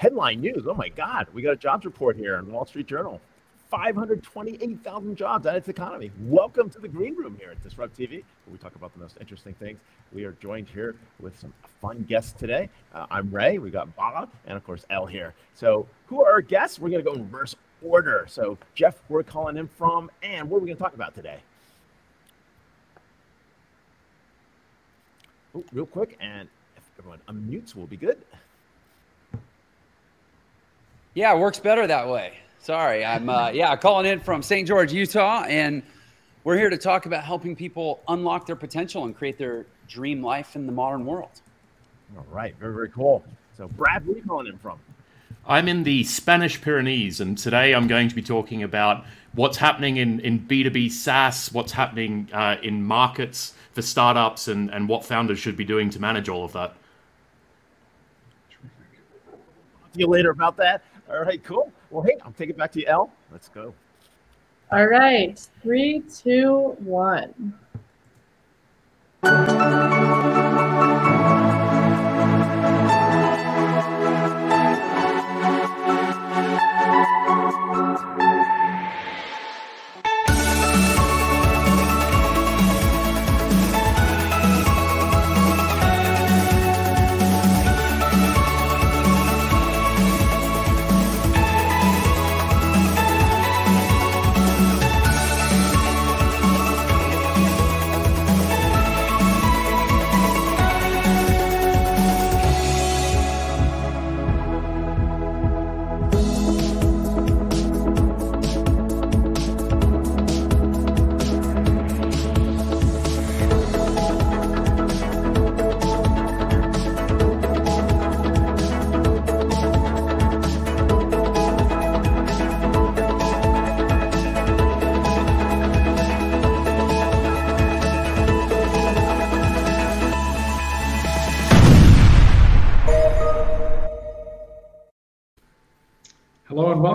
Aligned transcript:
Headline 0.00 0.40
news. 0.40 0.66
Oh 0.66 0.72
my 0.72 0.88
God, 0.88 1.26
we 1.34 1.42
got 1.42 1.52
a 1.52 1.56
jobs 1.56 1.84
report 1.84 2.16
here 2.16 2.38
in 2.38 2.50
Wall 2.50 2.64
Street 2.64 2.86
Journal. 2.86 3.20
528,000 3.70 5.14
jobs 5.14 5.44
at 5.44 5.56
its 5.56 5.68
economy. 5.68 6.10
Welcome 6.22 6.70
to 6.70 6.78
the 6.78 6.88
green 6.88 7.14
room 7.16 7.36
here 7.38 7.50
at 7.50 7.62
DisrupTV, 7.62 8.10
where 8.10 8.22
we 8.50 8.56
talk 8.56 8.76
about 8.76 8.94
the 8.94 8.98
most 8.98 9.18
interesting 9.20 9.52
things. 9.52 9.78
We 10.14 10.24
are 10.24 10.32
joined 10.40 10.70
here 10.70 10.96
with 11.20 11.38
some 11.38 11.52
fun 11.82 12.06
guests 12.08 12.32
today. 12.32 12.70
Uh, 12.94 13.08
I'm 13.10 13.30
Ray. 13.30 13.58
We 13.58 13.68
got 13.68 13.94
Bob 13.94 14.30
and 14.46 14.56
of 14.56 14.64
course 14.64 14.86
Elle 14.88 15.04
here. 15.04 15.34
So, 15.54 15.86
who 16.06 16.24
are 16.24 16.32
our 16.32 16.40
guests? 16.40 16.78
We're 16.78 16.88
going 16.88 17.04
to 17.04 17.10
go 17.10 17.14
in 17.16 17.24
reverse 17.24 17.54
order. 17.82 18.24
So, 18.26 18.56
Jeff, 18.74 19.02
we're 19.10 19.22
calling 19.22 19.58
in 19.58 19.68
from, 19.68 20.10
and 20.22 20.48
what 20.48 20.56
are 20.56 20.60
we 20.60 20.68
going 20.68 20.78
to 20.78 20.82
talk 20.82 20.94
about 20.94 21.14
today? 21.14 21.40
Oh, 25.54 25.62
real 25.74 25.84
quick, 25.84 26.16
and 26.22 26.48
if 26.78 26.84
everyone 26.98 27.20
unmutes, 27.28 27.74
we'll 27.74 27.86
be 27.86 27.98
good. 27.98 28.16
Yeah, 31.14 31.34
it 31.34 31.38
works 31.38 31.58
better 31.58 31.86
that 31.86 32.08
way. 32.08 32.34
Sorry, 32.60 33.04
I'm 33.04 33.28
uh, 33.28 33.50
yeah 33.54 33.74
calling 33.76 34.06
in 34.06 34.20
from 34.20 34.42
St. 34.42 34.66
George, 34.66 34.92
Utah, 34.92 35.44
and 35.44 35.82
we're 36.44 36.56
here 36.56 36.70
to 36.70 36.78
talk 36.78 37.06
about 37.06 37.24
helping 37.24 37.56
people 37.56 38.00
unlock 38.08 38.46
their 38.46 38.56
potential 38.56 39.04
and 39.04 39.16
create 39.16 39.36
their 39.36 39.66
dream 39.88 40.22
life 40.22 40.56
in 40.56 40.66
the 40.66 40.72
modern 40.72 41.04
world. 41.04 41.40
All 42.16 42.26
right, 42.30 42.54
very 42.56 42.74
very 42.74 42.90
cool. 42.90 43.24
So, 43.56 43.68
Brad, 43.68 44.06
where 44.06 44.14
are 44.14 44.18
you 44.18 44.24
calling 44.24 44.46
in 44.46 44.58
from? 44.58 44.78
I'm 45.46 45.68
in 45.68 45.82
the 45.82 46.04
Spanish 46.04 46.60
Pyrenees, 46.60 47.20
and 47.20 47.36
today 47.36 47.74
I'm 47.74 47.88
going 47.88 48.08
to 48.08 48.14
be 48.14 48.22
talking 48.22 48.62
about 48.62 49.04
what's 49.32 49.56
happening 49.56 49.96
in, 49.96 50.20
in 50.20 50.38
B2B 50.40 50.90
SaaS, 50.92 51.52
what's 51.52 51.72
happening 51.72 52.28
uh, 52.32 52.56
in 52.62 52.84
markets 52.84 53.54
for 53.72 53.82
startups, 53.82 54.48
and, 54.48 54.70
and 54.70 54.88
what 54.88 55.04
founders 55.04 55.38
should 55.38 55.56
be 55.56 55.64
doing 55.64 55.88
to 55.90 56.00
manage 56.00 56.28
all 56.28 56.44
of 56.44 56.52
that. 56.52 56.74
See 59.94 60.00
you 60.00 60.06
later 60.06 60.30
about 60.30 60.56
that. 60.58 60.82
All 61.10 61.20
right, 61.20 61.42
cool. 61.42 61.72
Well, 61.90 62.02
hey, 62.04 62.16
I'll 62.24 62.32
take 62.32 62.50
it 62.50 62.56
back 62.56 62.70
to 62.72 62.80
you, 62.80 62.86
Elle. 62.86 63.12
Let's 63.32 63.48
go. 63.48 63.74
All 64.70 64.86
right, 64.86 65.38
three, 65.62 66.04
two, 66.08 66.76
one. 66.78 67.54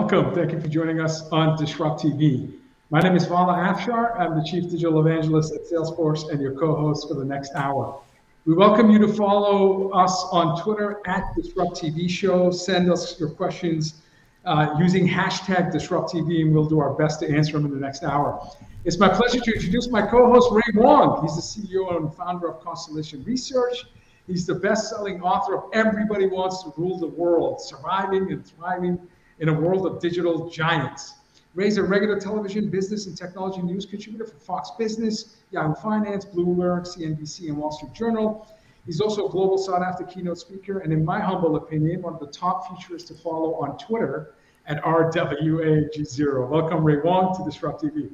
Welcome. 0.08 0.36
Thank 0.36 0.52
you 0.52 0.60
for 0.60 0.68
joining 0.68 1.00
us 1.00 1.22
on 1.32 1.58
DisrupTV. 1.58 2.56
My 2.90 3.00
name 3.00 3.16
is 3.16 3.26
Vala 3.26 3.54
Afshar. 3.54 4.16
I'm 4.16 4.38
the 4.38 4.44
Chief 4.44 4.70
Digital 4.70 5.00
Evangelist 5.00 5.52
at 5.52 5.62
Salesforce 5.62 6.30
and 6.30 6.40
your 6.40 6.52
co-host 6.52 7.08
for 7.08 7.14
the 7.14 7.24
next 7.24 7.56
hour. 7.56 8.00
We 8.44 8.54
welcome 8.54 8.88
you 8.88 9.00
to 9.00 9.12
follow 9.12 9.90
us 9.90 10.12
on 10.30 10.62
Twitter 10.62 11.00
at 11.06 11.24
DisrupTV 11.36 12.08
Show. 12.08 12.52
Send 12.52 12.88
us 12.88 13.18
your 13.18 13.30
questions 13.30 14.02
uh, 14.44 14.76
using 14.78 15.08
hashtag 15.08 15.72
DisrupTV, 15.72 16.42
and 16.42 16.54
we'll 16.54 16.68
do 16.68 16.78
our 16.78 16.94
best 16.94 17.18
to 17.20 17.28
answer 17.28 17.54
them 17.54 17.64
in 17.64 17.72
the 17.72 17.80
next 17.80 18.04
hour. 18.04 18.48
It's 18.84 19.00
my 19.00 19.08
pleasure 19.08 19.40
to 19.40 19.54
introduce 19.54 19.88
my 19.88 20.06
co-host 20.06 20.52
Ray 20.52 20.80
Wang. 20.80 21.18
He's 21.22 21.34
the 21.34 21.42
CEO 21.42 21.96
and 21.96 22.14
founder 22.14 22.46
of 22.46 22.62
Constellation 22.62 23.24
Research. 23.24 23.86
He's 24.28 24.46
the 24.46 24.54
best-selling 24.54 25.20
author 25.20 25.56
of 25.56 25.64
Everybody 25.72 26.28
Wants 26.28 26.62
to 26.62 26.72
Rule 26.76 26.96
the 26.96 27.08
World: 27.08 27.60
Surviving 27.60 28.30
and 28.30 28.46
Thriving 28.46 29.00
in 29.38 29.48
a 29.48 29.52
world 29.52 29.86
of 29.86 30.00
digital 30.00 30.48
giants. 30.50 31.14
Ray's 31.54 31.78
a 31.78 31.82
regular 31.82 32.20
television, 32.20 32.68
business, 32.68 33.06
and 33.06 33.16
technology 33.16 33.62
news 33.62 33.86
contributor 33.86 34.26
for 34.26 34.38
Fox 34.38 34.72
Business, 34.78 35.36
Yahoo 35.50 35.74
Finance, 35.74 36.26
Bloomberg, 36.26 36.86
CNBC, 36.86 37.48
and 37.48 37.56
Wall 37.56 37.72
Street 37.72 37.94
Journal. 37.94 38.46
He's 38.84 39.00
also 39.00 39.26
a 39.26 39.30
global 39.30 39.56
sought 39.58 39.82
after 39.82 40.04
keynote 40.04 40.38
speaker, 40.38 40.80
and 40.80 40.92
in 40.92 41.04
my 41.04 41.18
humble 41.18 41.56
opinion, 41.56 42.02
one 42.02 42.14
of 42.14 42.20
the 42.20 42.26
top 42.26 42.68
futurists 42.68 43.08
to 43.08 43.14
follow 43.14 43.54
on 43.54 43.78
Twitter 43.78 44.34
at 44.66 44.82
rwang0. 44.82 46.48
Welcome, 46.48 46.84
Ray 46.84 46.98
Wang, 46.98 47.34
to 47.34 47.42
DisrupTV. 47.42 48.10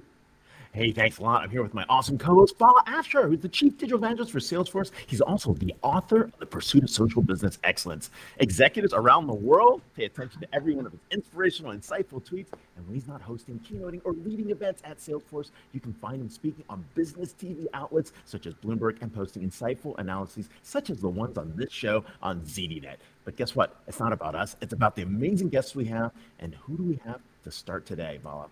Hey, 0.74 0.90
thanks 0.90 1.18
a 1.18 1.22
lot. 1.22 1.42
I'm 1.42 1.50
here 1.50 1.62
with 1.62 1.74
my 1.74 1.84
awesome 1.90 2.16
co-host, 2.16 2.56
Vala 2.56 2.82
Afshar, 2.86 3.28
who's 3.28 3.40
the 3.40 3.48
Chief 3.50 3.76
Digital 3.76 3.98
Evangelist 3.98 4.32
for 4.32 4.38
Salesforce. 4.38 4.90
He's 5.06 5.20
also 5.20 5.52
the 5.52 5.74
author 5.82 6.22
of 6.22 6.38
The 6.38 6.46
Pursuit 6.46 6.82
of 6.82 6.88
Social 6.88 7.20
Business 7.20 7.58
Excellence. 7.62 8.08
Executives 8.38 8.94
around 8.94 9.26
the 9.26 9.34
world 9.34 9.82
pay 9.94 10.06
attention 10.06 10.40
to 10.40 10.48
every 10.54 10.74
one 10.74 10.86
of 10.86 10.92
his 10.92 11.00
inspirational, 11.10 11.72
insightful 11.72 12.26
tweets. 12.26 12.46
And 12.78 12.86
when 12.86 12.94
he's 12.94 13.06
not 13.06 13.20
hosting, 13.20 13.58
keynoting, 13.58 14.00
or 14.06 14.14
leading 14.14 14.48
events 14.48 14.80
at 14.82 14.96
Salesforce, 14.96 15.50
you 15.74 15.80
can 15.80 15.92
find 15.92 16.22
him 16.22 16.30
speaking 16.30 16.64
on 16.70 16.82
business 16.94 17.34
TV 17.38 17.66
outlets 17.74 18.14
such 18.24 18.46
as 18.46 18.54
Bloomberg 18.54 18.96
and 19.02 19.14
posting 19.14 19.46
insightful 19.46 19.94
analyses 19.98 20.48
such 20.62 20.88
as 20.88 21.02
the 21.02 21.08
ones 21.10 21.36
on 21.36 21.52
this 21.54 21.70
show 21.70 22.02
on 22.22 22.40
ZDNet. 22.40 22.96
But 23.26 23.36
guess 23.36 23.54
what? 23.54 23.76
It's 23.86 24.00
not 24.00 24.14
about 24.14 24.34
us. 24.34 24.56
It's 24.62 24.72
about 24.72 24.96
the 24.96 25.02
amazing 25.02 25.50
guests 25.50 25.74
we 25.74 25.84
have. 25.88 26.12
And 26.40 26.54
who 26.54 26.78
do 26.78 26.82
we 26.82 26.98
have 27.04 27.20
to 27.44 27.50
start 27.50 27.84
today, 27.84 28.20
Vala? 28.24 28.46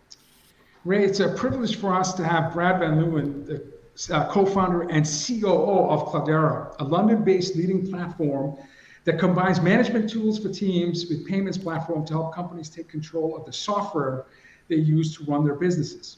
Ray, 0.87 1.05
it's 1.05 1.21
a 1.21 1.29
privilege 1.35 1.77
for 1.77 1.95
us 1.95 2.15
to 2.15 2.25
have 2.25 2.55
Brad 2.55 2.81
Van 2.81 2.99
Leeuwen, 2.99 3.45
the 3.45 4.15
uh, 4.15 4.33
co-founder 4.33 4.89
and 4.89 5.05
COO 5.05 5.91
of 5.91 6.07
Cledara, 6.07 6.75
a 6.79 6.85
London-based 6.85 7.55
leading 7.55 7.87
platform 7.91 8.57
that 9.05 9.19
combines 9.19 9.61
management 9.61 10.09
tools 10.09 10.39
for 10.39 10.49
teams 10.49 11.05
with 11.11 11.27
payments 11.27 11.59
platform 11.59 12.07
to 12.07 12.15
help 12.15 12.35
companies 12.35 12.71
take 12.71 12.89
control 12.89 13.37
of 13.37 13.45
the 13.45 13.53
software 13.53 14.25
they 14.69 14.77
use 14.77 15.15
to 15.19 15.25
run 15.25 15.45
their 15.45 15.55
businesses. 15.55 16.17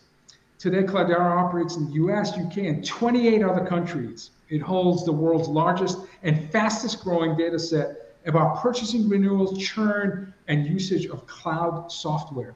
Today, 0.59 0.84
Cledara 0.84 1.45
operates 1.45 1.75
in 1.75 1.87
the 1.87 1.95
US, 1.95 2.39
UK, 2.39 2.59
and 2.59 2.87
28 2.87 3.43
other 3.43 3.67
countries. 3.67 4.31
It 4.49 4.61
holds 4.61 5.05
the 5.05 5.11
world's 5.11 5.49
largest 5.49 5.99
and 6.22 6.49
fastest 6.53 7.03
growing 7.03 7.37
data 7.37 7.59
set 7.59 8.15
about 8.27 8.62
purchasing 8.62 9.09
renewals, 9.09 9.59
churn, 9.59 10.33
and 10.47 10.65
usage 10.69 11.06
of 11.06 11.27
cloud 11.27 11.91
software. 11.91 12.55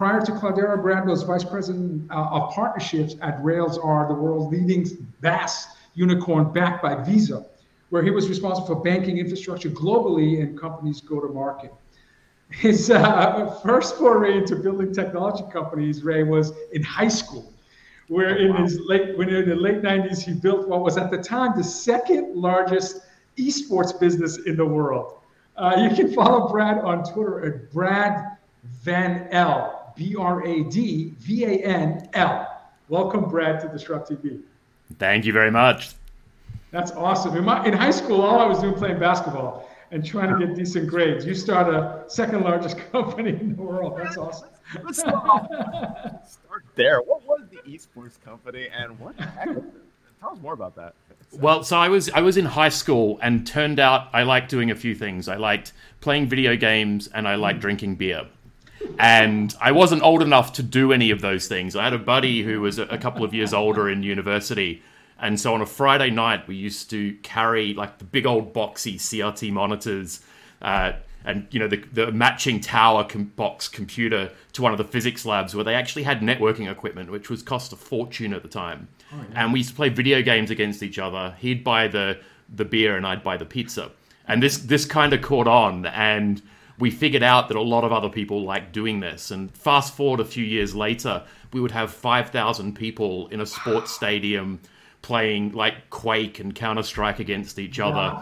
Prior 0.00 0.22
to 0.22 0.32
Cledara, 0.32 0.80
Brad 0.80 1.06
was 1.06 1.24
vice 1.24 1.44
president 1.44 2.10
uh, 2.10 2.14
of 2.14 2.54
partnerships 2.54 3.16
at 3.20 3.38
Rails 3.44 3.78
Railsr, 3.78 4.08
the 4.08 4.14
world's 4.14 4.50
leading 4.50 4.86
BaaS 5.20 5.66
unicorn 5.92 6.54
backed 6.54 6.82
by 6.82 6.94
Visa, 7.04 7.44
where 7.90 8.02
he 8.02 8.10
was 8.10 8.26
responsible 8.26 8.66
for 8.66 8.76
banking 8.76 9.18
infrastructure 9.18 9.68
globally 9.68 10.40
and 10.40 10.58
companies 10.58 11.02
go 11.02 11.20
to 11.20 11.28
market. 11.28 11.70
His 12.50 12.90
uh, 12.90 13.60
first 13.62 13.96
foray 13.96 14.38
into 14.38 14.56
building 14.56 14.94
technology 14.94 15.44
companies, 15.52 16.02
Ray, 16.02 16.22
was 16.22 16.54
in 16.72 16.82
high 16.82 17.08
school, 17.08 17.52
where 18.08 18.38
oh, 18.38 18.52
wow. 18.52 18.56
in 18.56 18.62
his 18.62 18.80
late, 18.80 19.18
when 19.18 19.28
in 19.28 19.50
the 19.50 19.54
late 19.54 19.82
90s, 19.82 20.22
he 20.22 20.32
built 20.32 20.66
what 20.66 20.80
was 20.80 20.96
at 20.96 21.10
the 21.10 21.18
time 21.18 21.52
the 21.58 21.62
second 21.62 22.34
largest 22.34 23.02
esports 23.36 24.00
business 24.00 24.38
in 24.46 24.56
the 24.56 24.64
world. 24.64 25.18
Uh, 25.58 25.86
you 25.86 25.94
can 25.94 26.10
follow 26.14 26.48
Brad 26.48 26.78
on 26.78 27.04
Twitter 27.04 27.44
at 27.44 27.70
Brad 27.70 28.38
Van 28.82 29.28
L. 29.32 29.79
B 30.00 30.16
R 30.16 30.42
A 30.46 30.64
D 30.64 31.12
V 31.18 31.44
A 31.44 31.48
N 31.58 32.08
L. 32.14 32.48
Welcome, 32.88 33.28
Brad, 33.28 33.60
to 33.60 33.66
DisrupTV. 33.66 34.40
Thank 34.98 35.26
you 35.26 35.34
very 35.34 35.50
much. 35.50 35.90
That's 36.70 36.92
awesome. 36.92 37.36
In, 37.36 37.44
my, 37.44 37.66
in 37.66 37.74
high 37.74 37.90
school, 37.90 38.22
all 38.22 38.40
I 38.40 38.46
was 38.46 38.60
doing 38.60 38.72
playing 38.72 38.98
basketball 38.98 39.68
and 39.90 40.02
trying 40.02 40.32
to 40.32 40.46
get 40.46 40.56
decent 40.56 40.88
grades. 40.88 41.26
You 41.26 41.34
start 41.34 41.68
a 41.68 42.04
second 42.08 42.44
largest 42.44 42.78
company 42.92 43.32
in 43.32 43.54
the 43.54 43.62
world. 43.62 43.98
That's 43.98 44.16
awesome. 44.16 44.48
Let's 44.82 45.00
start 45.00 46.64
there. 46.76 47.02
What 47.02 47.22
was 47.26 47.42
the 47.50 47.58
esports 47.70 48.18
company 48.24 48.68
and 48.74 48.98
what 48.98 49.18
the 49.18 49.26
heck? 49.26 49.48
Tell 50.20 50.30
us 50.30 50.38
more 50.40 50.54
about 50.54 50.76
that. 50.76 50.94
Well, 51.32 51.62
so 51.62 51.76
I 51.76 51.90
was 51.90 52.08
I 52.08 52.22
was 52.22 52.38
in 52.38 52.46
high 52.46 52.70
school 52.70 53.18
and 53.20 53.46
turned 53.46 53.78
out 53.78 54.08
I 54.14 54.22
liked 54.22 54.48
doing 54.48 54.70
a 54.70 54.74
few 54.74 54.94
things. 54.94 55.28
I 55.28 55.36
liked 55.36 55.74
playing 56.00 56.26
video 56.30 56.56
games 56.56 57.08
and 57.08 57.28
I 57.28 57.34
liked 57.34 57.58
hmm. 57.58 57.60
drinking 57.60 57.96
beer. 57.96 58.26
And 58.98 59.54
I 59.60 59.72
wasn't 59.72 60.02
old 60.02 60.22
enough 60.22 60.52
to 60.54 60.62
do 60.62 60.92
any 60.92 61.10
of 61.10 61.20
those 61.20 61.48
things. 61.48 61.76
I 61.76 61.84
had 61.84 61.92
a 61.92 61.98
buddy 61.98 62.42
who 62.42 62.60
was 62.60 62.78
a, 62.78 62.98
couple 62.98 63.24
of 63.24 63.34
years 63.34 63.52
older 63.52 63.88
in 63.88 64.02
university. 64.02 64.82
And 65.18 65.38
so 65.38 65.54
on 65.54 65.60
a 65.60 65.66
Friday 65.66 66.10
night, 66.10 66.46
we 66.48 66.56
used 66.56 66.90
to 66.90 67.14
carry 67.22 67.74
like 67.74 67.98
the 67.98 68.04
big 68.04 68.26
old 68.26 68.54
boxy 68.54 68.96
CRT 68.96 69.52
monitors 69.52 70.20
uh, 70.62 70.92
and 71.24 71.46
you 71.50 71.60
know 71.60 71.68
the, 71.68 71.76
the 71.92 72.12
matching 72.12 72.60
tower 72.60 73.04
com- 73.04 73.24
box 73.36 73.68
computer 73.68 74.30
to 74.52 74.62
one 74.62 74.72
of 74.72 74.78
the 74.78 74.84
physics 74.84 75.26
labs 75.26 75.54
where 75.54 75.64
they 75.64 75.74
actually 75.74 76.02
had 76.02 76.20
networking 76.20 76.70
equipment, 76.70 77.10
which 77.10 77.28
was 77.28 77.42
cost 77.42 77.72
a 77.72 77.76
fortune 77.76 78.32
at 78.32 78.42
the 78.42 78.48
time. 78.48 78.88
Oh, 79.12 79.16
yeah. 79.16 79.44
And 79.44 79.52
we 79.52 79.60
used 79.60 79.70
to 79.70 79.76
play 79.76 79.88
video 79.88 80.22
games 80.22 80.50
against 80.50 80.82
each 80.82 80.98
other. 80.98 81.34
He'd 81.38 81.62
buy 81.62 81.88
the 81.88 82.18
the 82.54 82.64
beer 82.64 82.96
and 82.96 83.06
I'd 83.06 83.22
buy 83.22 83.36
the 83.36 83.44
pizza. 83.44 83.90
And 84.26 84.42
this 84.42 84.58
this 84.58 84.84
kind 84.84 85.12
of 85.12 85.22
caught 85.22 85.48
on, 85.48 85.86
and 85.86 86.40
we 86.80 86.90
figured 86.90 87.22
out 87.22 87.48
that 87.48 87.56
a 87.56 87.62
lot 87.62 87.84
of 87.84 87.92
other 87.92 88.08
people 88.08 88.42
like 88.42 88.72
doing 88.72 89.00
this. 89.00 89.30
And 89.30 89.54
fast 89.54 89.94
forward 89.94 90.18
a 90.20 90.24
few 90.24 90.44
years 90.44 90.74
later, 90.74 91.22
we 91.52 91.60
would 91.60 91.70
have 91.70 91.92
five 91.92 92.30
thousand 92.30 92.74
people 92.74 93.28
in 93.28 93.40
a 93.40 93.46
sports 93.46 93.92
stadium 93.92 94.60
playing 95.02 95.52
like 95.52 95.90
Quake 95.90 96.40
and 96.40 96.54
Counter 96.54 96.82
Strike 96.82 97.18
against 97.20 97.58
each 97.58 97.78
other. 97.78 98.18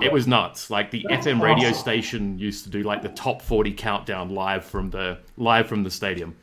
It 0.00 0.12
was 0.12 0.26
nuts. 0.26 0.70
Like 0.70 0.90
the 0.90 1.04
That's 1.08 1.26
FM 1.26 1.40
radio 1.40 1.72
station 1.72 2.38
used 2.38 2.64
to 2.64 2.70
do 2.70 2.82
like 2.82 3.02
the 3.02 3.08
top 3.10 3.42
40 3.42 3.72
countdown 3.72 4.30
live 4.30 4.64
from 4.64 4.90
the 4.90 5.18
live 5.36 5.66
from 5.66 5.82
the 5.82 5.90
stadium. 5.90 6.36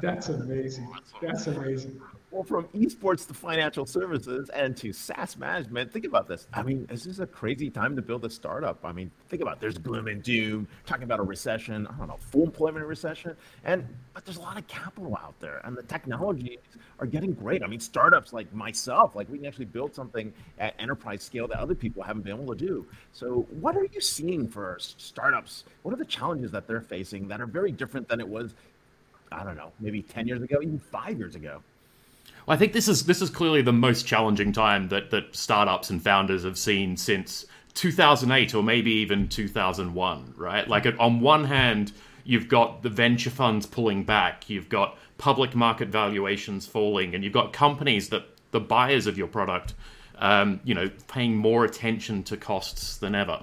That's 0.00 0.28
amazing. 0.28 0.92
That's 1.22 1.46
amazing. 1.46 2.00
Well, 2.36 2.44
from 2.44 2.64
esports 2.74 3.26
to 3.28 3.32
financial 3.32 3.86
services 3.86 4.50
and 4.50 4.76
to 4.76 4.92
SaaS 4.92 5.38
management, 5.38 5.90
think 5.90 6.04
about 6.04 6.28
this. 6.28 6.46
I 6.52 6.62
mean, 6.62 6.84
this 6.84 7.06
is 7.06 7.18
a 7.18 7.26
crazy 7.26 7.70
time 7.70 7.96
to 7.96 8.02
build 8.02 8.26
a 8.26 8.30
startup. 8.30 8.84
I 8.84 8.92
mean, 8.92 9.10
think 9.30 9.40
about 9.40 9.54
it. 9.54 9.60
there's 9.60 9.78
gloom 9.78 10.06
and 10.06 10.22
doom, 10.22 10.68
talking 10.84 11.04
about 11.04 11.18
a 11.18 11.22
recession, 11.22 11.86
I 11.86 11.96
don't 11.96 12.08
know, 12.08 12.18
full 12.18 12.42
employment 12.42 12.84
recession, 12.84 13.34
and 13.64 13.88
but 14.12 14.26
there's 14.26 14.36
a 14.36 14.42
lot 14.42 14.58
of 14.58 14.66
capital 14.66 15.16
out 15.16 15.32
there, 15.40 15.62
and 15.64 15.74
the 15.74 15.82
technologies 15.84 16.58
are 17.00 17.06
getting 17.06 17.32
great. 17.32 17.62
I 17.62 17.68
mean, 17.68 17.80
startups 17.80 18.34
like 18.34 18.52
myself, 18.52 19.16
like 19.16 19.30
we 19.30 19.38
can 19.38 19.46
actually 19.46 19.64
build 19.64 19.94
something 19.94 20.30
at 20.58 20.74
enterprise 20.78 21.22
scale 21.22 21.48
that 21.48 21.58
other 21.58 21.74
people 21.74 22.02
haven't 22.02 22.24
been 22.24 22.34
able 22.34 22.54
to 22.54 22.66
do. 22.66 22.84
So, 23.12 23.46
what 23.48 23.78
are 23.78 23.86
you 23.90 24.00
seeing 24.02 24.46
for 24.46 24.76
startups? 24.78 25.64
What 25.84 25.94
are 25.94 25.98
the 25.98 26.04
challenges 26.04 26.50
that 26.50 26.66
they're 26.66 26.82
facing 26.82 27.28
that 27.28 27.40
are 27.40 27.46
very 27.46 27.72
different 27.72 28.08
than 28.08 28.20
it 28.20 28.28
was? 28.28 28.52
I 29.32 29.42
don't 29.42 29.56
know, 29.56 29.72
maybe 29.80 30.02
10 30.02 30.28
years 30.28 30.42
ago, 30.42 30.58
even 30.60 30.78
five 30.78 31.18
years 31.18 31.34
ago. 31.34 31.62
I 32.48 32.56
think 32.56 32.72
this 32.72 32.86
is 32.86 33.06
this 33.06 33.22
is 33.22 33.30
clearly 33.30 33.62
the 33.62 33.72
most 33.72 34.06
challenging 34.06 34.52
time 34.52 34.88
that 34.88 35.10
that 35.10 35.34
startups 35.34 35.90
and 35.90 36.00
founders 36.02 36.44
have 36.44 36.56
seen 36.56 36.96
since 36.96 37.44
2008 37.74 38.54
or 38.54 38.62
maybe 38.62 38.92
even 38.92 39.28
2001, 39.28 40.34
right? 40.36 40.68
Like 40.68 40.86
on 40.98 41.20
one 41.20 41.44
hand, 41.44 41.92
you've 42.24 42.48
got 42.48 42.82
the 42.82 42.88
venture 42.88 43.30
funds 43.30 43.66
pulling 43.66 44.04
back, 44.04 44.48
you've 44.48 44.68
got 44.68 44.96
public 45.18 45.54
market 45.54 45.88
valuations 45.88 46.66
falling, 46.66 47.14
and 47.14 47.24
you've 47.24 47.32
got 47.32 47.52
companies 47.52 48.10
that 48.10 48.24
the 48.52 48.60
buyers 48.60 49.06
of 49.06 49.18
your 49.18 49.26
product, 49.26 49.74
um, 50.18 50.60
you 50.64 50.74
know, 50.74 50.88
paying 51.08 51.36
more 51.36 51.64
attention 51.64 52.22
to 52.24 52.36
costs 52.36 52.96
than 52.96 53.14
ever. 53.14 53.42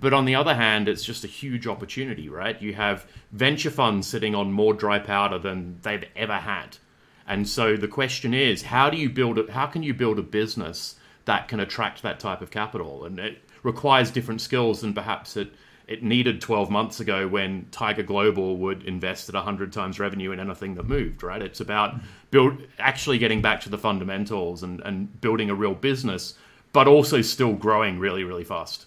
But 0.00 0.12
on 0.12 0.24
the 0.24 0.34
other 0.34 0.54
hand, 0.54 0.88
it's 0.88 1.04
just 1.04 1.24
a 1.24 1.28
huge 1.28 1.66
opportunity, 1.66 2.28
right? 2.28 2.60
You 2.60 2.74
have 2.74 3.06
venture 3.32 3.70
funds 3.70 4.06
sitting 4.06 4.34
on 4.34 4.52
more 4.52 4.74
dry 4.74 4.98
powder 4.98 5.38
than 5.38 5.78
they've 5.82 6.04
ever 6.16 6.36
had. 6.36 6.76
And 7.26 7.48
so 7.48 7.76
the 7.76 7.88
question 7.88 8.34
is, 8.34 8.62
how 8.62 8.90
do 8.90 8.96
you 8.96 9.08
build 9.08 9.38
it? 9.38 9.50
How 9.50 9.66
can 9.66 9.82
you 9.82 9.94
build 9.94 10.18
a 10.18 10.22
business 10.22 10.96
that 11.24 11.48
can 11.48 11.60
attract 11.60 12.02
that 12.02 12.20
type 12.20 12.42
of 12.42 12.50
capital? 12.50 13.04
And 13.04 13.18
it 13.18 13.38
requires 13.62 14.10
different 14.10 14.40
skills 14.40 14.82
than 14.82 14.92
perhaps 14.92 15.36
it 15.36 15.52
it 15.86 16.02
needed 16.02 16.40
12 16.40 16.70
months 16.70 17.00
ago 17.00 17.28
when 17.28 17.66
Tiger 17.70 18.02
Global 18.02 18.56
would 18.56 18.84
invest 18.84 19.28
at 19.28 19.34
100 19.34 19.72
times 19.72 20.00
revenue 20.00 20.32
in 20.32 20.40
anything 20.40 20.74
that 20.76 20.84
moved, 20.84 21.22
right? 21.22 21.42
It's 21.42 21.60
about 21.60 21.96
build 22.30 22.62
actually 22.78 23.18
getting 23.18 23.42
back 23.42 23.60
to 23.62 23.68
the 23.68 23.76
fundamentals 23.76 24.62
and, 24.62 24.80
and 24.80 25.20
building 25.20 25.50
a 25.50 25.54
real 25.54 25.74
business, 25.74 26.34
but 26.72 26.88
also 26.88 27.20
still 27.20 27.52
growing 27.52 27.98
really, 27.98 28.24
really 28.24 28.44
fast. 28.44 28.86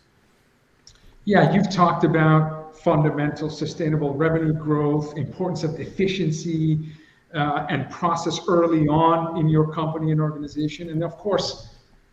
Yeah, 1.26 1.54
you've 1.54 1.70
talked 1.70 2.04
about 2.04 2.76
fundamental 2.78 3.50
sustainable 3.50 4.16
revenue 4.16 4.54
growth, 4.54 5.16
importance 5.18 5.64
of 5.64 5.80
efficiency, 5.80 6.90
uh, 7.38 7.68
and 7.70 7.90
process 7.90 8.40
early 8.48 8.88
on 8.88 9.38
in 9.38 9.48
your 9.48 9.72
company 9.72 10.12
and 10.12 10.20
organization. 10.20 10.90
And 10.90 11.04
of 11.04 11.18
course, 11.18 11.70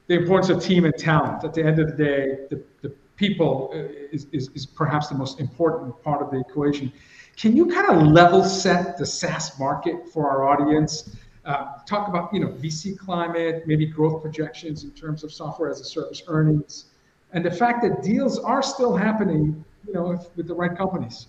the 0.06 0.14
importance 0.14 0.50
of 0.50 0.62
team 0.62 0.84
and 0.84 0.94
talent. 0.96 1.44
At 1.44 1.54
the 1.54 1.64
end 1.64 1.78
of 1.78 1.86
the 1.88 1.96
day, 1.96 2.38
the, 2.50 2.62
the 2.82 2.90
people 3.16 3.70
uh, 3.72 3.78
is, 4.12 4.26
is, 4.32 4.50
is 4.54 4.66
perhaps 4.66 5.08
the 5.08 5.14
most 5.14 5.40
important 5.40 6.00
part 6.02 6.20
of 6.20 6.30
the 6.30 6.38
equation. 6.38 6.92
Can 7.36 7.56
you 7.56 7.66
kind 7.66 7.88
of 7.88 8.06
level 8.12 8.44
set 8.44 8.98
the 8.98 9.06
SaaS 9.06 9.58
market 9.58 10.08
for 10.12 10.30
our 10.30 10.46
audience? 10.46 11.16
Uh, 11.44 11.78
talk 11.86 12.08
about 12.08 12.32
you 12.32 12.40
know 12.40 12.48
VC 12.48 12.96
climate, 12.96 13.64
maybe 13.66 13.86
growth 13.86 14.22
projections 14.22 14.84
in 14.84 14.90
terms 14.92 15.24
of 15.24 15.32
software 15.32 15.70
as 15.70 15.80
a 15.80 15.84
service 15.84 16.22
earnings, 16.26 16.86
and 17.32 17.44
the 17.44 17.50
fact 17.50 17.82
that 17.82 18.02
deals 18.02 18.38
are 18.38 18.62
still 18.62 18.96
happening, 18.96 19.62
you 19.86 19.92
know, 19.92 20.12
if, 20.12 20.20
with 20.36 20.46
the 20.46 20.54
right 20.54 20.76
companies. 20.76 21.26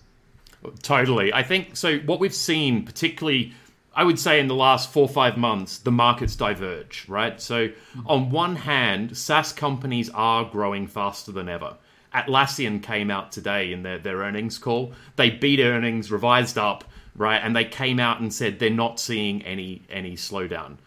Totally, 0.82 1.34
I 1.34 1.44
think 1.44 1.76
so. 1.76 1.98
What 2.00 2.20
we've 2.20 2.34
seen, 2.34 2.86
particularly 2.86 3.54
I 3.96 4.04
would 4.04 4.20
say 4.20 4.40
in 4.40 4.48
the 4.48 4.56
last 4.56 4.92
four 4.92 5.04
or 5.04 5.10
five 5.10 5.38
months, 5.38 5.78
the 5.78 5.92
markets 5.92 6.36
diverge, 6.36 7.06
right? 7.08 7.40
So, 7.40 7.70
on 8.06 8.30
one 8.30 8.58
hand, 8.58 9.18
SaaS 9.18 9.54
companies 9.54 10.10
are 10.14 10.44
growing 10.44 10.86
faster 10.88 11.32
than 11.32 11.48
ever. 11.48 11.78
Atlassian 12.14 12.82
came 12.82 13.10
out 13.10 13.32
today 13.32 13.72
in 13.72 13.84
their, 13.84 13.98
their 13.98 14.18
earnings 14.18 14.58
call. 14.58 14.94
They 15.16 15.30
beat 15.30 15.60
earnings, 15.60 16.12
revised 16.12 16.58
up, 16.58 16.84
right? 17.16 17.38
And 17.38 17.56
they 17.56 17.66
came 17.66 18.00
out 18.00 18.20
and 18.20 18.34
said 18.34 18.60
they're 18.60 18.70
not 18.70 19.00
seeing 19.00 19.42
any 19.44 19.84
any 19.90 20.16
slowdown, 20.16 20.78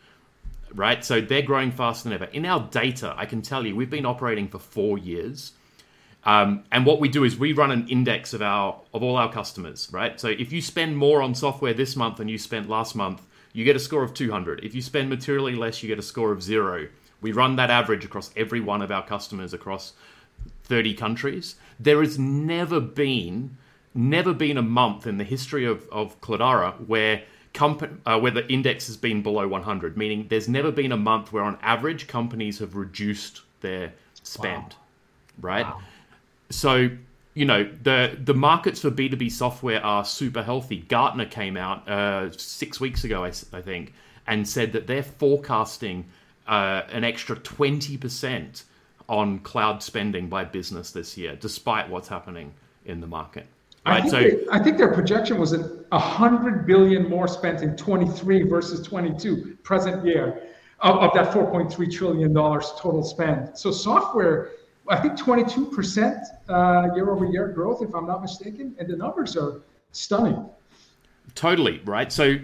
right? 0.74 1.04
So 1.04 1.20
they're 1.20 1.42
growing 1.42 1.70
faster 1.70 2.08
than 2.08 2.14
ever. 2.14 2.26
In 2.26 2.44
our 2.44 2.68
data, 2.70 3.14
I 3.16 3.26
can 3.26 3.42
tell 3.42 3.66
you, 3.66 3.74
we've 3.74 3.90
been 3.90 4.06
operating 4.06 4.48
for 4.48 4.58
four 4.58 4.98
years. 4.98 5.52
Um, 6.28 6.64
and 6.70 6.84
what 6.84 7.00
we 7.00 7.08
do 7.08 7.24
is 7.24 7.38
we 7.38 7.54
run 7.54 7.70
an 7.70 7.88
index 7.88 8.34
of 8.34 8.42
our 8.42 8.78
of 8.92 9.02
all 9.02 9.16
our 9.16 9.32
customers, 9.32 9.88
right? 9.90 10.20
So 10.20 10.28
if 10.28 10.52
you 10.52 10.60
spend 10.60 10.98
more 10.98 11.22
on 11.22 11.34
software 11.34 11.72
this 11.72 11.96
month 11.96 12.18
than 12.18 12.28
you 12.28 12.36
spent 12.36 12.68
last 12.68 12.94
month, 12.94 13.22
you 13.54 13.64
get 13.64 13.76
a 13.76 13.80
score 13.80 14.02
of 14.02 14.12
200. 14.12 14.62
If 14.62 14.74
you 14.74 14.82
spend 14.82 15.08
materially 15.08 15.54
less, 15.54 15.82
you 15.82 15.88
get 15.88 15.98
a 15.98 16.02
score 16.02 16.30
of 16.30 16.42
zero. 16.42 16.88
We 17.22 17.32
run 17.32 17.56
that 17.56 17.70
average 17.70 18.04
across 18.04 18.30
every 18.36 18.60
one 18.60 18.82
of 18.82 18.92
our 18.92 19.06
customers 19.06 19.54
across 19.54 19.94
30 20.64 20.92
countries. 20.92 21.56
There 21.80 22.02
has 22.02 22.18
never 22.18 22.78
been 22.78 23.56
never 23.94 24.34
been 24.34 24.58
a 24.58 24.62
month 24.62 25.06
in 25.06 25.16
the 25.16 25.24
history 25.24 25.64
of, 25.64 25.88
of 25.88 26.20
Cledara 26.20 26.74
where 26.86 27.22
comp- 27.54 28.02
uh, 28.04 28.20
where 28.20 28.32
the 28.32 28.46
index 28.52 28.86
has 28.86 28.98
been 28.98 29.22
below 29.22 29.48
100, 29.48 29.96
meaning 29.96 30.26
there's 30.28 30.46
never 30.46 30.70
been 30.70 30.92
a 30.92 30.96
month 30.98 31.32
where 31.32 31.42
on 31.42 31.56
average 31.62 32.06
companies 32.06 32.58
have 32.58 32.76
reduced 32.76 33.40
their 33.62 33.94
spend, 34.22 34.74
wow. 34.74 34.76
right? 35.40 35.66
Wow 35.66 35.80
so 36.50 36.88
you 37.34 37.44
know 37.44 37.70
the 37.82 38.18
the 38.24 38.34
markets 38.34 38.80
for 38.80 38.90
B 38.90 39.08
two 39.08 39.16
B 39.16 39.30
software 39.30 39.84
are 39.84 40.04
super 40.04 40.42
healthy. 40.42 40.78
Gartner 40.88 41.26
came 41.26 41.56
out 41.56 41.88
uh, 41.88 42.30
six 42.32 42.80
weeks 42.80 43.04
ago, 43.04 43.24
I, 43.24 43.28
I, 43.52 43.62
think, 43.62 43.94
and 44.26 44.46
said 44.48 44.72
that 44.72 44.86
they're 44.86 45.02
forecasting 45.02 46.06
uh, 46.46 46.82
an 46.90 47.04
extra 47.04 47.36
twenty 47.36 47.96
percent 47.96 48.64
on 49.08 49.38
cloud 49.40 49.82
spending 49.82 50.28
by 50.28 50.44
business 50.44 50.90
this 50.90 51.16
year, 51.16 51.36
despite 51.36 51.88
what's 51.88 52.08
happening 52.08 52.52
in 52.84 53.00
the 53.00 53.06
market. 53.06 53.46
Right. 53.86 53.98
I 53.98 54.00
think, 54.00 54.10
so, 54.10 54.20
they, 54.20 54.46
I 54.50 54.58
think 54.58 54.76
their 54.76 54.92
projection 54.92 55.38
was 55.38 55.52
a 55.52 55.98
hundred 55.98 56.66
billion 56.66 57.08
more 57.08 57.28
spent 57.28 57.62
in 57.62 57.76
23 57.76 58.42
versus 58.42 58.86
22 58.86 59.56
present 59.62 60.04
year 60.04 60.42
of, 60.80 60.96
of 60.96 61.14
that 61.14 61.32
4.3 61.32 61.92
trillion 61.92 62.32
dollars 62.32 62.72
total 62.76 63.02
spend. 63.02 63.56
So 63.56 63.70
software 63.70 64.50
I 64.88 64.96
think 64.96 65.18
22% 65.18 66.24
uh, 66.48 66.94
year 66.94 67.10
over 67.10 67.26
year 67.26 67.48
growth, 67.48 67.82
if 67.82 67.94
I'm 67.94 68.06
not 68.06 68.22
mistaken, 68.22 68.74
and 68.78 68.88
the 68.88 68.96
numbers 68.96 69.36
are 69.36 69.60
stunning. 69.92 70.48
Totally, 71.34 71.80
right? 71.84 72.10
So 72.10 72.36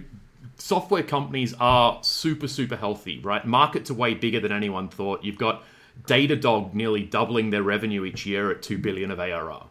software 0.57 1.03
companies 1.03 1.55
are 1.59 1.99
super, 2.03 2.47
super 2.49 2.77
healthy, 2.77 3.19
right? 3.21 3.45
Markets 3.47 3.91
are 3.91 3.95
way 3.95 4.15
bigger 4.15 4.41
than 4.41 4.53
anyone 4.53 4.89
thought. 4.89 5.25
You've 5.25 5.39
got 5.39 5.65
Datadog 6.07 6.75
nearly 6.75 7.03
doubling 7.03 7.51
their 7.51 7.63
revenue 7.63 8.05
each 8.05 8.27
year 8.27 8.51
at 8.51 8.63
2 8.63 8.79
billion 8.79 9.11
of 9.11 9.21
ARR, 9.21 9.65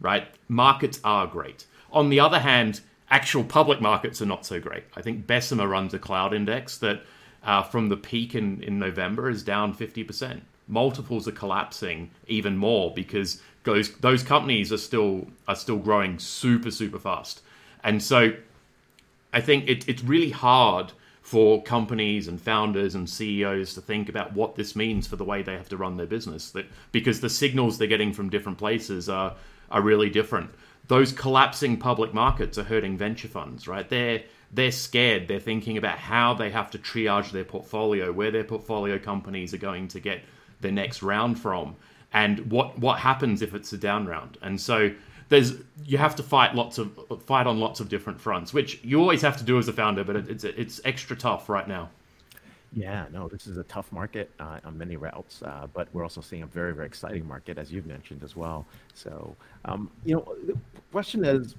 right? 0.00 0.26
Markets 0.48 1.00
are 1.04 1.26
great. 1.26 1.66
On 1.92 2.08
the 2.08 2.18
other 2.18 2.40
hand, 2.40 2.80
actual 3.10 3.44
public 3.44 3.80
markets 3.80 4.20
are 4.20 4.26
not 4.26 4.44
so 4.44 4.58
great. 4.58 4.84
I 4.96 5.02
think 5.02 5.26
Bessemer 5.26 5.68
runs 5.68 5.94
a 5.94 5.98
cloud 5.98 6.34
index 6.34 6.78
that 6.78 7.02
uh, 7.44 7.62
from 7.62 7.88
the 7.88 7.96
peak 7.96 8.34
in, 8.34 8.62
in 8.62 8.78
November 8.78 9.30
is 9.30 9.42
down 9.42 9.74
50% 9.74 10.40
multiples 10.70 11.26
are 11.28 11.32
collapsing 11.32 12.10
even 12.26 12.56
more 12.56 12.92
because 12.94 13.42
those 13.64 13.92
those 13.96 14.22
companies 14.22 14.72
are 14.72 14.78
still 14.78 15.26
are 15.46 15.56
still 15.56 15.78
growing 15.78 16.18
super 16.18 16.70
super 16.70 16.98
fast, 16.98 17.42
and 17.84 18.02
so 18.02 18.32
I 19.32 19.40
think 19.40 19.68
it, 19.68 19.88
it's 19.88 20.02
really 20.02 20.30
hard 20.30 20.92
for 21.22 21.62
companies 21.62 22.26
and 22.26 22.40
founders 22.40 22.94
and 22.94 23.08
CEOs 23.08 23.74
to 23.74 23.80
think 23.80 24.08
about 24.08 24.32
what 24.32 24.56
this 24.56 24.74
means 24.74 25.06
for 25.06 25.16
the 25.16 25.24
way 25.24 25.42
they 25.42 25.52
have 25.52 25.68
to 25.68 25.76
run 25.76 25.96
their 25.96 26.06
business. 26.06 26.50
That 26.50 26.66
because 26.92 27.20
the 27.20 27.30
signals 27.30 27.78
they're 27.78 27.86
getting 27.86 28.12
from 28.12 28.30
different 28.30 28.58
places 28.58 29.08
are 29.08 29.36
are 29.70 29.82
really 29.82 30.10
different. 30.10 30.50
Those 30.88 31.12
collapsing 31.12 31.76
public 31.76 32.12
markets 32.12 32.58
are 32.58 32.64
hurting 32.64 32.96
venture 32.96 33.28
funds, 33.28 33.68
right? 33.68 33.88
They're 33.88 34.22
they're 34.52 34.72
scared. 34.72 35.28
They're 35.28 35.38
thinking 35.38 35.76
about 35.76 35.98
how 35.98 36.34
they 36.34 36.50
have 36.50 36.70
to 36.72 36.78
triage 36.78 37.30
their 37.30 37.44
portfolio, 37.44 38.10
where 38.10 38.30
their 38.30 38.44
portfolio 38.44 38.98
companies 38.98 39.54
are 39.54 39.58
going 39.58 39.88
to 39.88 40.00
get 40.00 40.22
their 40.60 40.72
next 40.72 41.02
round 41.02 41.38
from, 41.38 41.76
and 42.12 42.50
what 42.50 42.78
what 42.78 42.98
happens 42.98 43.42
if 43.42 43.54
it's 43.54 43.72
a 43.72 43.78
down 43.78 44.06
round. 44.06 44.38
And 44.42 44.60
so 44.60 44.92
there's 45.28 45.54
you 45.84 45.98
have 45.98 46.16
to 46.16 46.22
fight 46.22 46.54
lots 46.54 46.78
of 46.78 46.92
fight 47.26 47.46
on 47.46 47.58
lots 47.60 47.80
of 47.80 47.88
different 47.88 48.20
fronts, 48.20 48.52
which 48.52 48.80
you 48.82 49.00
always 49.00 49.22
have 49.22 49.36
to 49.38 49.44
do 49.44 49.58
as 49.58 49.68
a 49.68 49.72
founder, 49.72 50.04
but 50.04 50.16
it's 50.16 50.44
it's 50.44 50.80
extra 50.84 51.16
tough 51.16 51.48
right 51.48 51.68
now. 51.68 51.90
Yeah, 52.72 53.06
no, 53.12 53.28
this 53.28 53.48
is 53.48 53.56
a 53.56 53.64
tough 53.64 53.90
market 53.90 54.30
uh, 54.38 54.60
on 54.64 54.78
many 54.78 54.96
routes, 54.96 55.42
uh, 55.42 55.66
but 55.72 55.88
we're 55.92 56.04
also 56.04 56.20
seeing 56.20 56.42
a 56.42 56.46
very, 56.46 56.72
very 56.72 56.86
exciting 56.86 57.26
market, 57.26 57.58
as 57.58 57.72
you've 57.72 57.86
mentioned 57.86 58.22
as 58.22 58.36
well. 58.36 58.64
So, 58.94 59.34
um, 59.64 59.90
you 60.04 60.14
know, 60.14 60.36
the 60.46 60.56
question 60.92 61.24
is, 61.24 61.56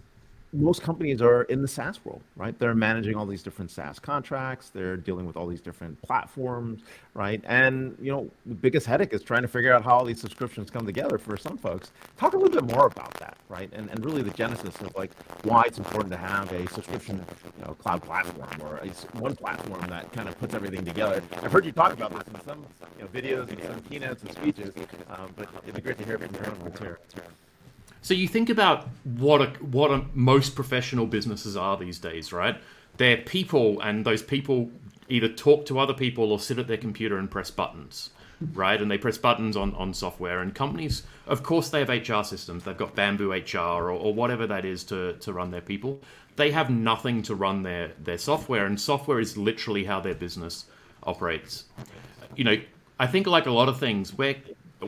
most 0.54 0.82
companies 0.82 1.22
are 1.22 1.44
in 1.44 1.62
the 1.62 1.68
SaaS 1.68 2.04
world, 2.04 2.22
right? 2.36 2.58
They're 2.60 2.76
managing 2.76 3.16
all 3.16 3.26
these 3.26 3.42
different 3.42 3.72
SaaS 3.72 4.00
contracts. 4.00 4.70
They're 4.70 4.98
dealing 4.98 5.26
with 5.26 5.38
all 5.38 5.48
these 5.48 5.62
different 5.62 6.02
platforms, 6.02 6.82
right? 7.14 7.42
And 7.46 7.96
you 8.02 8.12
know, 8.12 8.30
the 8.46 8.56
biggest 8.56 8.86
headache 8.86 9.14
is 9.14 9.24
trying 9.24 9.44
to 9.44 9.48
figure 9.48 9.74
out 9.74 9.84
how 9.84 9.98
all 9.98 10.06
these 10.06 10.20
subscriptions 10.20 10.70
come 10.70 10.86
together 10.86 11.18
for 11.18 11.38
some 11.38 11.58
folks. 11.58 11.92
Talk 12.18 12.34
a 12.34 12.38
little 12.38 12.62
bit 12.62 12.76
more 12.76 12.88
about 12.88 13.14
that, 13.20 13.38
right? 13.50 13.70
And 13.74 13.90
and 13.90 14.04
really 14.04 14.22
the 14.24 14.32
genesis 14.32 14.76
of 14.82 14.94
like 14.96 15.12
why 15.44 15.64
it's 15.66 15.78
important 15.78 16.12
to 16.12 16.18
have 16.18 16.52
a 16.52 16.68
subscription, 16.70 17.24
you 17.58 17.66
know, 17.66 17.74
cloud 17.76 18.02
platform 18.04 18.50
or 18.62 18.78
a, 18.78 18.88
one 19.20 19.36
platform 19.36 19.86
that 19.88 20.12
kind 20.12 20.28
of 20.28 20.38
puts 20.40 20.54
everything 20.54 20.84
together. 20.84 21.24
I've 21.42 21.52
heard 21.52 21.66
you 21.66 21.72
talk 21.72 21.94
about 21.94 22.12
this 22.12 22.28
in 22.28 22.42
some 22.46 22.66
you 22.98 23.04
know, 23.04 23.08
videos 23.10 23.50
and 23.50 23.64
some 23.64 23.82
keynotes 23.82 24.24
and 24.24 24.32
speeches, 24.34 24.74
um, 25.10 25.32
but 25.36 25.48
it'd 25.64 25.76
be 25.76 25.82
great 25.82 25.98
to 25.98 26.06
hear 26.06 26.18
from 26.18 26.34
your 26.36 26.48
own 26.48 26.74
here. 26.80 27.00
So 28.02 28.14
you 28.14 28.28
think 28.28 28.50
about 28.50 28.88
what 29.04 29.42
a, 29.42 29.46
what 29.60 29.92
a, 29.92 30.06
most 30.14 30.56
professional 30.56 31.06
businesses 31.06 31.56
are 31.56 31.78
these 31.78 32.00
days, 32.00 32.34
right? 32.34 32.60
They're 32.98 33.18
people, 33.18 33.80
and 33.82 34.06
those 34.06 34.24
people 34.24 34.72
either 35.08 35.28
talk 35.28 35.66
to 35.68 35.80
other 35.80 35.94
people 35.94 36.32
or 36.32 36.40
sit 36.40 36.58
at 36.58 36.68
their 36.68 36.78
computer 36.78 37.18
and 37.18 37.30
press 37.30 37.52
buttons, 37.52 38.10
right? 38.54 38.82
And 38.82 38.90
they 38.90 38.98
press 38.98 39.18
buttons 39.18 39.56
on, 39.56 39.76
on 39.76 39.94
software. 39.94 40.42
And 40.42 40.54
companies, 40.56 41.04
of 41.28 41.44
course, 41.44 41.70
they 41.70 41.80
have 41.80 41.90
HR 41.90 42.24
systems. 42.24 42.64
They've 42.64 42.78
got 42.78 42.96
Bamboo 42.96 43.34
HR 43.34 43.58
or, 43.58 43.92
or 43.92 44.14
whatever 44.14 44.48
that 44.48 44.66
is 44.66 44.84
to, 44.86 45.14
to 45.14 45.34
run 45.34 45.52
their 45.52 45.62
people. 45.62 46.02
They 46.38 46.52
have 46.52 46.70
nothing 46.70 47.22
to 47.24 47.36
run 47.36 47.62
their, 47.62 47.92
their 48.00 48.18
software, 48.18 48.66
and 48.66 48.80
software 48.80 49.20
is 49.20 49.38
literally 49.38 49.84
how 49.84 50.00
their 50.00 50.16
business 50.16 50.66
operates. 51.04 51.66
You 52.36 52.46
know, 52.46 52.58
I 53.00 53.08
think 53.08 53.28
like 53.28 53.46
a 53.46 53.52
lot 53.52 53.70
of 53.70 53.80
things, 53.80 54.18
where 54.18 54.36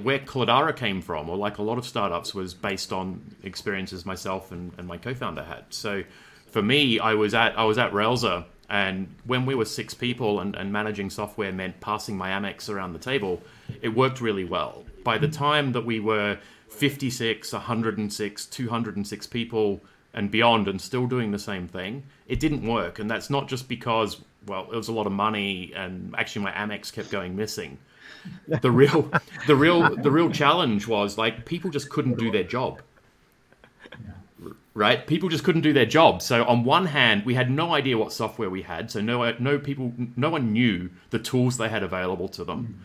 where 0.02 0.20
Cledara 0.20 0.76
came 0.76 1.02
from, 1.02 1.30
or 1.30 1.38
like 1.38 1.58
a 1.58 1.62
lot 1.62 1.78
of 1.78 1.86
startups, 1.86 2.34
was 2.34 2.54
based 2.54 2.92
on 2.92 3.36
experiences 3.44 4.06
myself 4.06 4.52
and, 4.52 4.72
and 4.78 4.88
my 4.88 4.98
co-founder 4.98 5.44
had. 5.44 5.66
So 5.70 6.04
for 6.48 6.62
me, 6.62 7.00
I 7.00 7.14
was 7.14 7.34
at 7.34 7.58
I 7.58 7.64
was 7.64 7.78
at 7.78 7.92
Railsr, 7.92 8.46
and 8.70 9.14
when 9.26 9.46
we 9.46 9.56
were 9.56 9.66
six 9.66 9.94
people 9.94 10.40
and, 10.40 10.56
and 10.56 10.72
managing 10.72 11.10
software 11.10 11.52
meant 11.52 11.80
passing 11.80 12.18
my 12.18 12.30
Amex 12.30 12.70
around 12.70 12.94
the 12.94 13.00
table, 13.00 13.42
it 13.82 13.90
worked 13.90 14.22
really 14.22 14.46
well. 14.46 14.84
By 15.04 15.18
the 15.18 15.28
time 15.28 15.74
that 15.74 15.86
we 15.86 16.00
were 16.00 16.40
56, 16.70 17.54
106, 17.54 18.46
206 18.48 19.28
people 19.28 19.82
and 20.16 20.32
beyond 20.32 20.68
and 20.68 20.80
still 20.80 21.08
doing 21.08 21.32
the 21.32 21.40
same 21.40 21.68
thing, 21.68 22.04
it 22.28 22.40
didn't 22.40 22.66
work. 22.66 23.00
And 23.00 23.10
that's 23.10 23.30
not 23.30 23.48
just 23.48 23.68
because, 23.68 24.22
well, 24.48 24.68
it 24.72 24.76
was 24.76 24.88
a 24.88 24.94
lot 24.94 25.06
of 25.06 25.12
money 25.12 25.74
and 25.76 26.16
actually 26.18 26.44
my 26.44 26.52
Amex 26.52 26.92
kept 26.92 27.12
going 27.12 27.36
missing 27.36 27.78
the 28.48 28.72
real 28.72 29.12
the 29.48 29.56
real 29.56 29.96
the 29.96 30.12
real 30.12 30.30
challenge 30.30 30.88
was 30.88 31.18
like 31.18 31.46
people 31.46 31.70
just 31.72 31.90
couldn't 31.90 32.18
do 32.18 32.32
their 32.32 32.44
job. 32.44 32.82
Right? 34.76 35.06
People 35.06 35.30
just 35.30 35.44
couldn't 35.44 35.62
do 35.62 35.72
their 35.72 35.86
job. 35.86 36.22
So 36.22 36.44
on 36.46 36.64
one 36.64 36.88
hand 36.88 37.26
we 37.26 37.36
had 37.36 37.50
no 37.50 37.74
idea 37.74 37.98
what 37.98 38.12
software 38.12 38.50
we 38.50 38.64
had 38.64 38.90
so 38.90 39.02
no 39.02 39.34
no 39.40 39.60
people 39.60 39.94
no 40.16 40.30
one 40.30 40.52
knew 40.52 40.90
the 41.12 41.20
tools 41.20 41.58
they 41.58 41.70
had 41.70 41.84
available 41.84 42.28
to 42.30 42.44
them. 42.44 42.84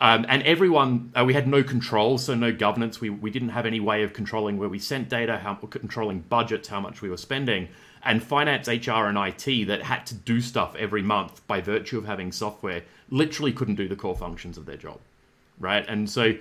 Um, 0.00 0.26
and 0.28 0.42
everyone 0.42 1.12
uh, 1.18 1.24
we 1.24 1.34
had 1.34 1.46
no 1.46 1.62
control 1.62 2.18
so 2.18 2.34
no 2.34 2.52
governance. 2.52 3.00
We, 3.00 3.10
we 3.10 3.30
didn't 3.30 3.50
have 3.50 3.64
any 3.64 3.80
way 3.80 4.02
of 4.02 4.12
controlling 4.12 4.58
where 4.58 4.68
we 4.68 4.78
sent 4.78 5.08
data 5.08 5.38
how 5.38 5.54
controlling 5.54 6.20
budgets 6.20 6.68
how 6.68 6.80
much 6.80 7.00
we 7.00 7.08
were 7.08 7.16
spending. 7.16 7.68
And 8.06 8.22
finance 8.22 8.68
hr 8.68 8.90
and 8.90 9.18
it 9.18 9.66
that 9.66 9.82
had 9.82 10.04
to 10.06 10.14
do 10.14 10.40
stuff 10.42 10.74
every 10.76 11.00
month 11.00 11.46
by 11.46 11.62
virtue 11.62 11.96
of 11.96 12.04
having 12.04 12.32
software 12.32 12.82
literally 13.10 13.52
couldn't 13.52 13.76
do 13.76 13.88
the 13.88 13.96
core 13.96 14.16
functions 14.16 14.58
of 14.58 14.66
their 14.66 14.76
job, 14.76 14.98
right? 15.58 15.84
And 15.88 16.08
so 16.08 16.34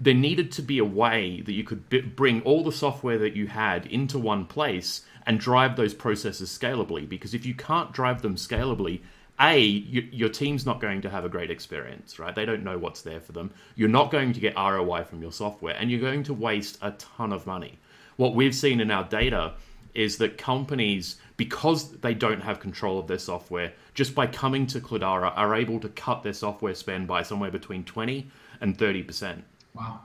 there 0.00 0.14
needed 0.14 0.50
to 0.52 0.62
be 0.62 0.78
a 0.78 0.84
way 0.84 1.40
that 1.42 1.52
you 1.52 1.64
could 1.64 1.88
b- 1.88 2.00
bring 2.00 2.42
all 2.42 2.64
the 2.64 2.72
software 2.72 3.18
that 3.18 3.36
you 3.36 3.46
had 3.46 3.86
into 3.86 4.18
one 4.18 4.46
place 4.46 5.02
and 5.26 5.38
drive 5.38 5.76
those 5.76 5.94
processes 5.94 6.56
scalably. 6.56 7.08
Because 7.08 7.34
if 7.34 7.44
you 7.44 7.54
can't 7.54 7.92
drive 7.92 8.22
them 8.22 8.36
scalably, 8.36 9.00
a 9.38 9.58
you, 9.58 10.08
your 10.10 10.28
team's 10.28 10.64
not 10.64 10.80
going 10.80 11.02
to 11.02 11.10
have 11.10 11.24
a 11.24 11.28
great 11.28 11.50
experience, 11.50 12.18
right? 12.18 12.34
They 12.34 12.46
don't 12.46 12.64
know 12.64 12.78
what's 12.78 13.02
there 13.02 13.20
for 13.20 13.32
them. 13.32 13.50
You're 13.74 13.88
not 13.88 14.10
going 14.10 14.32
to 14.32 14.40
get 14.40 14.56
ROI 14.56 15.04
from 15.04 15.20
your 15.20 15.32
software, 15.32 15.76
and 15.78 15.90
you're 15.90 16.00
going 16.00 16.22
to 16.24 16.34
waste 16.34 16.78
a 16.80 16.92
ton 16.92 17.32
of 17.32 17.46
money. 17.46 17.78
What 18.16 18.34
we've 18.34 18.54
seen 18.54 18.80
in 18.80 18.90
our 18.90 19.04
data 19.04 19.54
is 19.94 20.18
that 20.18 20.38
companies, 20.38 21.16
because 21.36 21.92
they 21.98 22.14
don't 22.14 22.40
have 22.40 22.60
control 22.60 22.98
of 22.98 23.06
their 23.06 23.18
software, 23.18 23.72
just 23.94 24.14
by 24.14 24.26
coming 24.26 24.66
to 24.68 24.80
Cledara, 24.80 25.32
are 25.36 25.54
able 25.54 25.78
to 25.80 25.88
cut 25.90 26.22
their 26.22 26.32
software 26.32 26.74
spend 26.74 27.06
by 27.06 27.22
somewhere 27.22 27.50
between 27.50 27.84
20 27.84 28.30
and 28.60 28.76
30%. 28.78 29.42
Wow. 29.74 30.00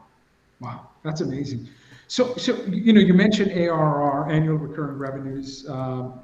Wow. 0.60 0.90
That's 1.04 1.22
amazing. 1.22 1.70
So, 2.08 2.36
so 2.36 2.56
you 2.66 2.92
know, 2.92 3.00
you 3.00 3.14
mentioned 3.14 3.52
ARR, 3.52 4.30
annual 4.30 4.58
recurring 4.58 4.98
revenues, 4.98 5.68
um, 5.70 6.20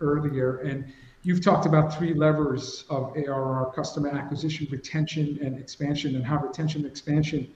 earlier, 0.00 0.58
and 0.58 0.92
you've 1.22 1.40
talked 1.40 1.64
about 1.64 1.96
three 1.96 2.12
levers 2.12 2.84
of 2.90 3.16
ARR: 3.16 3.72
customer 3.72 4.10
acquisition, 4.10 4.66
retention, 4.70 5.38
and 5.40 5.58
expansion, 5.58 6.16
and 6.16 6.26
how 6.26 6.38
retention 6.38 6.82
and 6.82 6.90
expansion 6.90 7.48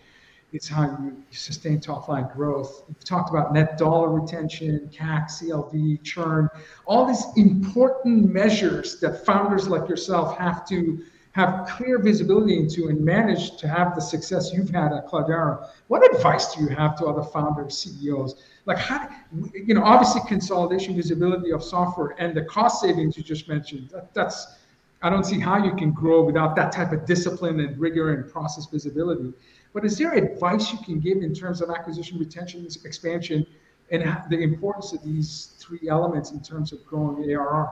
it's 0.56 0.68
how 0.68 0.84
you 0.84 1.14
sustain 1.30 1.78
top 1.78 2.08
line 2.08 2.26
growth. 2.34 2.84
We've 2.88 3.04
talked 3.04 3.28
about 3.28 3.52
net 3.52 3.76
dollar 3.76 4.08
retention, 4.08 4.88
CAC, 4.90 5.26
CLV, 5.26 6.02
churn, 6.02 6.48
all 6.86 7.06
these 7.06 7.24
important 7.36 8.32
measures 8.32 8.98
that 9.00 9.26
founders 9.26 9.68
like 9.68 9.86
yourself 9.86 10.38
have 10.38 10.66
to 10.68 11.04
have 11.32 11.68
clear 11.68 11.98
visibility 11.98 12.58
into 12.58 12.88
and 12.88 12.98
manage 13.04 13.58
to 13.58 13.68
have 13.68 13.94
the 13.94 14.00
success 14.00 14.50
you've 14.54 14.70
had 14.70 14.94
at 14.94 15.06
Cledara. 15.06 15.68
What 15.88 16.02
advice 16.16 16.54
do 16.54 16.62
you 16.62 16.68
have 16.68 16.96
to 17.00 17.04
other 17.04 17.22
founders, 17.22 17.76
CEOs? 17.76 18.42
Like 18.64 18.78
how, 18.78 19.06
you 19.52 19.74
know, 19.74 19.84
obviously 19.84 20.22
consolidation, 20.26 20.96
visibility 20.96 21.52
of 21.52 21.62
software, 21.62 22.14
and 22.18 22.34
the 22.34 22.46
cost 22.46 22.80
savings 22.80 23.18
you 23.18 23.22
just 23.22 23.46
mentioned. 23.46 23.90
That, 23.90 24.14
that's 24.14 24.56
I 25.02 25.10
don't 25.10 25.24
see 25.24 25.38
how 25.38 25.62
you 25.62 25.74
can 25.76 25.92
grow 25.92 26.24
without 26.24 26.56
that 26.56 26.72
type 26.72 26.92
of 26.92 27.04
discipline 27.04 27.60
and 27.60 27.78
rigor 27.78 28.14
and 28.14 28.30
process 28.32 28.66
visibility. 28.66 29.32
But 29.76 29.84
is 29.84 29.98
there 29.98 30.14
advice 30.14 30.72
you 30.72 30.78
can 30.78 31.00
give 31.00 31.18
in 31.18 31.34
terms 31.34 31.60
of 31.60 31.68
acquisition, 31.68 32.18
retention, 32.18 32.66
expansion, 32.86 33.46
and 33.90 34.02
the 34.30 34.40
importance 34.40 34.94
of 34.94 35.02
these 35.02 35.50
three 35.58 35.90
elements 35.90 36.30
in 36.30 36.40
terms 36.40 36.72
of 36.72 36.82
growing 36.86 37.30
ARR? 37.30 37.70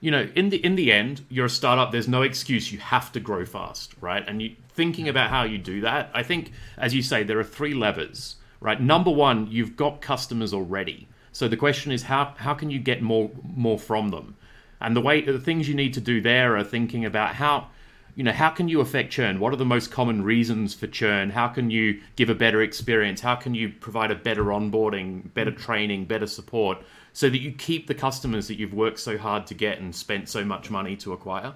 You 0.00 0.10
know, 0.10 0.28
in 0.34 0.50
the 0.50 0.62
in 0.62 0.76
the 0.76 0.92
end, 0.92 1.24
you're 1.30 1.46
a 1.46 1.48
startup. 1.48 1.90
There's 1.90 2.06
no 2.06 2.20
excuse. 2.20 2.70
You 2.70 2.80
have 2.80 3.12
to 3.12 3.20
grow 3.20 3.46
fast, 3.46 3.94
right? 3.98 4.28
And 4.28 4.42
you 4.42 4.56
thinking 4.68 5.08
about 5.08 5.30
how 5.30 5.44
you 5.44 5.56
do 5.56 5.80
that. 5.80 6.10
I 6.12 6.22
think, 6.22 6.52
as 6.76 6.94
you 6.94 7.00
say, 7.00 7.22
there 7.22 7.38
are 7.38 7.44
three 7.44 7.72
levers, 7.72 8.36
right? 8.60 8.78
Number 8.78 9.10
one, 9.10 9.50
you've 9.50 9.74
got 9.74 10.02
customers 10.02 10.52
already. 10.52 11.08
So 11.32 11.48
the 11.48 11.56
question 11.56 11.92
is, 11.92 12.02
how 12.02 12.34
how 12.36 12.52
can 12.52 12.68
you 12.68 12.78
get 12.78 13.00
more 13.00 13.30
more 13.42 13.78
from 13.78 14.10
them? 14.10 14.36
And 14.82 14.94
the 14.94 15.00
way 15.00 15.22
the 15.22 15.40
things 15.40 15.66
you 15.66 15.74
need 15.74 15.94
to 15.94 16.00
do 16.02 16.20
there 16.20 16.58
are 16.58 16.64
thinking 16.64 17.06
about 17.06 17.36
how 17.36 17.68
you 18.16 18.24
know, 18.24 18.32
how 18.32 18.48
can 18.48 18.66
you 18.66 18.80
affect 18.80 19.12
churn? 19.12 19.38
What 19.38 19.52
are 19.52 19.56
the 19.56 19.66
most 19.66 19.90
common 19.90 20.22
reasons 20.22 20.72
for 20.72 20.86
churn? 20.86 21.28
How 21.28 21.48
can 21.48 21.70
you 21.70 22.00
give 22.16 22.30
a 22.30 22.34
better 22.34 22.62
experience? 22.62 23.20
How 23.20 23.36
can 23.36 23.54
you 23.54 23.68
provide 23.68 24.10
a 24.10 24.14
better 24.14 24.44
onboarding, 24.44 25.32
better 25.34 25.52
mm. 25.52 25.58
training, 25.58 26.06
better 26.06 26.26
support 26.26 26.78
so 27.12 27.28
that 27.28 27.40
you 27.40 27.52
keep 27.52 27.86
the 27.86 27.94
customers 27.94 28.48
that 28.48 28.58
you've 28.58 28.72
worked 28.72 29.00
so 29.00 29.18
hard 29.18 29.46
to 29.48 29.54
get 29.54 29.78
and 29.78 29.94
spent 29.94 30.30
so 30.30 30.46
much 30.46 30.70
money 30.70 30.96
to 30.96 31.12
acquire? 31.12 31.52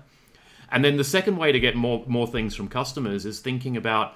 And 0.70 0.84
then 0.84 0.98
the 0.98 1.04
second 1.04 1.38
way 1.38 1.50
to 1.50 1.58
get 1.58 1.76
more 1.76 2.04
more 2.06 2.26
things 2.26 2.54
from 2.54 2.68
customers 2.68 3.24
is 3.24 3.40
thinking 3.40 3.78
about, 3.78 4.14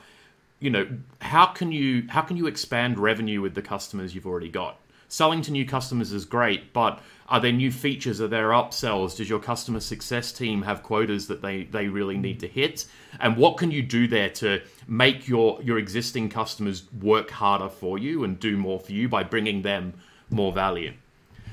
you 0.60 0.68
know, 0.68 0.86
how 1.22 1.46
can 1.46 1.72
you 1.72 2.04
how 2.10 2.20
can 2.20 2.36
you 2.36 2.46
expand 2.46 2.98
revenue 2.98 3.40
with 3.40 3.54
the 3.54 3.62
customers 3.62 4.14
you've 4.14 4.26
already 4.26 4.50
got? 4.50 4.78
Selling 5.08 5.42
to 5.42 5.52
new 5.52 5.66
customers 5.66 6.12
is 6.12 6.24
great, 6.24 6.72
but 6.72 7.00
are 7.28 7.40
there 7.40 7.52
new 7.52 7.70
features? 7.70 8.20
Are 8.20 8.28
there 8.28 8.50
upsells? 8.50 9.16
Does 9.16 9.28
your 9.30 9.38
customer 9.38 9.80
success 9.80 10.32
team 10.32 10.62
have 10.62 10.82
quotas 10.82 11.26
that 11.28 11.40
they, 11.40 11.64
they 11.64 11.88
really 11.88 12.16
need 12.16 12.40
to 12.40 12.48
hit? 12.48 12.86
And 13.20 13.36
what 13.36 13.56
can 13.56 13.70
you 13.70 13.82
do 13.82 14.06
there 14.06 14.30
to 14.30 14.60
make 14.86 15.26
your, 15.26 15.62
your 15.62 15.78
existing 15.78 16.28
customers 16.28 16.84
work 17.00 17.30
harder 17.30 17.68
for 17.68 17.98
you 17.98 18.24
and 18.24 18.38
do 18.38 18.56
more 18.56 18.78
for 18.78 18.92
you 18.92 19.08
by 19.08 19.22
bringing 19.22 19.62
them 19.62 19.94
more 20.30 20.52
value? 20.52 20.92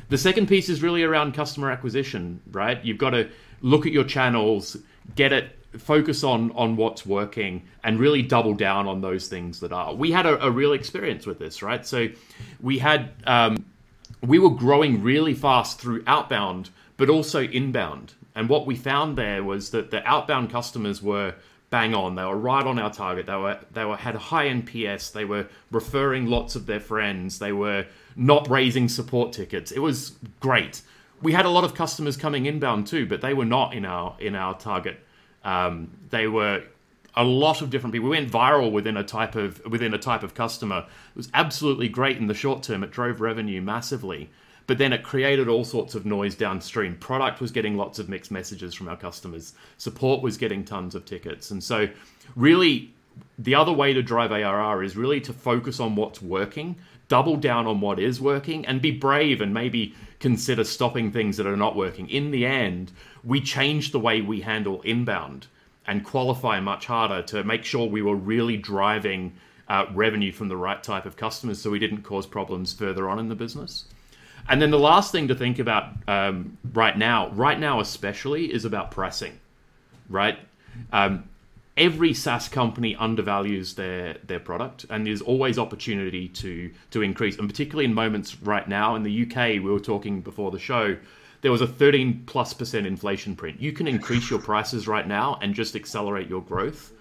The 0.10 0.18
second 0.18 0.48
piece 0.48 0.68
is 0.68 0.84
really 0.84 1.04
around 1.04 1.34
customer 1.34 1.72
acquisition, 1.72 2.42
right? 2.52 2.84
You've 2.84 2.98
got 2.98 3.12
to 3.12 3.30
look 3.62 3.86
at 3.86 3.94
your 3.94 4.04
channels, 4.04 4.76
get 5.16 5.32
it 5.32 5.58
focus 5.78 6.24
on 6.24 6.52
on 6.52 6.76
what's 6.76 7.06
working 7.06 7.64
and 7.84 8.00
really 8.00 8.22
double 8.22 8.54
down 8.54 8.88
on 8.88 9.02
those 9.02 9.28
things 9.28 9.60
that 9.62 9.72
are. 9.72 9.94
We 9.94 10.12
had 10.12 10.26
a, 10.26 10.46
a 10.46 10.52
real 10.52 10.74
experience 10.74 11.26
with 11.26 11.40
this 11.40 11.62
right? 11.62 11.86
So 11.86 12.08
we 12.62 12.80
had 12.80 13.12
um, 13.26 13.66
we 14.22 14.40
were 14.40 14.50
growing 14.50 15.02
really 15.02 15.34
fast 15.34 15.80
through 15.80 16.04
outbound 16.08 16.70
but 16.98 17.10
also 17.10 17.42
inbound. 17.42 18.14
And 18.36 18.48
what 18.48 18.66
we 18.66 18.76
found 18.76 19.18
there 19.18 19.44
was 19.44 19.72
that 19.72 19.92
the 19.92 20.06
outbound 20.08 20.52
customers 20.52 21.02
were 21.02 21.34
bang 21.70 21.96
on. 21.96 22.16
They 22.16 22.24
were 22.24 22.38
right 22.38 22.66
on 22.66 22.78
our 22.78 22.92
target. 22.92 23.26
They 23.26 23.36
were 23.36 23.60
they 23.72 23.86
were 23.86 23.96
had 23.96 24.16
high 24.16 24.50
nps 24.50 25.14
they 25.14 25.26
were 25.26 25.48
referring 25.72 26.28
lots 26.28 26.56
of 26.56 26.66
their 26.66 26.82
friends. 26.82 27.40
They 27.40 27.54
were 27.54 27.86
not 28.16 28.50
raising 28.50 28.90
support 28.90 29.32
tickets. 29.32 29.72
It 29.72 29.80
was 29.80 30.14
great. 30.42 30.82
We 31.22 31.32
had 31.34 31.46
a 31.46 31.50
lot 31.50 31.64
of 31.64 31.76
customers 31.76 32.18
coming 32.18 32.46
inbound 32.46 32.88
too 32.88 33.06
but 33.06 33.22
they 33.22 33.34
were 33.34 33.46
not 33.46 33.74
in 33.74 33.86
our 33.86 34.18
in 34.20 34.36
our 34.36 34.58
target 34.58 35.00
um, 35.44 35.90
they 36.10 36.28
were 36.28 36.64
a 37.16 37.24
lot 37.24 37.62
of 37.62 37.70
different 37.70 37.94
people. 37.94 38.10
We 38.10 38.18
went 38.18 38.32
viral 38.32 38.72
within 38.72 38.98
a 38.98 39.04
type 39.04 39.36
of 39.36 39.62
within 39.66 39.94
a 39.94 39.98
type 39.98 40.24
of 40.24 40.34
customer. 40.34 40.86
It 41.10 41.18
was 41.18 41.30
absolutely 41.34 41.90
great 41.90 42.18
in 42.18 42.28
the 42.28 42.34
short 42.34 42.64
term. 42.64 42.84
It 42.84 42.92
drove 42.92 43.22
revenue 43.22 43.62
massively, 43.62 44.30
but 44.68 44.78
then 44.78 44.94
it 44.94 45.04
created 45.04 45.48
all 45.48 45.66
sorts 45.66 45.96
of 45.96 46.06
noise 46.06 46.36
downstream. 46.36 46.96
Product 46.98 47.42
was 47.42 47.52
getting 47.52 47.76
lots 47.76 48.00
of 48.00 48.08
mixed 48.08 48.32
messages 48.32 48.74
from 48.74 48.88
our 48.88 48.98
customers. 48.98 49.54
Support 49.78 50.22
was 50.22 50.38
getting 50.38 50.64
tons 50.64 50.96
of 50.96 51.06
tickets, 51.06 51.52
and 51.52 51.64
so 51.64 51.90
really. 52.36 52.94
The 53.38 53.56
other 53.56 53.74
way 53.74 53.92
to 53.92 54.02
drive 54.02 54.32
ARR 54.32 54.84
is 54.84 54.96
really 54.96 55.20
to 55.22 55.34
focus 55.34 55.82
on 55.82 55.98
what's 55.98 56.22
working, 56.22 56.78
double 57.12 57.36
down 57.36 57.68
on 57.68 57.82
what 57.82 58.00
is 58.00 58.22
working, 58.22 58.66
and 58.66 58.82
be 58.82 58.90
brave 58.90 59.42
and 59.42 59.54
maybe 59.54 59.94
consider 60.22 60.64
stopping 60.64 61.12
things 61.12 61.36
that 61.36 61.46
are 61.46 61.58
not 61.58 61.76
working. 61.76 62.10
In 62.10 62.32
the 62.32 62.46
end, 62.46 62.94
we 63.22 63.42
changed 63.42 63.92
the 63.92 64.00
way 64.00 64.22
we 64.22 64.40
handle 64.40 64.82
inbound 64.84 65.48
and 65.86 66.06
qualify 66.06 66.62
much 66.62 66.86
harder 66.86 67.22
to 67.22 67.44
make 67.44 67.66
sure 67.66 67.86
we 67.86 68.02
were 68.02 68.16
really 68.16 68.56
driving 68.56 69.34
uh, 69.68 69.88
revenue 69.94 70.32
from 70.32 70.48
the 70.48 70.56
right 70.56 70.82
type 70.82 71.06
of 71.06 71.18
customers 71.18 71.62
so 71.62 71.70
we 71.70 71.80
didn't 71.80 72.04
cause 72.04 72.26
problems 72.26 72.72
further 72.72 73.10
on 73.10 73.20
in 73.20 73.28
the 73.28 73.36
business. 73.36 73.84
And 74.48 74.62
then 74.62 74.72
the 74.72 74.80
last 74.80 75.12
thing 75.12 75.28
to 75.28 75.36
think 75.36 75.60
about 75.60 75.90
um, 76.08 76.58
right 76.72 76.98
now, 76.98 77.30
right 77.32 77.60
now 77.60 77.82
especially, 77.82 78.54
is 78.54 78.64
about 78.64 78.90
pricing, 78.92 79.38
right? 80.10 80.40
Um, 80.94 81.26
every 81.78 82.14
SaaS 82.14 82.48
company 82.50 82.96
undervalues 82.96 83.76
their 83.76 84.18
their 84.26 84.40
product, 84.40 84.86
and 84.90 85.06
there's 85.06 85.22
always 85.22 85.58
opportunity 85.58 86.28
to 86.28 86.72
to 86.92 87.02
increase. 87.02 87.38
And 87.38 87.50
particularly 87.50 87.86
in 87.86 87.94
moments 87.94 88.42
right 88.42 88.68
now 88.68 88.96
in 88.96 89.04
the 89.04 89.24
UK, 89.24 89.64
we 89.64 89.72
were 89.72 89.80
talking 89.80 90.22
before 90.22 90.52
the 90.52 90.60
show 90.60 90.98
there 91.42 91.52
was 91.52 91.62
a 91.62 91.68
13 91.68 92.24
plus 92.26 92.54
percent 92.54 92.88
inflation 92.88 93.36
print. 93.36 93.60
You 93.60 93.72
can 93.72 93.88
increase 93.88 94.30
your 94.30 94.40
prices 94.40 94.88
right 94.88 95.08
now 95.08 95.38
and 95.42 95.54
just 95.54 95.76
accelerate 95.76 96.30
your 96.30 96.42
growth. 96.42 96.94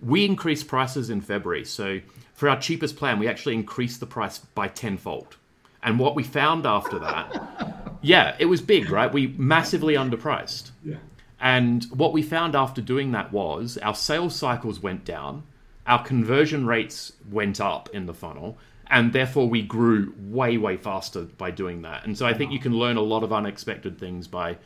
We 0.00 0.24
increased 0.24 0.66
prices 0.66 1.10
in 1.10 1.20
February. 1.20 1.64
So 1.64 2.00
for 2.32 2.48
our 2.48 2.58
cheapest 2.58 2.96
plan, 2.96 3.18
we 3.18 3.28
actually 3.28 3.54
increased 3.54 4.00
the 4.00 4.06
price 4.06 4.38
by 4.38 4.68
tenfold. 4.68 5.36
And 5.82 5.98
what 5.98 6.14
we 6.14 6.22
found 6.22 6.66
after 6.66 6.98
that, 6.98 7.98
yeah, 8.02 8.36
it 8.38 8.46
was 8.46 8.62
big, 8.62 8.90
right? 8.90 9.12
We 9.12 9.28
massively 9.36 9.94
underpriced. 9.94 10.70
Yeah. 10.82 10.96
And 11.44 11.84
what 11.90 12.14
we 12.14 12.22
found 12.22 12.56
after 12.56 12.80
doing 12.80 13.12
that 13.12 13.30
was 13.30 13.76
our 13.82 13.94
sales 13.94 14.34
cycles 14.34 14.80
went 14.80 15.04
down, 15.04 15.42
our 15.86 16.02
conversion 16.02 16.66
rates 16.66 17.12
went 17.30 17.60
up 17.60 17.90
in 17.92 18.06
the 18.06 18.14
funnel, 18.14 18.56
and 18.86 19.12
therefore 19.12 19.46
we 19.46 19.60
grew 19.60 20.14
way 20.18 20.56
way 20.56 20.78
faster 20.78 21.24
by 21.24 21.50
doing 21.50 21.82
that. 21.82 22.06
And 22.06 22.16
so 22.16 22.24
i 22.24 22.32
think 22.32 22.50
you 22.50 22.58
can 22.58 22.72
learn 22.72 22.96
a 22.96 23.02
lot 23.02 23.22
of 23.22 23.30
unexpected 23.30 23.98
things 23.98 24.26
by 24.26 24.56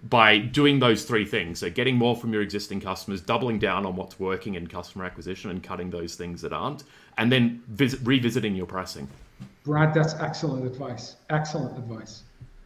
by 0.00 0.38
doing 0.38 0.78
those 0.78 1.04
three 1.04 1.24
things. 1.24 1.58
So 1.58 1.70
getting 1.70 1.96
more 1.96 2.14
from 2.14 2.32
your 2.32 2.42
existing 2.42 2.80
customers 2.82 3.20
doubling 3.20 3.58
down 3.58 3.84
on 3.84 3.96
what's 3.96 4.20
working 4.20 4.54
in 4.54 4.68
customer 4.68 5.04
acquisition 5.04 5.50
and 5.50 5.60
cutting 5.60 5.90
those 5.90 6.14
things 6.14 6.40
that 6.42 6.52
aren't 6.52 6.84
and 7.16 7.32
then 7.32 7.64
visit, 7.66 7.98
revisiting 8.04 8.54
your 8.54 8.66
pricing. 8.66 9.08
Brad 9.64 9.92
that's 9.92 10.14
excellent 10.14 10.64
advice. 10.64 11.16
Excellent 11.30 11.76
advice. 11.76 12.22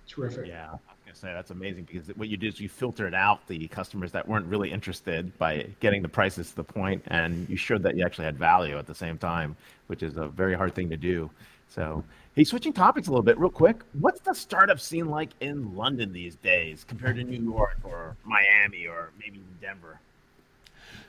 Terrific. 0.06 0.46
Yeah 0.46 0.76
say 1.22 1.32
that's 1.32 1.52
amazing 1.52 1.84
because 1.84 2.08
what 2.16 2.28
you 2.28 2.36
did 2.36 2.54
is 2.54 2.60
you 2.60 2.68
filtered 2.68 3.14
out 3.14 3.46
the 3.46 3.68
customers 3.68 4.10
that 4.10 4.26
weren't 4.26 4.46
really 4.46 4.70
interested 4.70 5.36
by 5.38 5.66
getting 5.78 6.02
the 6.02 6.08
prices 6.08 6.50
to 6.50 6.56
the 6.56 6.64
point, 6.64 7.00
and 7.06 7.48
you 7.48 7.56
showed 7.56 7.82
that 7.84 7.96
you 7.96 8.04
actually 8.04 8.24
had 8.24 8.36
value 8.36 8.76
at 8.76 8.86
the 8.86 8.94
same 8.94 9.16
time, 9.16 9.56
which 9.86 10.02
is 10.02 10.16
a 10.16 10.26
very 10.26 10.54
hard 10.54 10.74
thing 10.74 10.90
to 10.90 10.96
do. 10.96 11.30
So, 11.68 12.02
hey, 12.34 12.42
switching 12.42 12.72
topics 12.72 13.06
a 13.06 13.10
little 13.10 13.22
bit, 13.22 13.38
real 13.38 13.50
quick. 13.50 13.82
What's 13.92 14.20
the 14.20 14.34
startup 14.34 14.80
scene 14.80 15.06
like 15.06 15.30
in 15.40 15.76
London 15.76 16.12
these 16.12 16.34
days 16.34 16.84
compared 16.84 17.16
to 17.16 17.24
New 17.24 17.40
York 17.40 17.78
or 17.84 18.16
Miami 18.24 18.86
or 18.86 19.10
maybe 19.18 19.40
Denver? 19.60 20.00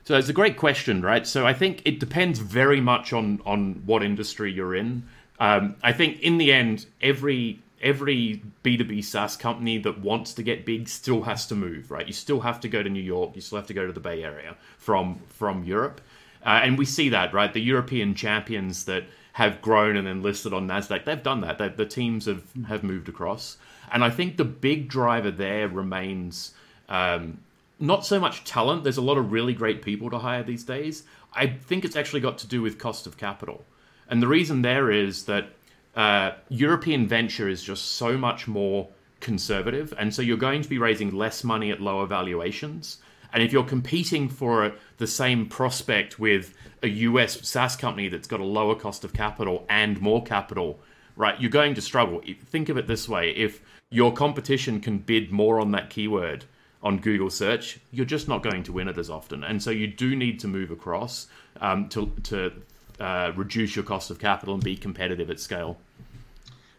So 0.06 0.15
it's 0.15 0.30
a 0.30 0.34
great 0.34 0.58
question, 0.58 1.02
right? 1.02 1.26
So 1.26 1.47
I 1.47 1.54
think 1.54 1.82
it 1.86 1.99
depends 1.99 2.38
very 2.38 2.80
much 2.80 3.13
on 3.13 3.41
on 3.45 3.82
what 3.86 4.04
industry 4.04 4.52
you're 4.54 4.76
in. 4.76 5.04
Um, 5.39 5.76
I 5.82 5.91
think 5.91 6.21
in 6.21 6.38
the 6.38 6.54
end, 6.54 6.86
every 7.02 7.60
every 7.83 8.41
B2B 8.63 9.03
SaaS 9.03 9.35
company 9.35 9.77
that 9.79 9.99
wants 9.99 10.33
to 10.33 10.43
get 10.43 10.65
big 10.65 10.87
still 10.87 11.23
has 11.23 11.45
to 11.47 11.55
move, 11.55 11.91
right? 11.91 12.07
You 12.07 12.13
still 12.13 12.39
have 12.39 12.59
to 12.61 12.69
go 12.69 12.81
to 12.81 12.89
New 12.89 13.01
York, 13.01 13.35
you 13.35 13.41
still 13.41 13.57
have 13.57 13.67
to 13.67 13.73
go 13.73 13.85
to 13.85 13.93
the 13.93 13.99
Bay 13.99 14.23
Area 14.23 14.55
from 14.77 15.19
from 15.27 15.63
Europe. 15.63 16.01
Uh, 16.45 16.61
and 16.63 16.77
we 16.77 16.85
see 16.85 17.09
that, 17.09 17.33
right? 17.33 17.53
The 17.53 17.61
European 17.61 18.15
champions 18.15 18.85
that 18.85 19.03
have 19.33 19.61
grown 19.61 19.95
and 19.95 20.05
then 20.05 20.21
listed 20.21 20.53
on 20.53 20.67
Nasdaq, 20.67 21.05
they've 21.05 21.23
done 21.23 21.41
that. 21.41 21.57
They've, 21.57 21.75
the 21.75 21.85
teams 21.85 22.25
have 22.25 22.43
have 22.67 22.83
moved 22.83 23.09
across, 23.09 23.57
and 23.91 24.03
I 24.03 24.09
think 24.09 24.37
the 24.37 24.45
big 24.45 24.87
driver 24.87 25.31
there 25.31 25.67
remains 25.67 26.53
um, 26.89 27.39
not 27.79 28.05
so 28.05 28.19
much 28.19 28.43
talent. 28.45 28.83
There's 28.83 28.97
a 28.97 29.01
lot 29.01 29.17
of 29.17 29.31
really 29.31 29.53
great 29.53 29.81
people 29.81 30.09
to 30.09 30.19
hire 30.19 30.43
these 30.43 30.63
days. 30.63 31.03
I 31.33 31.47
think 31.47 31.83
it's 31.83 31.95
actually 31.95 32.21
got 32.21 32.37
to 32.39 32.47
do 32.47 32.61
with 32.61 32.77
cost 32.77 33.07
of 33.07 33.17
capital, 33.17 33.65
and 34.09 34.21
the 34.21 34.27
reason 34.27 34.61
there 34.61 34.89
is 34.89 35.25
that 35.25 35.49
uh, 35.95 36.32
European 36.49 37.08
venture 37.08 37.47
is 37.47 37.63
just 37.63 37.91
so 37.91 38.17
much 38.17 38.47
more 38.47 38.89
conservative, 39.19 39.93
and 39.97 40.13
so 40.13 40.21
you're 40.21 40.38
going 40.38 40.62
to 40.62 40.69
be 40.69 40.77
raising 40.77 41.12
less 41.12 41.43
money 41.43 41.71
at 41.71 41.82
lower 41.82 42.06
valuations. 42.06 42.97
And 43.34 43.41
if 43.41 43.51
you're 43.51 43.63
competing 43.63 44.29
for 44.29 44.73
the 44.97 45.08
same 45.08 45.47
prospect 45.47 46.19
with 46.19 46.53
a 46.84 46.88
US 46.88 47.47
SaaS 47.47 47.75
company 47.75 48.08
that's 48.08 48.27
got 48.27 48.39
a 48.39 48.45
lower 48.45 48.75
cost 48.75 49.03
of 49.03 49.13
capital 49.13 49.65
and 49.69 49.99
more 49.99 50.23
capital, 50.23 50.79
right, 51.15 51.39
you're 51.41 51.49
going 51.49 51.73
to 51.73 51.82
struggle. 51.82 52.21
Think 52.45 52.69
of 52.69 52.77
it 52.77 52.86
this 52.86 53.10
way 53.10 53.32
if 53.32 53.62
your 53.89 54.13
competition 54.13 54.79
can 54.79 54.99
bid 54.99 55.32
more 55.32 55.60
on 55.60 55.71
that 55.71 55.89
keyword 55.89 56.45
on 56.84 56.97
Google 56.97 57.29
search, 57.29 57.79
you're 57.91 58.06
just 58.06 58.27
not 58.27 58.43
going 58.43 58.62
to 58.63 58.73
win 58.73 58.88
it 58.88 58.97
as 58.97 59.10
often. 59.10 59.43
And 59.43 59.63
so 59.63 59.71
you 59.71 59.88
do 59.88 60.15
need 60.15 60.39
to 60.41 60.47
move 60.47 60.69
across 60.69 61.27
um, 61.62 61.88
to, 61.89 62.12
to 62.23 62.51
uh, 62.99 63.32
reduce 63.36 63.75
your 63.75 63.86
cost 63.86 64.10
of 64.12 64.19
capital 64.19 64.53
and 64.53 64.63
be 64.63 64.75
competitive 64.75 65.29
at 65.29 65.39
scale. 65.39 65.77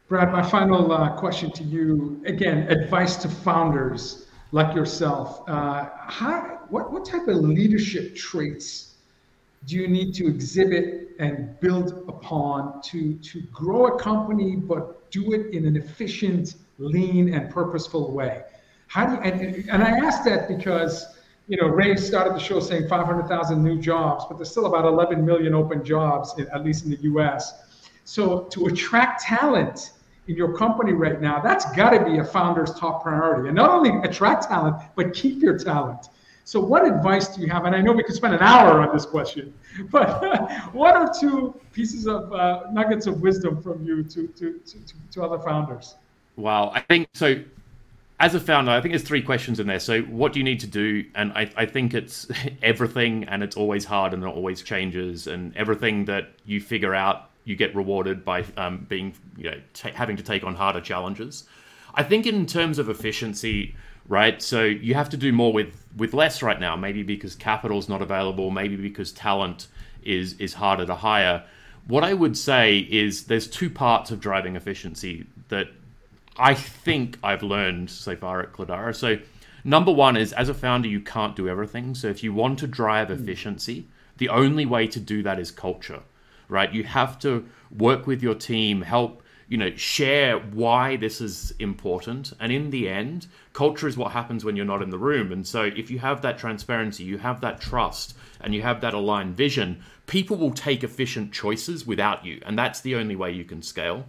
Brad, 0.09 0.31
my 0.33 0.43
final 0.43 0.93
uh, 0.93 1.17
question 1.17 1.51
to 1.53 1.65
you 1.65 2.23
again, 2.27 2.69
advice 2.71 3.17
to 3.17 3.29
founders 3.29 4.27
like 4.53 4.75
yourself. 4.75 5.49
Uh, 5.49 5.89
how, 5.97 6.61
what, 6.69 6.93
what 6.93 7.05
type 7.05 7.27
of 7.27 7.37
leadership 7.37 8.15
traits 8.15 8.95
do 9.67 9.77
you 9.77 9.89
need 9.89 10.15
to 10.15 10.27
exhibit 10.27 11.11
and 11.19 11.59
build 11.61 12.05
upon 12.09 12.83
to, 12.83 13.15
to 13.15 13.41
grow 13.53 13.87
a 13.87 13.99
company, 13.99 14.57
but 14.57 15.11
do 15.11 15.33
it 15.33 15.55
in 15.55 15.67
an 15.67 15.77
efficient, 15.77 16.57
lean, 16.79 17.33
and 17.33 17.51
purposeful 17.51 18.13
way? 18.13 18.43
How 18.89 19.07
do 19.07 19.15
you, 19.15 19.21
and, 19.21 19.71
and 19.71 19.83
I 19.83 19.91
ask 20.07 20.23
that 20.25 20.49
because 20.49 21.14
you 21.47 21.59
know, 21.59 21.67
Ray 21.67 21.97
started 21.97 22.35
the 22.35 22.39
show 22.39 22.61
saying 22.61 22.89
500,000 22.89 23.63
new 23.63 23.81
jobs, 23.81 24.25
but 24.29 24.39
there's 24.39 24.51
still 24.51 24.67
about 24.67 24.85
11 24.87 25.25
million 25.25 25.55
open 25.55 25.85
jobs, 25.85 26.35
in, 26.39 26.49
at 26.49 26.65
least 26.65 26.85
in 26.85 26.91
the 26.91 27.03
US. 27.03 27.85
So 28.05 28.45
to 28.45 28.67
attract 28.67 29.23
talent 29.23 29.93
in 30.27 30.37
your 30.37 30.57
company 30.57 30.93
right 30.93 31.21
now, 31.21 31.41
that's 31.41 31.71
got 31.73 31.91
to 31.91 32.05
be 32.05 32.19
a 32.19 32.25
founder's 32.25 32.73
top 32.75 33.03
priority. 33.03 33.49
And 33.49 33.57
not 33.57 33.71
only 33.71 33.91
attract 34.09 34.45
talent, 34.45 34.77
but 34.97 35.13
keep 35.13 35.43
your 35.43 35.59
talent. 35.59 36.09
So 36.47 36.61
what 36.61 36.87
advice 36.87 37.29
do 37.35 37.43
you 37.43 37.49
have? 37.49 37.65
And 37.65 37.75
I 37.75 37.81
know 37.81 37.93
we 37.93 38.03
could 38.03 38.15
spend 38.15 38.35
an 38.35 38.43
hour 38.43 38.81
on 38.81 38.95
this 38.95 39.07
question, 39.07 39.53
but 39.91 40.73
what 40.73 40.97
are 40.97 41.13
two 41.19 41.59
pieces 41.73 42.07
of 42.07 42.33
uh, 42.33 42.65
nuggets 42.73 43.07
of 43.07 43.21
wisdom 43.21 43.63
from 43.63 43.85
you 43.85 44.03
to, 44.03 44.29
to, 44.29 44.61
to, 44.61 44.79
to 45.13 45.23
other 45.23 45.39
founders? 45.39 45.97
Wow. 46.37 46.71
I 46.75 46.81
think 46.81 47.09
so 47.13 47.43
as 48.21 48.35
a 48.35 48.41
founder, 48.41 48.71
I 48.71 48.81
think 48.81 48.93
there's 48.93 49.03
three 49.03 49.23
questions 49.23 49.59
in 49.59 49.67
there. 49.67 49.81
So, 49.81 50.03
what 50.03 50.33
do 50.33 50.39
you 50.39 50.45
need 50.45 50.61
to 50.61 50.67
do? 50.67 51.05
And 51.15 51.33
I, 51.33 51.51
I 51.57 51.67
think 51.67 51.95
it's 51.95 52.29
everything, 52.63 53.25
and 53.25 53.43
it's 53.43 53.57
always 53.57 53.85
hard, 53.85 54.15
and 54.15 54.23
it 54.23 54.27
always 54.27 54.63
changes, 54.63 55.27
and 55.27 55.57
everything 55.57 56.05
that 56.07 56.31
you 56.45 56.61
figure 56.61 56.95
out, 56.95 57.31
you 57.45 57.57
get 57.57 57.75
rewarded 57.75 58.25
by 58.25 58.45
um, 58.57 58.87
being, 58.89 59.15
you 59.37 59.51
know, 59.51 59.61
t- 59.75 59.91
having 59.91 60.17
to 60.17 60.23
take 60.23 60.45
on 60.45 60.55
harder 60.55 60.81
challenges. 60.81 61.45
I 61.95 62.03
think 62.03 62.27
in 62.27 62.47
terms 62.47 62.79
of 62.79 62.89
efficiency, 62.89 63.75
right? 64.09 64.41
So 64.43 64.65
you 64.65 64.95
have 64.95 65.11
to 65.11 65.17
do 65.17 65.33
more 65.33 65.53
with 65.53 65.85
with 65.97 66.15
less 66.15 66.43
right 66.43 66.59
now. 66.59 66.77
Maybe 66.77 67.03
because 67.03 67.35
capital's 67.35 67.89
not 67.89 68.01
available. 68.01 68.51
Maybe 68.51 68.77
because 68.77 69.13
talent 69.13 69.69
is 70.03 70.35
is 70.35 70.55
harder 70.55 70.87
to 70.87 70.95
hire. 70.95 71.45
What 71.87 72.05
I 72.05 72.15
would 72.15 72.39
say 72.39 72.79
is 72.79 73.25
there's 73.25 73.47
two 73.47 73.69
parts 73.69 74.11
of 74.11 74.21
driving 74.21 74.57
efficiency 74.57 75.27
that 75.49 75.69
I 76.37 76.55
think 76.55 77.19
I've 77.23 77.43
learned 77.43 77.91
so 77.91 78.17
far 78.17 78.41
at 78.41 78.53
Cledara. 78.53 78.95
So, 78.95 79.19
Number 79.65 79.91
one 79.91 80.19
is 80.19 80.35
as 80.35 80.51
a 80.51 80.55
founder, 80.55 80.89
you 80.89 81.01
can't 81.01 81.35
do 81.35 81.49
everything. 81.49 81.95
So 81.95 82.09
if 82.09 82.23
you 82.23 82.35
want 82.35 82.59
to 82.59 82.67
drive 82.67 83.09
hmm. 83.09 83.15
efficiency, 83.15 83.87
the 84.19 84.29
only 84.29 84.67
way 84.67 84.87
to 84.89 85.01
do 85.01 85.23
that 85.23 85.41
is 85.41 85.51
culture, 85.51 86.03
right? 86.49 86.73
You 86.73 86.85
have 86.85 87.19
to 87.21 87.49
work 87.77 88.07
with 88.07 88.23
your 88.23 88.35
team, 88.35 88.83
help 88.83 89.23
you 89.47 89.59
know 89.59 89.75
share 89.77 90.39
why 90.39 90.97
this 90.97 91.21
is 91.21 91.53
important 91.59 92.33
and 92.41 92.51
in 92.51 92.71
the 92.71 92.89
end 92.89 93.27
culture 93.53 93.87
is 93.87 93.95
what 93.95 94.11
happens 94.13 94.43
when 94.43 94.57
you're 94.57 94.65
not 94.65 94.81
in 94.81 94.89
the 94.89 94.97
room 94.97 95.31
and 95.31 95.47
so 95.47 95.65
if 95.65 95.91
you 95.91 95.99
have 95.99 96.23
that 96.23 96.39
transparency 96.39 97.05
you 97.05 97.19
have 97.19 97.43
that 97.43 97.61
trust 97.61 98.17
and 98.41 98.55
you 98.55 98.63
have 98.63 98.81
that 98.81 98.95
aligned 98.95 99.37
vision 99.37 99.79
people 100.07 100.39
will 100.39 100.51
take 100.51 100.83
efficient 100.83 101.31
choices 101.31 101.87
without 101.87 102.25
you 102.25 102.41
and 102.47 102.59
that's 102.59 102.81
the 102.81 102.95
only 102.95 103.15
way 103.15 103.31
you 103.31 103.45
can 103.45 103.61
scale 103.61 104.07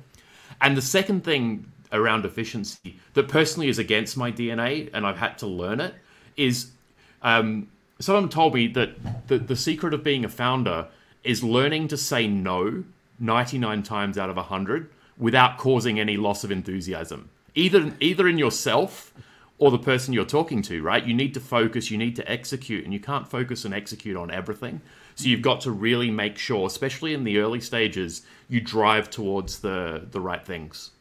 and 0.61 0.77
the 0.77 0.81
second 0.81 1.25
thing 1.25 1.69
around 1.91 2.25
efficiency 2.25 2.99
that 3.13 3.27
personally 3.27 3.69
is 3.69 3.79
against 3.79 4.17
my 4.17 4.31
dna 4.31 4.89
and 4.93 5.05
i've 5.05 5.17
had 5.17 5.37
to 5.37 5.47
learn 5.47 5.79
it 5.79 5.93
is 6.37 6.71
um, 7.21 7.67
someone 7.99 8.29
told 8.29 8.53
me 8.53 8.67
that 8.67 9.27
the, 9.27 9.37
the 9.37 9.55
secret 9.55 9.93
of 9.93 10.03
being 10.03 10.25
a 10.25 10.29
founder 10.29 10.87
is 11.23 11.43
learning 11.43 11.87
to 11.89 11.97
say 11.97 12.27
no 12.27 12.83
99 13.19 13.83
times 13.83 14.17
out 14.17 14.29
of 14.29 14.35
100 14.35 14.89
without 15.17 15.57
causing 15.57 15.99
any 15.99 16.17
loss 16.17 16.43
of 16.43 16.51
enthusiasm, 16.51 17.29
either 17.55 17.93
either 17.99 18.27
in 18.27 18.37
yourself 18.37 19.13
or 19.57 19.71
the 19.71 19.79
person 19.79 20.13
you're 20.13 20.25
talking 20.25 20.61
to. 20.61 20.81
Right? 20.81 21.05
You 21.05 21.13
need 21.13 21.33
to 21.33 21.39
focus. 21.39 21.89
You 21.89 21.97
need 21.97 22.15
to 22.17 22.31
execute, 22.31 22.83
and 22.83 22.93
you 22.93 22.99
can't 22.99 23.27
focus 23.27 23.65
and 23.65 23.73
execute 23.73 24.17
on 24.17 24.29
everything. 24.31 24.81
So 25.15 25.27
you've 25.27 25.41
got 25.41 25.61
to 25.61 25.71
really 25.71 26.11
make 26.11 26.37
sure, 26.37 26.67
especially 26.67 27.13
in 27.13 27.23
the 27.23 27.39
early 27.39 27.61
stages, 27.61 28.23
you 28.49 28.59
drive 28.59 29.09
towards 29.09 29.59
the 29.59 30.05
the 30.11 30.19
right 30.19 30.45
things. 30.45 30.91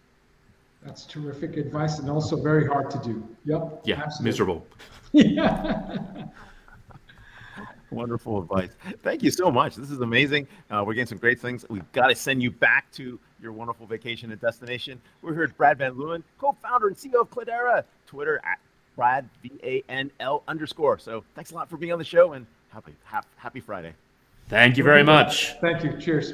That's 0.84 1.06
terrific 1.06 1.56
advice, 1.56 1.98
and 1.98 2.10
also 2.10 2.36
very 2.40 2.66
hard 2.66 2.90
to 2.90 2.98
do. 2.98 3.26
Yep. 3.46 3.82
Yeah. 3.84 4.02
Absolutely. 4.02 4.24
Miserable. 4.24 4.66
yeah. 5.12 5.96
Wonderful 7.90 8.42
advice. 8.42 8.70
Thank 9.02 9.22
you 9.22 9.30
so 9.30 9.50
much. 9.50 9.76
This 9.76 9.90
is 9.90 10.00
amazing. 10.00 10.48
Uh, 10.70 10.82
we're 10.84 10.94
getting 10.94 11.06
some 11.06 11.18
great 11.18 11.40
things. 11.40 11.64
We've 11.70 11.90
got 11.92 12.08
to 12.08 12.14
send 12.14 12.42
you 12.42 12.50
back 12.50 12.90
to 12.92 13.20
your 13.40 13.52
wonderful 13.52 13.86
vacation 13.86 14.32
and 14.32 14.40
destination. 14.40 15.00
We're 15.22 15.34
here 15.34 15.44
at 15.44 15.56
Brad 15.56 15.78
Van 15.78 15.94
Leeuwen, 15.94 16.22
co-founder 16.38 16.88
and 16.88 16.96
CEO 16.96 17.20
of 17.20 17.30
Cledara. 17.30 17.84
Twitter 18.06 18.40
at 18.44 18.58
Brad 18.96 19.28
V 19.42 19.52
A 19.62 19.84
N 19.88 20.10
L 20.18 20.42
underscore. 20.48 20.98
So 20.98 21.22
thanks 21.34 21.52
a 21.52 21.54
lot 21.54 21.70
for 21.70 21.76
being 21.76 21.92
on 21.92 21.98
the 21.98 22.04
show 22.04 22.32
and 22.32 22.46
happy 22.70 22.94
happy 23.36 23.60
Friday. 23.60 23.92
Thank 24.48 24.76
you 24.76 24.82
very 24.82 25.04
much. 25.04 25.54
Thank 25.60 25.84
you. 25.84 25.98
Cheers. 26.00 26.32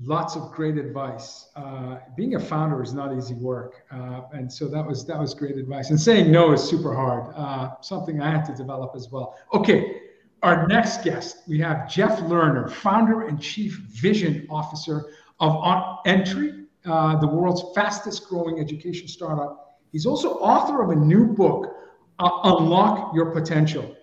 Lots 0.00 0.36
of 0.36 0.50
great 0.52 0.78
advice. 0.78 1.48
Uh, 1.54 1.98
being 2.16 2.34
a 2.34 2.40
founder 2.40 2.82
is 2.82 2.94
not 2.94 3.14
easy 3.14 3.34
work, 3.34 3.84
uh, 3.90 4.22
and 4.32 4.50
so 4.50 4.66
that 4.68 4.84
was 4.84 5.06
that 5.06 5.18
was 5.18 5.34
great 5.34 5.58
advice. 5.58 5.90
And 5.90 6.00
saying 6.00 6.32
no 6.32 6.52
is 6.52 6.62
super 6.62 6.94
hard. 6.94 7.34
Uh, 7.36 7.74
something 7.82 8.20
I 8.20 8.30
had 8.30 8.44
to 8.46 8.54
develop 8.54 8.92
as 8.96 9.10
well. 9.10 9.36
Okay, 9.52 10.00
our 10.42 10.66
next 10.66 11.04
guest 11.04 11.42
we 11.46 11.58
have 11.60 11.90
Jeff 11.90 12.20
Lerner, 12.20 12.70
founder 12.70 13.26
and 13.28 13.40
chief 13.40 13.74
vision 13.90 14.46
officer 14.48 15.12
of 15.40 15.98
ENTRE, 16.06 16.66
uh, 16.86 17.16
the 17.20 17.26
world's 17.26 17.62
fastest 17.74 18.28
growing 18.28 18.60
education 18.60 19.06
startup. 19.08 19.78
He's 19.92 20.06
also 20.06 20.38
author 20.38 20.82
of 20.82 20.90
a 20.90 20.96
new 20.96 21.26
book, 21.26 21.76
uh, 22.18 22.30
Unlock 22.44 23.14
Your 23.14 23.30
Potential. 23.30 23.94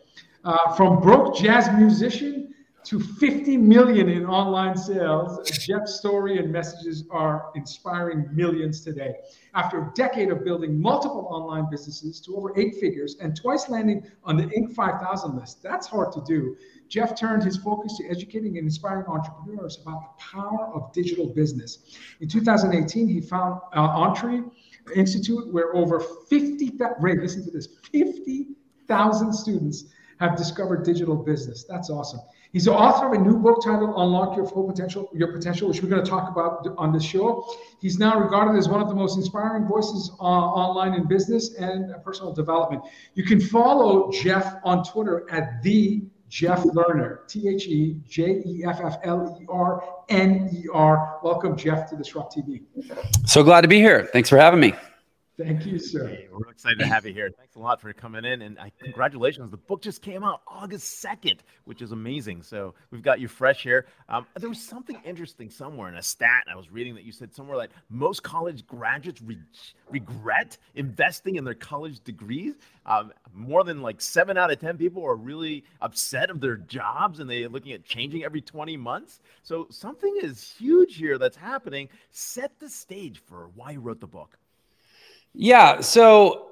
Uh, 0.46 0.74
from 0.76 1.02
broke 1.02 1.36
jazz 1.36 1.70
musician 1.78 2.49
to 2.86 3.00
50 3.00 3.58
million 3.58 4.10
in 4.10 4.26
online 4.26 4.78
sales, 4.78 5.50
Jeff's 5.50 5.96
story 5.96 6.38
and 6.38 6.52
messages 6.52 7.04
are 7.12 7.52
inspiring 7.56 8.28
millions 8.32 8.82
today. 8.82 9.16
After 9.54 9.80
a 9.80 9.92
decade 9.96 10.32
of 10.32 10.44
building 10.44 10.82
multiple 10.82 11.28
online 11.30 11.68
businesses 11.70 12.22
to 12.22 12.36
over 12.36 12.58
eight 12.58 12.76
figures 12.76 13.18
and 13.22 13.36
twice 13.36 13.70
landing 13.70 14.04
on 14.24 14.38
the 14.38 14.44
Inc. 14.44 14.74
5000 14.74 15.36
list, 15.36 15.62
that's 15.62 15.88
hard 15.88 16.12
to 16.14 16.22
do. 16.26 16.56
Jeff 16.88 17.16
turned 17.20 17.44
his 17.44 17.58
focus 17.58 17.98
to 17.98 18.08
educating 18.10 18.58
and 18.58 18.66
inspiring 18.66 19.06
entrepreneurs 19.08 19.80
about 19.82 20.18
the 20.18 20.24
power 20.24 20.74
of 20.74 20.92
digital 20.94 21.28
business. 21.28 21.98
In 22.22 22.28
2018, 22.28 23.08
he 23.08 23.22
found 23.22 23.62
uh, 23.76 24.08
ENTRE 24.08 24.46
Institute, 24.96 25.54
where 25.54 25.76
over 25.76 26.00
50, 26.00 26.72
Ray, 27.00 27.18
listen 27.18 27.44
to 27.44 27.52
this, 27.52 27.68
50,000 27.92 29.34
students 29.34 29.86
have 30.20 30.36
discovered 30.36 30.84
digital 30.84 31.16
business. 31.16 31.64
That's 31.64 31.90
awesome. 31.90 32.20
He's 32.52 32.66
the 32.66 32.74
author 32.74 33.08
of 33.08 33.14
a 33.14 33.18
new 33.24 33.38
book 33.38 33.64
titled 33.64 33.94
Unlock 33.96 34.36
Your 34.36 34.46
Full 34.48 34.64
Potential, 34.68 35.10
Your 35.14 35.32
Potential, 35.32 35.70
which 35.70 35.82
we're 35.82 35.90
going 35.90 36.04
to 36.04 36.10
talk 36.10 36.30
about 36.30 36.68
on 36.78 36.92
this 36.92 37.04
show. 37.04 37.48
He's 37.80 38.00
now 38.00 38.20
regarded 38.20 38.58
as 38.58 38.68
one 38.68 38.82
of 38.82 38.90
the 38.90 38.96
most 38.96 39.18
inspiring 39.18 39.66
voices 39.68 40.12
uh, 40.20 40.24
online 40.24 40.96
in 40.96 41.08
business 41.08 41.56
and 41.56 41.94
personal 42.04 42.34
development. 42.34 42.84
You 43.14 43.24
can 43.24 43.40
follow 43.40 44.12
Jeff 44.12 44.56
on 44.64 44.84
Twitter 44.84 45.26
at 45.30 45.62
the 45.64 46.04
Jeff 46.28 46.64
Lerner, 46.64 47.28
T 47.28 47.48
H 47.48 47.68
E 47.68 47.98
J 48.08 48.42
E 48.46 48.64
F 48.66 48.82
F 48.84 48.98
L 49.04 49.38
E 49.42 49.46
R 49.50 49.84
N 50.10 50.50
E 50.54 50.66
R. 50.74 51.20
Welcome, 51.24 51.56
Jeff, 51.56 51.90
to 51.90 51.96
DisrupTV. 51.96 52.64
So 53.26 53.44
glad 53.44 53.62
to 53.62 53.68
be 53.68 53.78
here. 53.78 54.10
Thanks 54.12 54.30
for 54.30 54.38
having 54.38 54.60
me. 54.60 54.74
Thank 55.40 55.66
you, 55.66 55.80
sir. 55.80 56.06
Hey, 56.06 56.28
we're 56.30 56.50
excited 56.50 56.80
to 56.80 56.86
have 56.86 57.06
you 57.06 57.14
here. 57.14 57.30
Thanks 57.30 57.56
a 57.56 57.60
lot 57.60 57.80
for 57.80 57.94
coming 57.94 58.26
in, 58.26 58.42
and 58.42 58.60
I, 58.60 58.74
congratulations. 58.84 59.50
The 59.50 59.56
book 59.56 59.82
just 59.82 60.02
came 60.02 60.22
out 60.22 60.42
August 60.46 61.00
second, 61.00 61.44
which 61.64 61.82
is 61.82 61.94
amazing. 61.94 62.44
So 62.44 62.74
we've 62.92 63.02
got 63.02 63.22
you 63.22 63.30
fresh 63.30 63.64
here. 63.64 63.86
Um, 64.10 64.28
there 64.38 64.50
was 64.50 64.62
something 64.62 65.00
interesting 65.06 65.50
somewhere 65.50 65.88
in 65.88 65.96
a 65.96 66.04
stat 66.04 66.44
I 66.52 66.58
was 66.58 66.70
reading 66.70 66.94
that 66.96 67.06
you 67.06 67.14
said 67.14 67.34
somewhere 67.34 67.56
like 67.56 67.70
most 67.88 68.22
college 68.22 68.68
graduates 68.68 69.22
re- 69.22 69.38
regret 69.90 70.58
investing 70.76 71.38
in 71.38 71.46
their 71.46 71.54
college 71.54 72.04
degrees. 72.04 72.56
Um, 72.86 73.14
more 73.34 73.64
than 73.64 73.82
like 73.82 74.02
seven 74.02 74.38
out 74.38 74.52
of 74.52 74.60
ten 74.60 74.78
people 74.78 75.06
are 75.06 75.16
really 75.16 75.64
upset 75.82 76.30
of 76.30 76.42
their 76.42 76.58
jobs, 76.58 77.22
and 77.22 77.30
they're 77.30 77.48
looking 77.48 77.72
at 77.72 77.86
changing 77.86 78.26
every 78.26 78.42
twenty 78.42 78.76
months. 78.76 79.22
So 79.44 79.68
something 79.70 80.20
is 80.22 80.54
huge 80.60 80.98
here 80.98 81.18
that's 81.18 81.38
happening. 81.38 81.88
Set 82.12 82.60
the 82.60 82.68
stage 82.68 83.22
for 83.26 83.50
why 83.56 83.72
you 83.72 83.80
wrote 83.80 84.02
the 84.02 84.08
book. 84.08 84.38
Yeah. 85.34 85.82
So, 85.82 86.52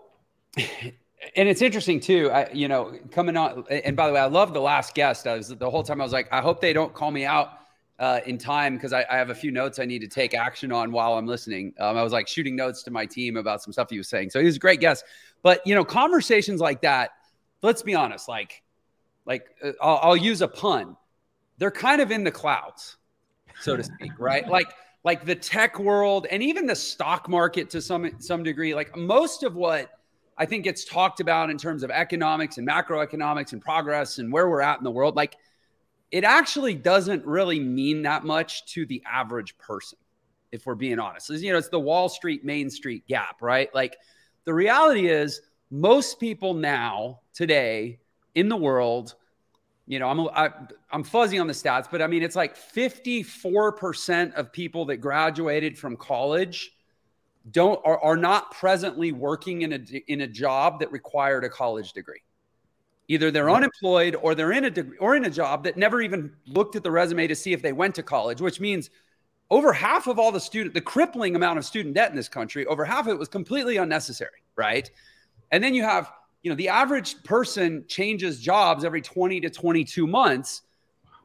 and 0.58 1.50
it's 1.50 1.62
interesting 1.62 2.00
too. 2.00 2.30
I, 2.32 2.50
you 2.52 2.68
know, 2.68 2.98
coming 3.12 3.38
on. 3.38 3.64
And 3.70 3.96
by 3.96 4.08
the 4.08 4.14
way, 4.14 4.20
I 4.20 4.26
love 4.26 4.54
the 4.54 4.62
last 4.62 4.96
guest. 4.96 5.28
I 5.28 5.38
was 5.38 5.50
the 5.50 5.70
whole 5.70 5.84
time. 5.84 6.02
I 6.02 6.04
was 6.04 6.14
like, 6.14 6.28
I 6.32 6.42
hope 6.42 6.62
they 6.62 6.74
don't 6.74 6.94
call 6.94 7.12
me 7.12 7.26
out 7.26 7.50
uh, 8.00 8.20
in 8.26 8.38
time 8.38 8.76
because 8.76 8.94
I, 8.94 9.06
I, 9.10 9.18
have 9.18 9.32
a 9.32 9.36
few 9.36 9.52
notes 9.52 9.80
I 9.80 9.86
need 9.86 10.00
to 10.00 10.08
take 10.08 10.36
action 10.36 10.72
on 10.72 10.92
while 10.92 11.14
I'm 11.14 11.26
listening. 11.26 11.74
Um, 11.80 11.98
I 11.98 12.04
was 12.04 12.14
like 12.14 12.28
shooting 12.28 12.56
notes 12.56 12.84
to 12.84 12.92
my 12.92 13.06
team 13.06 13.38
about 13.38 13.64
some 13.64 13.74
stuff 13.74 13.90
he 13.90 13.98
was 13.98 14.08
saying. 14.08 14.30
So 14.30 14.40
he 14.40 14.46
was 14.46 14.58
a 14.58 14.60
great 14.60 14.80
guest. 14.80 15.04
But 15.42 15.66
you 15.66 15.74
know, 15.74 15.84
conversations 15.84 16.62
like 16.62 16.82
that. 16.82 17.12
Let's 17.64 17.82
be 17.82 17.96
honest. 17.96 18.28
Like, 18.28 18.62
like 19.26 19.48
uh, 19.64 19.72
I'll, 19.82 20.00
I'll 20.04 20.18
use 20.18 20.42
a 20.42 20.48
pun. 20.48 20.96
They're 21.58 21.72
kind 21.72 22.02
of 22.02 22.12
in 22.12 22.24
the 22.24 22.32
clouds, 22.32 22.98
so 23.62 23.76
to 23.76 23.84
speak, 23.84 24.12
right? 24.20 24.48
Like 24.48 24.68
like 25.08 25.26
the 25.26 25.36
tech 25.36 25.80
world 25.80 26.28
and 26.30 26.44
even 26.44 26.66
the 26.66 26.76
stock 26.76 27.30
market 27.30 27.70
to 27.70 27.82
some 27.82 28.12
some 28.20 28.44
degree 28.44 28.76
like 28.76 28.94
most 28.98 29.44
of 29.44 29.56
what 29.56 29.90
i 30.38 30.46
think 30.46 30.66
gets 30.66 30.84
talked 30.84 31.22
about 31.22 31.50
in 31.50 31.58
terms 31.58 31.82
of 31.82 31.90
economics 31.90 32.58
and 32.58 32.68
macroeconomics 32.68 33.54
and 33.54 33.62
progress 33.62 34.20
and 34.20 34.32
where 34.32 34.50
we're 34.50 34.62
at 34.62 34.78
in 34.78 34.84
the 34.84 34.92
world 34.92 35.16
like 35.16 35.38
it 36.12 36.24
actually 36.24 36.74
doesn't 36.74 37.26
really 37.26 37.60
mean 37.60 38.02
that 38.02 38.24
much 38.24 38.66
to 38.66 38.86
the 38.86 39.02
average 39.06 39.58
person 39.58 39.98
if 40.52 40.66
we're 40.66 40.76
being 40.76 41.00
honest. 41.00 41.30
You 41.30 41.52
know 41.52 41.58
it's 41.58 41.70
the 41.70 41.80
wall 41.80 42.10
street 42.10 42.46
main 42.46 42.70
street 42.70 43.06
gap 43.08 43.42
right? 43.42 43.74
Like 43.74 43.98
the 44.46 44.54
reality 44.54 45.08
is 45.08 45.42
most 45.70 46.20
people 46.20 46.54
now 46.54 47.20
today 47.34 48.00
in 48.36 48.48
the 48.48 48.56
world 48.56 49.16
you 49.88 50.00
know, 50.00 50.10
I'm 50.10 50.20
I, 50.20 50.52
I'm 50.92 51.04
fuzzy 51.04 51.40
on 51.40 51.48
the 51.48 51.54
stats, 51.54 51.88
but 51.90 52.02
I 52.02 52.08
mean, 52.08 52.22
it's 52.22 52.36
like 52.36 52.58
54% 52.58 54.34
of 54.34 54.52
people 54.52 54.86
that 54.86 54.98
graduated 54.98 55.80
from 55.80 55.96
college 55.96 56.72
don't 57.50 57.80
are, 57.86 57.98
are 58.04 58.18
not 58.18 58.52
presently 58.52 59.14
working 59.14 59.62
in 59.62 59.74
a 59.74 60.12
in 60.12 60.22
a 60.22 60.28
job 60.28 60.82
that 60.82 60.92
required 60.92 61.46
a 61.46 61.50
college 61.50 61.94
degree. 61.94 62.22
Either 63.08 63.32
they're 63.32 63.50
unemployed 63.50 64.16
or 64.16 64.36
they're 64.36 64.52
in 64.52 64.66
a 64.66 64.70
degree 64.70 64.98
or 64.98 65.16
in 65.16 65.24
a 65.24 65.30
job 65.30 65.64
that 65.64 65.78
never 65.78 66.02
even 66.02 66.34
looked 66.46 66.76
at 66.76 66.84
the 66.84 66.92
resume 66.92 67.26
to 67.26 67.36
see 67.36 67.54
if 67.54 67.62
they 67.62 67.72
went 67.72 67.96
to 67.96 68.04
college, 68.04 68.42
which 68.42 68.60
means 68.60 68.90
over 69.50 69.72
half 69.72 70.08
of 70.08 70.20
all 70.20 70.34
the 70.34 70.40
student 70.42 70.74
the 70.74 70.82
crippling 70.82 71.38
amount 71.38 71.58
of 71.58 71.64
student 71.64 71.96
debt 71.96 72.10
in 72.10 72.18
this 72.18 72.28
country, 72.28 72.66
over 72.66 72.84
half 72.84 73.08
of 73.08 73.14
it 73.14 73.20
was 73.20 73.30
completely 73.30 73.78
unnecessary, 73.78 74.44
right? 74.58 74.92
And 75.52 75.64
then 75.64 75.74
you 75.74 75.84
have 75.84 76.12
you 76.44 76.50
know, 76.50 76.56
the 76.56 76.70
average 76.70 77.22
person 77.24 77.84
changes 77.88 78.40
jobs 78.40 78.84
every 78.84 79.02
20 79.02 79.42
to 79.42 79.50
22 79.50 80.08
months. 80.08 80.62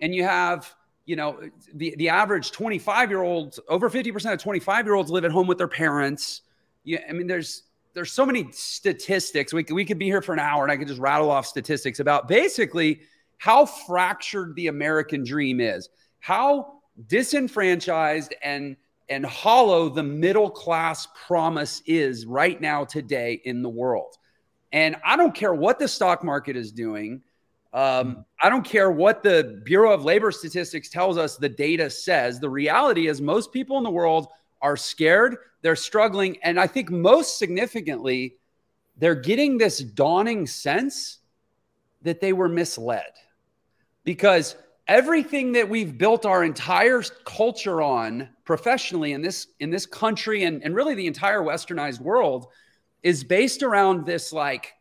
And 0.01 0.15
you 0.15 0.25
have, 0.25 0.75
you 1.05 1.17
know, 1.17 1.39
the, 1.75 1.95
the 1.99 2.09
average 2.09 2.51
25 2.51 3.11
year 3.11 3.23
old, 3.23 3.59
over 3.69 3.89
50% 3.89 4.33
of 4.33 4.41
25 4.41 4.87
year 4.87 4.95
olds 4.95 5.11
live 5.11 5.25
at 5.25 5.31
home 5.31 5.47
with 5.47 5.59
their 5.59 5.69
parents. 5.69 6.43
Yeah. 6.85 7.01
I 7.09 7.13
mean, 7.13 7.27
there's, 7.27 7.65
there's 7.95 8.11
so 8.11 8.25
many 8.25 8.51
statistics. 8.53 9.53
We, 9.53 9.65
we 9.71 9.85
could 9.85 9.99
be 9.99 10.07
here 10.07 10.23
for 10.23 10.33
an 10.33 10.39
hour 10.39 10.65
and 10.65 10.73
I 10.73 10.77
could 10.77 10.89
just 10.89 11.01
rattle 11.01 11.31
off 11.31 11.47
statistics 11.47 12.01
about 12.01 12.27
basically 12.27 13.03
how 13.39 13.67
fractured 13.67 14.55
the 14.57 14.69
American 14.69 15.25
dream 15.25 15.61
is, 15.61 15.89
how 16.21 16.75
disenfranchised 17.09 18.35
and 18.43 18.77
and 19.09 19.27
hollow 19.27 19.89
the 19.89 20.03
middle 20.03 20.49
class 20.49 21.07
promise 21.27 21.83
is 21.87 22.25
right 22.25 22.61
now 22.61 22.85
today 22.85 23.43
in 23.45 23.61
the 23.61 23.69
world. 23.69 24.17
And 24.73 24.97
I 25.05 25.17
don't 25.17 25.35
care 25.35 25.53
what 25.55 25.79
the 25.79 25.89
stock 25.89 26.25
market 26.25 26.57
is 26.57 26.73
doing. 26.73 27.23
Um, 27.75 28.25
I 28.41 28.49
don't 28.49 28.65
care 28.65 28.91
what 28.91 29.23
the 29.23 29.61
Bureau 29.65 29.93
of 29.93 30.05
Labor 30.05 30.31
Statistics 30.31 30.89
tells 30.89 31.17
us 31.17 31.37
the 31.37 31.49
data 31.49 31.89
says. 31.89 32.39
The 32.39 32.51
reality 32.51 33.09
is, 33.09 33.21
most 33.21 33.53
people 33.53 33.79
in 33.79 33.85
the 33.85 33.91
world 33.91 34.29
are 34.61 34.77
scared, 34.77 35.37
they're 35.63 35.77
struggling. 35.77 36.39
And 36.43 36.61
I 36.61 36.67
think 36.67 36.91
most 36.91 37.39
significantly, 37.39 38.37
they're 38.99 39.15
getting 39.15 39.59
this 39.59 39.79
dawning 39.79 40.47
sense 40.47 41.19
that 42.03 42.21
they 42.21 42.33
were 42.33 42.49
misled 42.49 43.13
because 44.05 44.57
everything 44.89 45.53
that 45.53 45.69
we've 45.69 45.97
built 45.97 46.27
our 46.27 46.45
entire 46.45 47.03
culture 47.25 47.81
on 47.81 48.29
professionally 48.45 49.13
in 49.13 49.23
this 49.23 49.47
in 49.61 49.71
this 49.71 49.87
country 49.87 50.45
and, 50.45 50.63
and 50.63 50.75
really 50.75 50.95
the 50.95 51.07
entire 51.07 51.41
westernized 51.41 52.01
world 52.01 52.49
is 53.03 53.25
based 53.25 53.63
around 53.63 54.07
this 54.07 54.33
like 54.33 54.73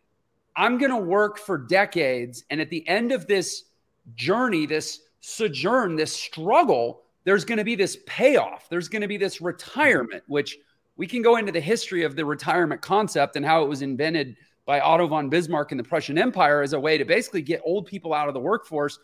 i'm 0.55 0.77
going 0.77 0.91
to 0.91 0.97
work 0.97 1.37
for 1.37 1.57
decades 1.57 2.43
and 2.49 2.61
at 2.61 2.69
the 2.69 2.87
end 2.87 3.11
of 3.11 3.27
this 3.27 3.65
journey 4.15 4.65
this 4.65 5.01
sojourn 5.19 5.95
this 5.95 6.13
struggle 6.13 7.03
there's 7.23 7.45
going 7.45 7.57
to 7.57 7.63
be 7.63 7.75
this 7.75 7.97
payoff 8.05 8.67
there's 8.69 8.87
going 8.87 9.01
to 9.01 9.07
be 9.07 9.17
this 9.17 9.41
retirement 9.41 10.23
which 10.27 10.57
we 10.97 11.07
can 11.07 11.21
go 11.21 11.37
into 11.37 11.51
the 11.51 11.59
history 11.59 12.03
of 12.03 12.15
the 12.15 12.25
retirement 12.25 12.81
concept 12.81 13.35
and 13.35 13.45
how 13.45 13.63
it 13.63 13.67
was 13.69 13.81
invented 13.81 14.35
by 14.65 14.79
Otto 14.79 15.07
von 15.07 15.29
Bismarck 15.29 15.71
in 15.71 15.77
the 15.77 15.83
Prussian 15.83 16.17
Empire 16.17 16.61
as 16.61 16.73
a 16.73 16.79
way 16.79 16.97
to 16.97 17.05
basically 17.05 17.41
get 17.41 17.61
old 17.65 17.87
people 17.87 18.13
out 18.13 18.27
of 18.27 18.33
the 18.33 18.39
workforce 18.39 18.99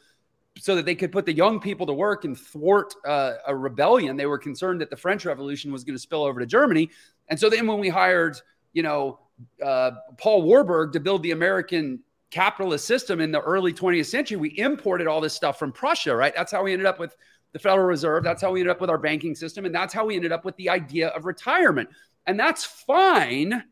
so 0.59 0.75
that 0.75 0.85
they 0.85 0.95
could 0.95 1.11
put 1.11 1.25
the 1.25 1.33
young 1.33 1.59
people 1.59 1.85
to 1.85 1.93
work 1.93 2.25
and 2.25 2.37
thwart 2.37 2.93
uh, 3.05 3.33
a 3.47 3.55
rebellion. 3.55 4.15
They 4.15 4.25
were 4.25 4.37
concerned 4.37 4.81
that 4.81 4.89
the 4.89 4.95
French 4.95 5.25
Revolution 5.25 5.71
was 5.71 5.83
going 5.83 5.95
to 5.95 5.99
spill 5.99 6.23
over 6.23 6.39
to 6.39 6.45
Germany. 6.45 6.89
And 7.29 7.39
so 7.39 7.49
then 7.49 7.67
when 7.67 7.79
we 7.79 7.89
hired, 7.89 8.37
you 8.77 8.83
know, 8.83 9.17
uh, 9.65 9.89
Paul 10.19 10.43
Warburg 10.43 10.93
to 10.93 10.99
build 10.99 11.23
the 11.23 11.31
American 11.31 11.99
capitalist 12.29 12.85
system 12.85 13.19
in 13.19 13.31
the 13.31 13.41
early 13.41 13.73
20th 13.73 14.05
century, 14.05 14.37
we 14.37 14.55
imported 14.59 15.07
all 15.07 15.19
this 15.19 15.33
stuff 15.33 15.57
from 15.57 15.71
Prussia, 15.71 16.15
right? 16.15 16.31
That's 16.35 16.51
how 16.51 16.63
we 16.63 16.73
ended 16.73 16.85
up 16.85 16.99
with 16.99 17.15
the 17.53 17.59
Federal 17.59 17.87
Reserve. 17.87 18.23
That's 18.23 18.39
how 18.39 18.51
we 18.51 18.59
ended 18.59 18.69
up 18.69 18.79
with 18.79 18.91
our 18.91 18.99
banking 18.99 19.33
system. 19.33 19.65
And 19.65 19.73
that's 19.73 19.95
how 19.95 20.05
we 20.05 20.15
ended 20.15 20.31
up 20.31 20.45
with 20.45 20.55
the 20.57 20.69
idea 20.69 21.07
of 21.07 21.25
retirement. 21.25 21.89
And 22.27 22.39
that's 22.39 22.65
fine 22.65 23.63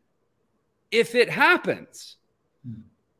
if 0.90 1.14
it 1.14 1.30
happens. 1.30 2.16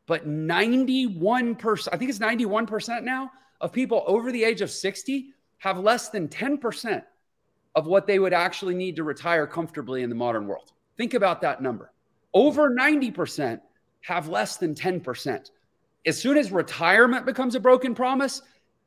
But 0.07 0.27
91%, 0.27 1.87
I 1.93 1.95
think 1.95 2.09
it's 2.09 2.19
91% 2.19 3.03
now 3.03 3.31
of 3.61 3.71
people 3.71 4.03
over 4.07 4.29
the 4.33 4.43
age 4.43 4.59
of 4.59 4.69
60 4.69 5.29
have 5.59 5.79
less 5.79 6.09
than 6.09 6.27
10% 6.27 7.01
of 7.75 7.87
what 7.87 8.07
they 8.07 8.19
would 8.19 8.33
actually 8.33 8.75
need 8.75 8.97
to 8.97 9.05
retire 9.05 9.47
comfortably 9.47 10.03
in 10.03 10.09
the 10.09 10.15
modern 10.15 10.47
world. 10.47 10.73
Think 10.97 11.13
about 11.13 11.41
that 11.41 11.61
number. 11.61 11.91
Over 12.33 12.69
90% 12.69 13.61
have 14.01 14.27
less 14.27 14.57
than 14.57 14.73
10%. 14.73 15.51
As 16.05 16.19
soon 16.19 16.37
as 16.37 16.51
retirement 16.51 17.25
becomes 17.25 17.55
a 17.55 17.59
broken 17.59 17.93
promise, 17.93 18.41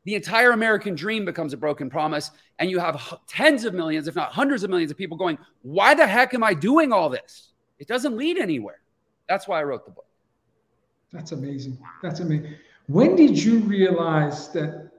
the 0.04 0.14
entire 0.14 0.52
American 0.52 0.94
dream 0.94 1.24
becomes 1.24 1.52
a 1.52 1.56
broken 1.56 1.90
promise. 1.90 2.30
And 2.58 2.70
you 2.70 2.78
have 2.78 3.18
tens 3.26 3.64
of 3.64 3.74
millions, 3.74 4.08
if 4.08 4.16
not 4.16 4.32
hundreds 4.32 4.62
of 4.62 4.70
millions 4.70 4.90
of 4.90 4.96
people 4.96 5.16
going, 5.16 5.38
Why 5.62 5.94
the 5.94 6.06
heck 6.06 6.34
am 6.34 6.42
I 6.42 6.54
doing 6.54 6.92
all 6.92 7.08
this? 7.08 7.52
It 7.78 7.86
doesn't 7.86 8.16
lead 8.16 8.38
anywhere. 8.38 8.80
That's 9.28 9.46
why 9.46 9.60
I 9.60 9.64
wrote 9.64 9.84
the 9.84 9.92
book. 9.92 10.06
That's 11.12 11.32
amazing. 11.32 11.78
That's 12.02 12.20
amazing. 12.20 12.54
When 12.86 13.16
did 13.16 13.42
you 13.42 13.60
realize 13.60 14.48
that 14.52 14.90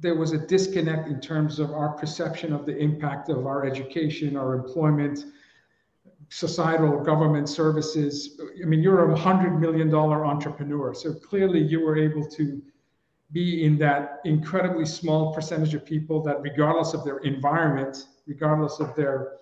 there 0.00 0.14
was 0.14 0.32
a 0.32 0.38
disconnect 0.38 1.08
in 1.08 1.20
terms 1.20 1.58
of 1.58 1.72
our 1.72 1.90
perception 1.90 2.52
of 2.52 2.66
the 2.66 2.76
impact 2.76 3.28
of 3.28 3.46
our 3.46 3.66
education, 3.66 4.36
our 4.36 4.54
employment, 4.54 5.24
societal 6.30 7.00
government 7.00 7.48
services? 7.48 8.40
I 8.62 8.64
mean, 8.64 8.80
you're 8.80 9.10
a 9.10 9.16
hundred 9.16 9.60
million 9.60 9.90
dollar 9.90 10.24
entrepreneur, 10.24 10.94
so 10.94 11.12
clearly 11.12 11.60
you 11.60 11.80
were 11.84 11.98
able 11.98 12.24
to 12.30 12.62
be 13.32 13.64
in 13.64 13.78
that 13.78 14.20
incredibly 14.24 14.86
small 14.86 15.34
percentage 15.34 15.74
of 15.74 15.84
people 15.84 16.22
that, 16.22 16.40
regardless 16.40 16.94
of 16.94 17.04
their 17.04 17.18
environment, 17.18 18.06
regardless 18.26 18.80
of 18.80 18.94
their 18.96 19.36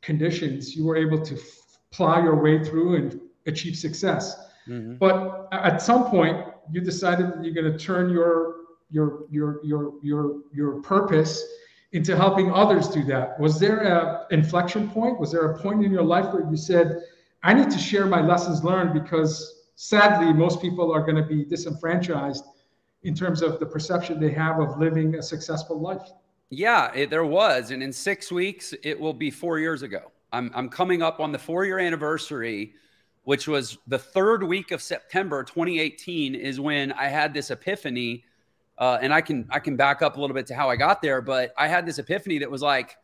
conditions, 0.00 0.74
you 0.74 0.84
were 0.84 0.96
able 0.96 1.20
to 1.20 1.34
f- 1.34 1.78
plow 1.90 2.22
your 2.22 2.42
way 2.42 2.62
through 2.62 2.96
and 2.96 3.20
achieve 3.46 3.76
success. 3.76 4.36
Mm-hmm. 4.68 4.96
But 4.96 5.48
at 5.52 5.80
some 5.80 6.10
point, 6.10 6.46
you 6.70 6.80
decided 6.80 7.28
that 7.28 7.44
you're 7.44 7.54
going 7.54 7.72
to 7.72 7.78
turn 7.78 8.10
your 8.10 8.56
your 8.90 9.24
your 9.30 9.64
your 9.64 9.94
your 10.02 10.40
your 10.52 10.82
purpose 10.82 11.42
into 11.92 12.16
helping 12.16 12.50
others 12.52 12.88
do 12.88 13.04
that. 13.04 13.38
Was 13.38 13.60
there 13.60 13.78
a 13.80 14.26
inflection 14.30 14.90
point? 14.90 15.20
Was 15.20 15.30
there 15.30 15.52
a 15.52 15.58
point 15.58 15.84
in 15.84 15.92
your 15.92 16.02
life 16.02 16.32
where 16.32 16.48
you 16.50 16.56
said, 16.56 17.02
"I 17.42 17.52
need 17.54 17.70
to 17.70 17.78
share 17.78 18.06
my 18.06 18.20
lessons 18.20 18.64
learned," 18.64 18.94
because 18.94 19.62
sadly, 19.74 20.32
most 20.32 20.60
people 20.60 20.92
are 20.92 21.02
going 21.02 21.16
to 21.16 21.26
be 21.26 21.44
disenfranchised 21.44 22.44
in 23.02 23.14
terms 23.14 23.42
of 23.42 23.58
the 23.58 23.66
perception 23.66 24.20
they 24.20 24.30
have 24.30 24.60
of 24.60 24.78
living 24.78 25.16
a 25.16 25.22
successful 25.22 25.80
life? 25.80 26.10
Yeah, 26.50 26.92
it, 26.94 27.10
there 27.10 27.24
was. 27.24 27.70
And 27.70 27.82
in 27.82 27.92
six 27.92 28.30
weeks, 28.30 28.74
it 28.82 28.98
will 28.98 29.14
be 29.14 29.30
four 29.30 29.58
years 29.58 29.82
ago. 29.82 30.12
I'm, 30.32 30.50
I'm 30.54 30.68
coming 30.68 31.02
up 31.02 31.20
on 31.20 31.32
the 31.32 31.38
four 31.38 31.64
year 31.64 31.78
anniversary, 31.78 32.74
which 33.24 33.48
was 33.48 33.78
the 33.86 33.98
third 33.98 34.42
week 34.42 34.70
of 34.70 34.82
September 34.82 35.42
2018, 35.42 36.34
is 36.34 36.60
when 36.60 36.92
I 36.92 37.08
had 37.08 37.34
this 37.34 37.50
epiphany. 37.50 38.24
Uh, 38.78 38.98
and 39.00 39.12
I 39.12 39.20
can 39.20 39.46
I 39.50 39.58
can 39.58 39.76
back 39.76 40.02
up 40.02 40.16
a 40.16 40.20
little 40.20 40.34
bit 40.34 40.46
to 40.48 40.54
how 40.54 40.68
I 40.68 40.76
got 40.76 41.02
there, 41.02 41.20
but 41.20 41.52
I 41.56 41.68
had 41.68 41.86
this 41.86 41.98
epiphany 41.98 42.38
that 42.38 42.50
was 42.50 42.62
like, 42.62 42.96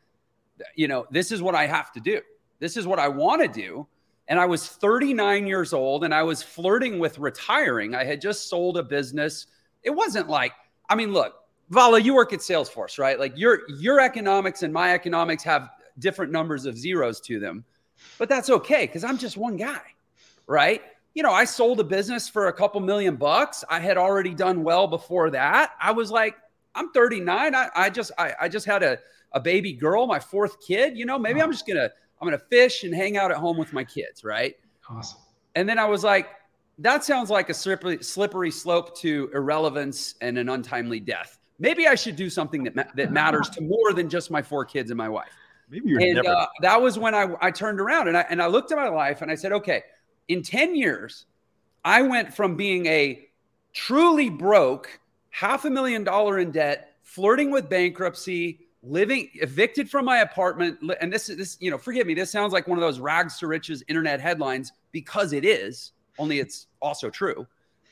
you 0.74 0.88
know, 0.88 1.06
this 1.10 1.30
is 1.30 1.42
what 1.42 1.54
I 1.54 1.66
have 1.66 1.92
to 1.92 2.00
do. 2.00 2.20
This 2.58 2.76
is 2.76 2.86
what 2.86 2.98
I 2.98 3.08
want 3.08 3.42
to 3.42 3.48
do. 3.48 3.86
And 4.26 4.38
I 4.38 4.46
was 4.46 4.66
39 4.66 5.46
years 5.46 5.72
old 5.72 6.04
and 6.04 6.12
I 6.12 6.22
was 6.22 6.42
flirting 6.42 6.98
with 6.98 7.18
retiring. 7.18 7.94
I 7.94 8.04
had 8.04 8.20
just 8.20 8.50
sold 8.50 8.76
a 8.76 8.82
business 8.82 9.46
it 9.82 9.90
wasn't 9.90 10.28
like, 10.28 10.52
I 10.88 10.94
mean, 10.94 11.12
look, 11.12 11.34
Vala, 11.70 12.00
you 12.00 12.14
work 12.14 12.32
at 12.32 12.40
Salesforce, 12.40 12.98
right? 12.98 13.18
Like 13.18 13.36
your 13.36 13.60
your 13.78 14.00
economics 14.00 14.62
and 14.62 14.72
my 14.72 14.92
economics 14.92 15.42
have 15.44 15.70
different 15.98 16.32
numbers 16.32 16.66
of 16.66 16.78
zeros 16.78 17.20
to 17.22 17.38
them, 17.38 17.64
but 18.18 18.28
that's 18.28 18.48
okay 18.50 18.86
because 18.86 19.04
I'm 19.04 19.18
just 19.18 19.36
one 19.36 19.56
guy, 19.56 19.82
right? 20.46 20.82
You 21.18 21.24
know, 21.24 21.32
I 21.32 21.46
sold 21.46 21.80
a 21.80 21.84
business 21.84 22.28
for 22.28 22.46
a 22.46 22.52
couple 22.52 22.80
million 22.80 23.16
bucks. 23.16 23.64
I 23.68 23.80
had 23.80 23.96
already 23.96 24.34
done 24.34 24.62
well 24.62 24.86
before 24.86 25.30
that. 25.30 25.72
I 25.80 25.90
was 25.90 26.12
like, 26.12 26.36
I'm 26.76 26.92
39. 26.92 27.56
I, 27.56 27.68
I 27.74 27.90
just 27.90 28.12
I, 28.16 28.34
I 28.42 28.48
just 28.48 28.66
had 28.66 28.84
a, 28.84 29.00
a 29.32 29.40
baby 29.40 29.72
girl, 29.72 30.06
my 30.06 30.20
fourth 30.20 30.64
kid. 30.64 30.96
You 30.96 31.06
know, 31.06 31.18
maybe 31.18 31.42
I'm 31.42 31.50
just 31.50 31.66
gonna 31.66 31.90
I'm 32.20 32.28
gonna 32.28 32.38
fish 32.38 32.84
and 32.84 32.94
hang 32.94 33.16
out 33.16 33.32
at 33.32 33.36
home 33.36 33.58
with 33.58 33.72
my 33.72 33.82
kids, 33.82 34.22
right? 34.22 34.54
Awesome. 34.88 35.18
And 35.56 35.68
then 35.68 35.76
I 35.76 35.86
was 35.86 36.04
like, 36.04 36.28
that 36.78 37.02
sounds 37.02 37.30
like 37.30 37.50
a 37.50 37.54
slippery, 37.54 38.00
slippery 38.00 38.52
slope 38.52 38.96
to 38.98 39.28
irrelevance 39.34 40.14
and 40.20 40.38
an 40.38 40.48
untimely 40.48 41.00
death. 41.00 41.40
Maybe 41.58 41.88
I 41.88 41.96
should 41.96 42.14
do 42.14 42.30
something 42.30 42.62
that, 42.62 42.76
ma- 42.76 42.84
that 42.94 43.10
matters 43.10 43.50
to 43.50 43.60
more 43.60 43.92
than 43.92 44.08
just 44.08 44.30
my 44.30 44.40
four 44.40 44.64
kids 44.64 44.92
and 44.92 44.96
my 44.96 45.08
wife. 45.08 45.32
Maybe 45.68 45.90
you're 45.90 46.00
and 46.00 46.14
never. 46.14 46.28
Uh, 46.28 46.46
that 46.60 46.80
was 46.80 46.96
when 46.96 47.16
I, 47.16 47.26
I 47.40 47.50
turned 47.50 47.80
around 47.80 48.06
and 48.06 48.16
I, 48.16 48.24
and 48.30 48.40
I 48.40 48.46
looked 48.46 48.70
at 48.70 48.78
my 48.78 48.88
life 48.88 49.20
and 49.20 49.32
I 49.32 49.34
said, 49.34 49.50
okay, 49.50 49.82
in 50.28 50.42
10 50.42 50.76
years, 50.76 51.26
I 51.84 52.02
went 52.02 52.34
from 52.34 52.56
being 52.56 52.86
a 52.86 53.28
truly 53.72 54.30
broke, 54.30 55.00
half 55.30 55.64
a 55.64 55.70
million 55.70 56.04
dollar 56.04 56.38
in 56.38 56.50
debt, 56.50 56.94
flirting 57.02 57.50
with 57.50 57.68
bankruptcy, 57.68 58.60
living 58.82 59.30
evicted 59.34 59.90
from 59.90 60.04
my 60.04 60.18
apartment. 60.18 60.78
And 61.00 61.12
this 61.12 61.28
is 61.28 61.36
this, 61.36 61.56
you 61.60 61.70
know, 61.70 61.78
forgive 61.78 62.06
me, 62.06 62.14
this 62.14 62.30
sounds 62.30 62.52
like 62.52 62.68
one 62.68 62.78
of 62.78 62.82
those 62.82 63.00
rags 63.00 63.38
to 63.38 63.46
riches 63.46 63.82
internet 63.88 64.20
headlines 64.20 64.72
because 64.92 65.32
it 65.32 65.44
is 65.44 65.92
only 66.18 66.40
it's 66.40 66.66
also 66.80 67.08
true. 67.08 67.46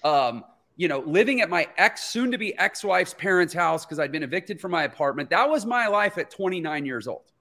Um, 0.05 0.45
you 0.77 0.89
know, 0.89 0.99
living 1.01 1.41
at 1.41 1.49
my 1.49 1.67
ex, 1.79 2.05
soon 2.05 2.31
to 2.33 2.39
be 2.39 2.57
ex 2.59 2.85
wife's 2.85 3.15
parents' 3.15 3.55
house 3.55 3.87
because 3.87 3.99
I'd 3.99 4.13
been 4.13 4.23
evicted 4.23 4.61
from 4.61 4.73
my 4.73 4.85
apartment. 4.85 5.31
That 5.31 5.49
was 5.49 5.65
my 5.65 5.87
life 5.87 6.19
at 6.19 6.31
29 6.31 6.85
years 6.85 7.09
old. 7.09 7.33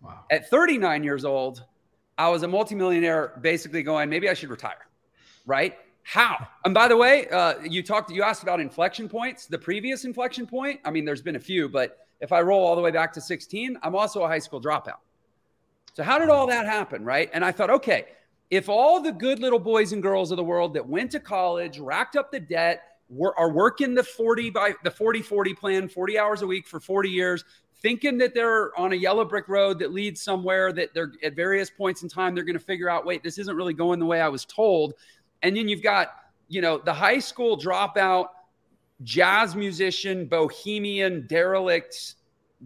Wow. 0.00 0.24
At 0.30 0.50
39 0.50 1.04
years 1.04 1.24
old, 1.24 1.64
I 2.18 2.28
was 2.28 2.42
a 2.42 2.48
multimillionaire 2.48 3.38
basically 3.40 3.82
going, 3.82 4.08
maybe 4.08 4.28
I 4.28 4.34
should 4.34 4.50
retire. 4.50 4.86
Right? 5.44 5.76
How? 6.02 6.46
And 6.64 6.72
by 6.72 6.88
the 6.88 6.96
way, 6.96 7.28
uh, 7.28 7.54
you 7.62 7.82
talked, 7.82 8.10
you 8.10 8.22
asked 8.22 8.42
about 8.42 8.60
inflection 8.60 9.08
points. 9.08 9.46
The 9.46 9.58
previous 9.58 10.04
inflection 10.04 10.46
point, 10.46 10.80
I 10.84 10.90
mean, 10.90 11.04
there's 11.04 11.22
been 11.22 11.36
a 11.36 11.40
few, 11.40 11.68
but 11.68 12.06
if 12.20 12.32
I 12.32 12.40
roll 12.40 12.64
all 12.64 12.76
the 12.76 12.82
way 12.82 12.90
back 12.90 13.12
to 13.14 13.20
16, 13.20 13.78
I'm 13.82 13.94
also 13.94 14.22
a 14.22 14.28
high 14.28 14.38
school 14.38 14.60
dropout. 14.60 14.98
So, 15.94 16.02
how 16.02 16.18
did 16.18 16.28
all 16.28 16.46
that 16.46 16.66
happen? 16.66 17.04
Right. 17.04 17.30
And 17.32 17.44
I 17.44 17.52
thought, 17.52 17.70
okay, 17.70 18.06
if 18.50 18.68
all 18.68 19.00
the 19.00 19.12
good 19.12 19.40
little 19.40 19.58
boys 19.58 19.92
and 19.92 20.02
girls 20.02 20.30
of 20.30 20.36
the 20.36 20.44
world 20.44 20.74
that 20.74 20.86
went 20.86 21.10
to 21.12 21.20
college, 21.20 21.78
racked 21.78 22.16
up 22.16 22.30
the 22.30 22.40
debt, 22.40 22.82
were, 23.08 23.38
are 23.38 23.50
working 23.50 23.94
the 23.94 24.02
40 24.02 24.50
by 24.50 24.74
the 24.84 24.90
40 24.90 25.22
40 25.22 25.54
plan, 25.54 25.88
40 25.88 26.18
hours 26.18 26.42
a 26.42 26.46
week 26.46 26.66
for 26.66 26.80
40 26.80 27.08
years, 27.08 27.44
thinking 27.82 28.18
that 28.18 28.34
they're 28.34 28.78
on 28.78 28.92
a 28.92 28.96
yellow 28.96 29.24
brick 29.24 29.48
road 29.48 29.78
that 29.78 29.92
leads 29.92 30.22
somewhere 30.22 30.72
that 30.72 30.94
they're 30.94 31.12
at 31.22 31.36
various 31.36 31.70
points 31.70 32.02
in 32.02 32.08
time, 32.08 32.34
they're 32.34 32.44
going 32.44 32.58
to 32.58 32.64
figure 32.64 32.88
out, 32.88 33.04
wait, 33.04 33.22
this 33.22 33.38
isn't 33.38 33.56
really 33.56 33.74
going 33.74 33.98
the 33.98 34.06
way 34.06 34.20
I 34.20 34.28
was 34.28 34.44
told. 34.44 34.94
And 35.42 35.56
then 35.56 35.68
you've 35.68 35.82
got, 35.82 36.08
you 36.48 36.60
know, 36.60 36.78
the 36.78 36.92
high 36.92 37.18
school 37.18 37.58
dropout, 37.58 38.28
jazz 39.02 39.54
musician, 39.54 40.26
bohemian, 40.26 41.26
derelict, 41.26 42.14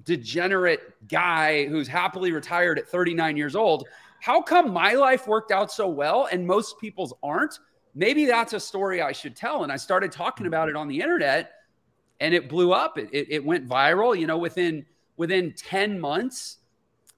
degenerate 0.05 0.81
guy 1.09 1.67
who's 1.67 1.89
happily 1.89 2.33
retired 2.33 2.79
at 2.79 2.89
39 2.89 3.37
years 3.37 3.57
old. 3.57 3.89
How 4.21 4.41
come 4.41 4.73
my 4.73 4.93
life 4.93 5.27
worked 5.27 5.51
out 5.51 5.73
so 5.73 5.89
well 5.89 6.29
and 6.31 6.47
most 6.47 6.79
people's 6.79 7.13
aren't? 7.23 7.59
Maybe 7.95 8.27
that's 8.27 8.53
a 8.53 8.61
story 8.61 9.03
I 9.03 9.13
should 9.13 9.35
tell. 9.35 9.65
And 9.65 9.73
I 9.73 9.77
started 9.77 10.13
talking 10.13 10.47
about 10.47 10.69
it 10.69 10.77
on 10.77 10.87
the 10.87 11.01
internet 11.01 11.53
and 12.21 12.35
it 12.35 12.49
blew 12.49 12.73
up. 12.73 12.99
It, 12.99 13.09
it, 13.13 13.27
it 13.31 13.45
went 13.45 13.69
viral. 13.69 14.17
You 14.17 14.27
know, 14.27 14.39
within 14.39 14.87
within 15.21 15.53
10 15.53 16.01
months, 16.01 16.61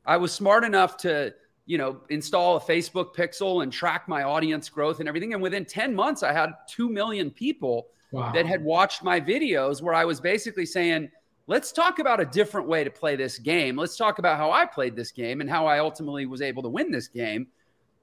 I 0.04 0.16
was 0.16 0.32
smart 0.32 0.64
enough 0.64 0.96
to, 0.98 1.32
you 1.66 1.78
know, 1.78 2.00
install 2.10 2.56
a 2.56 2.60
Facebook 2.60 3.14
pixel 3.14 3.62
and 3.62 3.72
track 3.72 4.08
my 4.08 4.24
audience 4.24 4.68
growth 4.68 4.98
and 4.98 5.08
everything. 5.08 5.34
And 5.34 5.40
within 5.40 5.64
10 5.64 5.94
months, 5.94 6.24
I 6.24 6.32
had 6.32 6.50
2 6.68 6.88
million 6.88 7.30
people 7.30 7.86
wow. 8.10 8.32
that 8.32 8.44
had 8.44 8.64
watched 8.64 9.04
my 9.04 9.20
videos 9.20 9.80
where 9.80 9.94
I 9.94 10.04
was 10.04 10.20
basically 10.20 10.66
saying, 10.66 11.12
let's 11.46 11.70
talk 11.70 12.00
about 12.00 12.18
a 12.18 12.24
different 12.24 12.66
way 12.66 12.82
to 12.82 12.90
play 12.90 13.14
this 13.14 13.38
game. 13.38 13.76
Let's 13.76 13.96
talk 13.96 14.18
about 14.18 14.36
how 14.36 14.50
I 14.50 14.66
played 14.66 14.96
this 14.96 15.12
game 15.12 15.40
and 15.40 15.48
how 15.48 15.66
I 15.66 15.78
ultimately 15.78 16.26
was 16.26 16.42
able 16.42 16.64
to 16.64 16.68
win 16.68 16.90
this 16.90 17.06
game. 17.06 17.46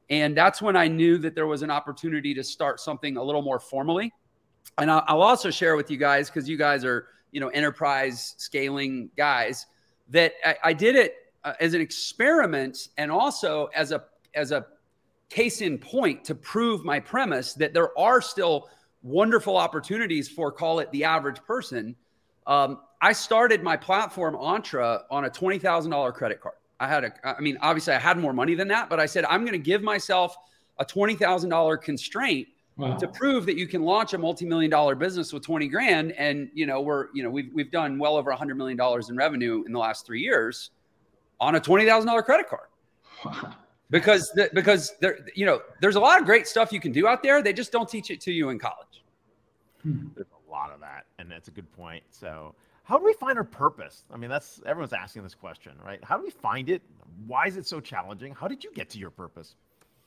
And 0.10 0.36
that's 0.36 0.62
when 0.62 0.78
I 0.78 0.88
knew 0.88 1.18
that 1.18 1.36
there 1.36 1.46
was 1.46 1.62
an 1.62 1.72
opportunity 1.72 2.34
to 2.36 2.44
start 2.44 2.80
something 2.80 3.18
a 3.18 3.24
little 3.24 3.42
more 3.42 3.60
formally. 3.60 4.14
And 4.78 4.90
I'll 4.90 5.22
also 5.22 5.52
share 5.52 5.76
with 5.76 5.92
you 5.92 5.98
guys, 5.98 6.30
because 6.30 6.48
you 6.48 6.56
guys 6.56 6.86
are, 6.86 7.08
you 7.34 7.42
know, 7.42 7.50
enterprise 7.50 8.36
scaling 8.38 9.10
guys, 9.18 9.66
that 10.10 10.34
I, 10.44 10.56
I 10.66 10.74
did 10.74 10.96
it 10.96 11.16
uh, 11.44 11.54
as 11.60 11.74
an 11.74 11.82
experiment 11.82 12.90
and 12.98 13.12
also 13.12 13.70
as 13.76 13.92
a 13.92 14.04
as 14.34 14.52
a 14.52 14.66
case 15.30 15.62
in 15.62 15.78
point 15.78 16.24
to 16.26 16.36
prove 16.36 16.84
my 16.84 17.00
premise 17.00 17.54
that 17.54 17.74
there 17.74 17.98
are 17.98 18.22
still 18.22 18.70
wonderful 19.04 19.56
opportunities 19.58 20.28
for 20.28 20.52
call 20.52 20.80
it 20.80 20.92
the 20.92 21.04
average 21.04 21.42
person. 21.44 21.96
Um, 22.48 22.80
I 23.02 23.14
started 23.14 23.64
my 23.64 23.78
platform 23.78 24.36
Entre 24.36 25.00
on 25.10 25.26
a 25.26 25.30
twenty 25.30 25.60
thousand 25.60 25.92
dollar 25.92 26.12
credit 26.12 26.42
card. 26.42 26.56
I 26.80 26.88
had 26.88 27.04
a, 27.04 27.38
I 27.38 27.42
mean, 27.42 27.58
obviously 27.62 27.94
I 27.94 28.00
had 28.00 28.18
more 28.18 28.34
money 28.34 28.56
than 28.56 28.68
that, 28.70 28.90
but 28.90 29.00
I 29.00 29.06
said 29.06 29.26
I'm 29.26 29.42
going 29.42 29.54
to 29.54 29.60
give 29.60 29.82
myself 29.82 30.36
a 30.78 30.86
twenty 30.86 31.16
thousand 31.16 31.50
dollar 31.50 31.78
constraint 31.78 32.48
wow. 32.80 32.98
to 32.98 33.08
prove 33.08 33.46
that 33.46 33.58
you 33.58 33.68
can 33.68 33.84
launch 33.84 34.14
a 34.14 34.18
multi-million 34.18 34.72
dollar 34.72 34.96
business 34.96 35.34
with 35.34 35.44
20 35.44 35.68
grand. 35.68 36.12
And, 36.14 36.50
you 36.54 36.66
know, 36.66 36.82
we're, 36.82 37.08
you 37.14 37.24
know, 37.24 37.30
we've, 37.30 37.52
we've 37.54 37.72
done 37.72 38.00
well 38.00 38.16
over 38.16 38.32
a 38.32 38.36
hundred 38.36 38.56
million 38.58 38.78
dollars 38.78 39.10
in 39.10 39.16
revenue 39.16 39.64
in 39.66 39.72
the 39.72 39.80
last 39.80 40.06
three 40.06 40.22
years 40.22 40.72
on 41.40 41.56
a 41.56 41.60
$20,000 41.60 42.24
credit 42.24 42.50
card. 42.50 42.68
Wow. 43.26 43.56
Because, 43.92 44.32
the, 44.34 44.50
because 44.54 44.94
there, 45.00 45.20
you 45.36 45.46
know, 45.46 45.62
there's 45.82 45.96
a 45.96 46.00
lot 46.00 46.20
of 46.20 46.26
great 46.26 46.48
stuff 46.48 46.72
you 46.72 46.80
can 46.80 46.92
do 46.92 47.08
out 47.08 47.24
there. 47.24 47.42
They 47.42 47.54
just 47.54 47.72
don't 47.72 47.90
teach 47.90 48.12
it 48.12 48.22
to 48.22 48.32
you 48.32 48.50
in 48.50 48.60
college. 48.60 49.04
Hmm. 49.82 50.08
There's 50.16 50.28
a 50.28 50.52
lot 50.52 50.72
of 50.72 50.80
that. 50.82 51.06
And 51.18 51.30
that's 51.30 51.48
a 51.48 51.52
good 51.52 51.72
point. 51.74 52.04
So, 52.12 52.54
how 52.84 52.98
do 52.98 53.04
we 53.04 53.14
find 53.14 53.38
our 53.38 53.44
purpose? 53.44 54.04
I 54.12 54.18
mean, 54.18 54.30
that's 54.30 54.62
everyone's 54.66 54.94
asking 54.94 55.24
this 55.24 55.36
question, 55.36 55.74
right? 55.84 56.04
How 56.04 56.18
do 56.18 56.24
we 56.24 56.32
find 56.32 56.70
it? 56.70 56.82
Why 57.28 57.46
is 57.46 57.56
it 57.56 57.68
so 57.68 57.80
challenging? 57.80 58.34
How 58.34 58.48
did 58.48 58.64
you 58.64 58.72
get 58.74 58.90
to 58.90 58.98
your 59.00 59.12
purpose? 59.12 59.56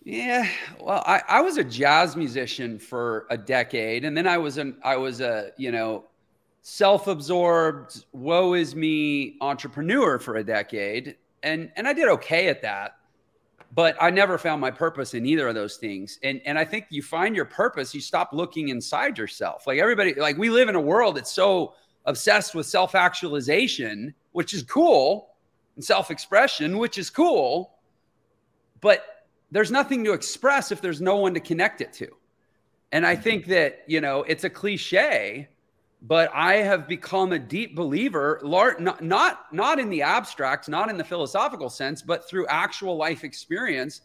Yeah, 0.04 0.48
well, 0.80 1.02
I, 1.06 1.22
I 1.28 1.40
was 1.42 1.58
a 1.58 1.64
jazz 1.64 2.16
musician 2.16 2.78
for 2.78 3.26
a 3.30 3.38
decade, 3.38 4.04
and 4.04 4.16
then 4.16 4.26
I 4.26 4.36
was 4.36 4.58
an 4.58 4.76
I 4.82 4.96
was 4.96 5.20
a 5.20 5.52
you 5.56 5.70
know 5.70 6.06
self-absorbed, 6.62 8.04
woe 8.12 8.54
is 8.54 8.74
me 8.74 9.36
entrepreneur 9.40 10.18
for 10.18 10.36
a 10.36 10.44
decade, 10.44 11.16
and 11.44 11.70
and 11.76 11.86
I 11.86 11.92
did 11.92 12.08
okay 12.08 12.48
at 12.48 12.62
that, 12.62 12.96
but 13.72 13.96
I 14.00 14.10
never 14.10 14.38
found 14.38 14.60
my 14.60 14.72
purpose 14.72 15.14
in 15.14 15.24
either 15.24 15.46
of 15.46 15.54
those 15.54 15.76
things. 15.76 16.18
And 16.24 16.40
and 16.46 16.58
I 16.58 16.64
think 16.64 16.86
you 16.90 17.02
find 17.02 17.36
your 17.36 17.44
purpose, 17.44 17.94
you 17.94 18.00
stop 18.00 18.30
looking 18.32 18.70
inside 18.70 19.16
yourself. 19.18 19.68
Like 19.68 19.78
everybody, 19.78 20.14
like 20.14 20.36
we 20.36 20.50
live 20.50 20.68
in 20.68 20.74
a 20.74 20.80
world 20.80 21.16
that's 21.16 21.30
so 21.32 21.74
obsessed 22.06 22.56
with 22.56 22.66
self-actualization, 22.66 24.12
which 24.32 24.52
is 24.52 24.64
cool, 24.64 25.36
and 25.76 25.84
self-expression, 25.84 26.78
which 26.78 26.98
is 26.98 27.08
cool, 27.08 27.76
but 28.80 29.04
there's 29.52 29.70
nothing 29.70 30.02
to 30.02 30.14
express 30.14 30.72
if 30.72 30.80
there's 30.80 31.02
no 31.02 31.16
one 31.16 31.34
to 31.34 31.40
connect 31.40 31.82
it 31.82 31.92
to. 31.92 32.08
And 32.90 33.06
I 33.06 33.14
think 33.14 33.46
that, 33.46 33.82
you 33.86 34.00
know, 34.00 34.22
it's 34.22 34.44
a 34.44 34.50
cliche, 34.50 35.48
but 36.00 36.30
I 36.34 36.54
have 36.54 36.88
become 36.88 37.32
a 37.32 37.38
deep 37.38 37.76
believer, 37.76 38.40
not, 38.42 39.02
not, 39.02 39.52
not 39.52 39.78
in 39.78 39.90
the 39.90 40.02
abstract, 40.02 40.68
not 40.70 40.88
in 40.88 40.96
the 40.96 41.04
philosophical 41.04 41.68
sense, 41.68 42.00
but 42.00 42.28
through 42.28 42.46
actual 42.46 42.96
life 42.96 43.24
experience 43.24 44.00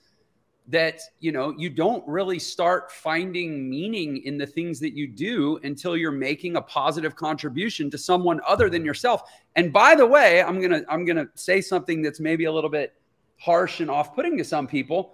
that, 0.67 0.99
you 1.21 1.31
know, 1.31 1.53
you 1.57 1.69
don't 1.69 2.05
really 2.05 2.39
start 2.39 2.91
finding 2.91 3.69
meaning 3.69 4.17
in 4.25 4.37
the 4.37 4.45
things 4.45 4.81
that 4.81 4.93
you 4.97 5.07
do 5.07 5.59
until 5.63 5.95
you're 5.95 6.11
making 6.11 6.57
a 6.57 6.61
positive 6.61 7.15
contribution 7.15 7.89
to 7.89 7.97
someone 7.97 8.41
other 8.45 8.69
than 8.69 8.83
yourself. 8.83 9.23
And 9.55 9.71
by 9.71 9.95
the 9.95 10.05
way, 10.05 10.43
I'm 10.43 10.59
going 10.59 10.71
to, 10.71 10.85
I'm 10.91 11.05
going 11.05 11.15
to 11.15 11.29
say 11.35 11.61
something 11.61 12.01
that's 12.01 12.19
maybe 12.19 12.45
a 12.45 12.51
little 12.51 12.69
bit 12.69 12.93
harsh 13.37 13.79
and 13.79 13.89
off 13.89 14.13
putting 14.13 14.37
to 14.37 14.43
some 14.43 14.67
people 14.67 15.13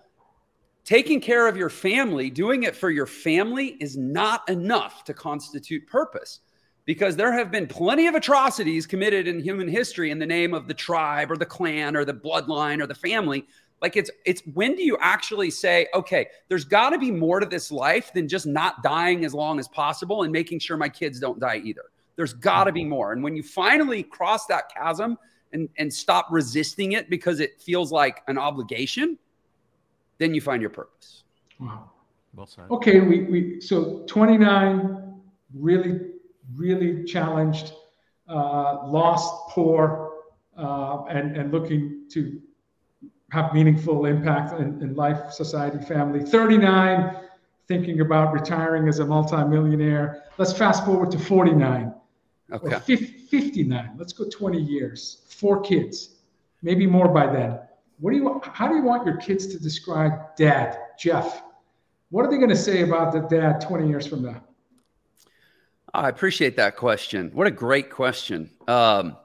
Taking 0.85 1.21
care 1.21 1.47
of 1.47 1.55
your 1.55 1.69
family, 1.69 2.29
doing 2.29 2.63
it 2.63 2.75
for 2.75 2.89
your 2.89 3.05
family 3.05 3.77
is 3.79 3.95
not 3.95 4.47
enough 4.49 5.05
to 5.05 5.13
constitute 5.13 5.87
purpose 5.87 6.41
because 6.83 7.15
there 7.15 7.31
have 7.31 7.51
been 7.51 7.67
plenty 7.67 8.07
of 8.07 8.15
atrocities 8.15 8.85
committed 8.85 9.25
in 9.25 9.39
human 9.39 9.69
history 9.69 10.11
in 10.11 10.19
the 10.19 10.25
name 10.25 10.53
of 10.53 10.67
the 10.67 10.73
tribe 10.73 11.31
or 11.31 11.37
the 11.37 11.45
clan 11.45 11.95
or 11.95 12.03
the 12.03 12.13
bloodline 12.13 12.81
or 12.81 12.87
the 12.87 12.95
family. 12.95 13.47
Like 13.81 13.95
it's 13.95 14.11
it's 14.25 14.41
when 14.53 14.75
do 14.75 14.83
you 14.83 14.97
actually 14.99 15.51
say 15.51 15.87
okay 15.93 16.27
there's 16.49 16.65
got 16.65 16.89
to 16.89 16.97
be 16.97 17.11
more 17.11 17.39
to 17.39 17.45
this 17.45 17.71
life 17.71 18.11
than 18.13 18.27
just 18.27 18.45
not 18.45 18.83
dying 18.83 19.23
as 19.23 19.33
long 19.33 19.59
as 19.59 19.69
possible 19.69 20.23
and 20.23 20.33
making 20.33 20.59
sure 20.59 20.75
my 20.75 20.89
kids 20.89 21.17
don't 21.17 21.39
die 21.39 21.61
either? 21.63 21.83
There's 22.17 22.33
got 22.33 22.65
to 22.65 22.73
be 22.73 22.83
more. 22.83 23.13
And 23.13 23.23
when 23.23 23.37
you 23.37 23.43
finally 23.43 24.03
cross 24.03 24.47
that 24.47 24.65
chasm 24.73 25.17
and 25.53 25.69
and 25.77 25.93
stop 25.93 26.27
resisting 26.29 26.91
it 26.91 27.09
because 27.09 27.39
it 27.39 27.61
feels 27.61 27.89
like 27.89 28.21
an 28.27 28.37
obligation 28.37 29.17
then 30.17 30.33
you 30.33 30.41
find 30.41 30.61
your 30.61 30.69
purpose. 30.69 31.23
Wow. 31.59 31.89
Well 32.35 32.47
said. 32.47 32.65
Okay, 32.71 32.99
we, 32.99 33.23
we 33.23 33.61
so 33.61 34.03
29, 34.07 35.21
really, 35.53 35.99
really 36.55 37.03
challenged, 37.03 37.73
uh, 38.27 38.87
lost, 38.87 39.49
poor, 39.49 40.13
uh, 40.57 41.03
and, 41.09 41.37
and 41.37 41.51
looking 41.51 42.05
to 42.09 42.41
have 43.31 43.53
meaningful 43.53 44.05
impact 44.05 44.59
in, 44.59 44.81
in 44.81 44.95
life, 44.95 45.31
society, 45.31 45.83
family. 45.85 46.23
39, 46.23 47.17
thinking 47.67 48.01
about 48.01 48.33
retiring 48.33 48.87
as 48.87 48.99
a 48.99 49.05
multimillionaire. 49.05 50.23
Let's 50.37 50.53
fast 50.53 50.85
forward 50.85 51.11
to 51.11 51.19
49. 51.19 51.93
Okay. 52.51 52.79
59. 53.29 53.95
Let's 53.97 54.13
go 54.13 54.25
20 54.29 54.59
years. 54.61 55.21
Four 55.27 55.61
kids, 55.61 56.09
maybe 56.61 56.85
more 56.85 57.07
by 57.07 57.25
then. 57.27 57.59
What 57.99 58.11
do 58.11 58.17
you? 58.17 58.41
How 58.43 58.67
do 58.67 58.75
you 58.75 58.83
want 58.83 59.05
your 59.05 59.17
kids 59.17 59.47
to 59.47 59.59
describe 59.59 60.35
Dad, 60.35 60.77
Jeff? 60.99 61.43
What 62.09 62.25
are 62.25 62.29
they 62.29 62.37
going 62.37 62.49
to 62.49 62.55
say 62.55 62.83
about 62.83 63.11
the 63.11 63.21
dad 63.21 63.59
20 63.59 63.87
years 63.87 64.05
from 64.05 64.21
now? 64.21 64.43
I 65.95 66.09
appreciate 66.09 66.55
that 66.57 66.75
question. 66.75 67.31
What 67.33 67.47
a 67.47 67.51
great 67.51 67.89
question. 67.89 68.51
Um, 68.67 69.17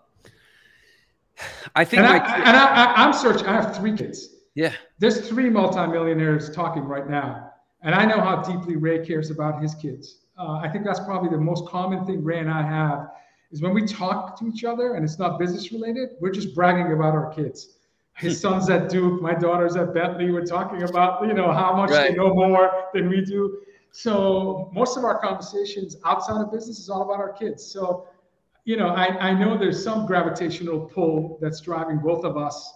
I 1.76 1.84
think. 1.84 2.02
And, 2.02 2.08
my, 2.08 2.18
I, 2.18 3.04
am 3.04 3.12
searching. 3.12 3.46
I 3.46 3.60
have 3.60 3.76
three 3.76 3.94
kids. 3.94 4.36
Yeah. 4.54 4.72
There's 4.98 5.28
three 5.28 5.50
multimillionaires 5.50 6.50
talking 6.50 6.82
right 6.82 7.08
now, 7.08 7.52
and 7.82 7.94
I 7.94 8.04
know 8.04 8.20
how 8.20 8.42
deeply 8.42 8.76
Ray 8.76 9.04
cares 9.06 9.30
about 9.30 9.62
his 9.62 9.74
kids. 9.74 10.20
Uh, 10.38 10.58
I 10.62 10.68
think 10.68 10.84
that's 10.84 11.00
probably 11.00 11.30
the 11.30 11.38
most 11.38 11.66
common 11.66 12.04
thing 12.06 12.22
Ray 12.22 12.38
and 12.38 12.50
I 12.50 12.62
have 12.62 13.08
is 13.50 13.62
when 13.62 13.74
we 13.74 13.86
talk 13.86 14.38
to 14.38 14.46
each 14.46 14.64
other 14.64 14.94
and 14.94 15.04
it's 15.04 15.18
not 15.18 15.38
business 15.38 15.72
related, 15.72 16.10
we're 16.20 16.30
just 16.30 16.54
bragging 16.54 16.92
about 16.92 17.14
our 17.14 17.32
kids 17.32 17.77
his 18.18 18.40
son's 18.40 18.68
at 18.68 18.88
Duke, 18.88 19.22
my 19.22 19.34
daughter's 19.34 19.76
at 19.76 19.94
Bentley. 19.94 20.30
We're 20.32 20.44
talking 20.44 20.82
about, 20.82 21.26
you 21.26 21.34
know, 21.34 21.52
how 21.52 21.74
much 21.74 21.90
right. 21.90 22.10
they 22.10 22.16
know 22.16 22.34
more 22.34 22.86
than 22.92 23.08
we 23.08 23.20
do. 23.24 23.60
So 23.92 24.70
most 24.72 24.96
of 24.96 25.04
our 25.04 25.18
conversations 25.20 25.96
outside 26.04 26.40
of 26.40 26.52
business 26.52 26.78
is 26.78 26.88
all 26.88 27.02
about 27.02 27.20
our 27.20 27.32
kids. 27.32 27.64
So, 27.64 28.08
you 28.64 28.76
know, 28.76 28.88
I, 28.88 29.06
I 29.28 29.34
know 29.34 29.56
there's 29.56 29.82
some 29.82 30.04
gravitational 30.04 30.80
pull 30.80 31.38
that's 31.40 31.60
driving 31.60 31.98
both 31.98 32.24
of 32.24 32.36
us. 32.36 32.72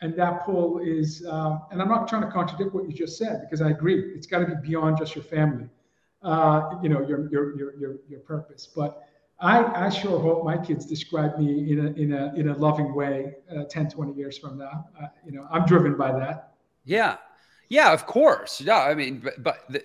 And 0.00 0.16
that 0.16 0.46
pull 0.46 0.78
is, 0.78 1.26
uh, 1.26 1.58
and 1.70 1.82
I'm 1.82 1.88
not 1.88 2.08
trying 2.08 2.22
to 2.22 2.30
contradict 2.30 2.74
what 2.74 2.88
you 2.88 2.92
just 2.94 3.18
said 3.18 3.42
because 3.42 3.60
I 3.60 3.68
agree. 3.68 4.14
It's 4.14 4.26
got 4.26 4.38
to 4.38 4.46
be 4.46 4.54
beyond 4.66 4.96
just 4.96 5.14
your 5.14 5.24
family, 5.24 5.68
uh, 6.22 6.70
you 6.82 6.88
know, 6.88 7.06
your, 7.06 7.30
your, 7.30 7.54
your, 7.54 7.76
your, 7.76 7.96
your 8.08 8.20
purpose. 8.20 8.66
But 8.74 9.02
I, 9.40 9.86
I 9.86 9.88
sure 9.88 10.18
hope 10.18 10.44
my 10.44 10.58
kids 10.58 10.84
describe 10.84 11.38
me 11.38 11.72
in 11.72 11.78
a, 11.78 11.90
in 11.92 12.12
a, 12.12 12.32
in 12.34 12.48
a 12.48 12.56
loving 12.56 12.94
way 12.94 13.36
uh, 13.54 13.64
10, 13.64 13.90
20 13.90 14.12
years 14.12 14.36
from 14.36 14.58
now. 14.58 14.86
Uh, 15.00 15.06
you 15.24 15.32
know, 15.32 15.46
I'm 15.50 15.64
driven 15.64 15.96
by 15.96 16.12
that. 16.12 16.52
Yeah. 16.84 17.16
Yeah, 17.68 17.92
of 17.92 18.06
course. 18.06 18.60
Yeah. 18.60 18.82
I 18.82 18.94
mean, 18.94 19.20
but, 19.20 19.42
but 19.42 19.60
the, 19.70 19.82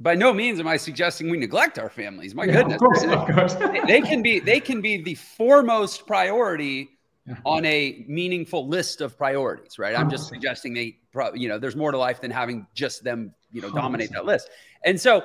by 0.00 0.14
no 0.14 0.32
means 0.32 0.58
am 0.58 0.66
I 0.66 0.76
suggesting 0.76 1.28
we 1.28 1.36
neglect 1.36 1.78
our 1.78 1.90
families. 1.90 2.34
My 2.34 2.44
yeah, 2.44 2.52
goodness. 2.52 2.76
Of 2.76 2.80
course, 2.80 3.02
of 3.04 3.26
course. 3.26 3.54
they 3.86 4.00
can 4.00 4.22
be, 4.22 4.40
they 4.40 4.60
can 4.60 4.80
be 4.80 5.02
the 5.02 5.14
foremost 5.14 6.06
priority 6.06 6.90
yeah. 7.26 7.36
on 7.44 7.64
a 7.66 8.04
meaningful 8.08 8.66
list 8.66 9.00
of 9.00 9.18
priorities, 9.18 9.78
right? 9.78 9.98
I'm 9.98 10.10
just 10.10 10.28
suggesting 10.28 10.72
they, 10.72 10.98
you 11.34 11.48
know, 11.48 11.58
there's 11.58 11.76
more 11.76 11.90
to 11.90 11.98
life 11.98 12.20
than 12.20 12.30
having 12.30 12.66
just 12.74 13.04
them, 13.04 13.34
you 13.54 13.62
know, 13.62 13.68
oh, 13.68 13.74
dominate 13.74 14.10
that 14.10 14.26
list. 14.26 14.50
And 14.84 15.00
so 15.00 15.22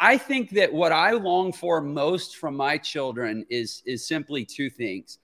I 0.00 0.16
think 0.16 0.50
that 0.50 0.72
what 0.72 0.92
I 0.92 1.10
long 1.10 1.52
for 1.52 1.80
most 1.80 2.36
from 2.36 2.56
my 2.56 2.78
children 2.78 3.44
is 3.50 3.82
is 3.84 4.06
simply 4.06 4.44
two 4.44 4.70
things. 4.70 5.18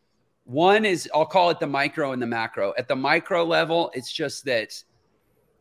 One 0.44 0.84
is 0.84 1.08
I'll 1.14 1.24
call 1.24 1.50
it 1.50 1.60
the 1.60 1.66
micro 1.68 2.12
and 2.12 2.20
the 2.20 2.26
macro. 2.26 2.74
At 2.76 2.88
the 2.88 2.96
micro 2.96 3.44
level, 3.44 3.90
it's 3.94 4.12
just 4.12 4.44
that 4.46 4.74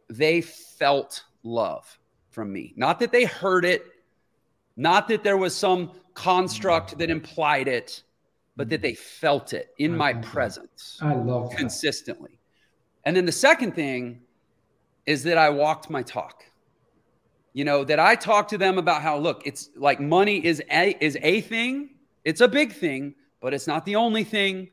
they 0.09 0.41
felt 0.41 1.23
love 1.43 1.99
from 2.31 2.51
me. 2.51 2.73
Not 2.75 2.99
that 2.99 3.11
they 3.11 3.25
heard 3.25 3.63
it, 3.63 3.85
not 4.75 5.07
that 5.09 5.23
there 5.23 5.37
was 5.37 5.55
some 5.55 5.91
construct 6.15 6.97
that 6.97 7.11
implied 7.11 7.67
it, 7.67 8.01
but 8.55 8.69
that 8.69 8.81
they 8.81 8.95
felt 8.95 9.53
it 9.53 9.69
in 9.77 9.95
my 9.95 10.13
presence. 10.13 10.97
I 10.99 11.13
love 11.13 11.51
that. 11.51 11.59
consistently. 11.59 12.39
And 13.05 13.15
then 13.15 13.25
the 13.25 13.31
second 13.31 13.75
thing 13.75 14.21
is 15.05 15.23
that 15.23 15.37
I 15.37 15.49
walked 15.51 15.89
my 15.91 16.01
talk. 16.01 16.43
You 17.57 17.65
know, 17.65 17.83
that 17.85 17.99
I 17.99 18.13
talk 18.13 18.47
to 18.49 18.57
them 18.59 18.77
about 18.77 19.01
how 19.01 19.17
look, 19.17 19.41
it's 19.47 19.71
like 19.75 19.99
money 19.99 20.45
is 20.45 20.61
a 20.71 20.95
is 21.03 21.17
a 21.23 21.41
thing. 21.41 21.89
It's 22.23 22.41
a 22.41 22.47
big 22.47 22.71
thing, 22.71 23.15
but 23.41 23.51
it's 23.51 23.65
not 23.65 23.83
the 23.83 23.95
only 23.95 24.23
thing 24.23 24.69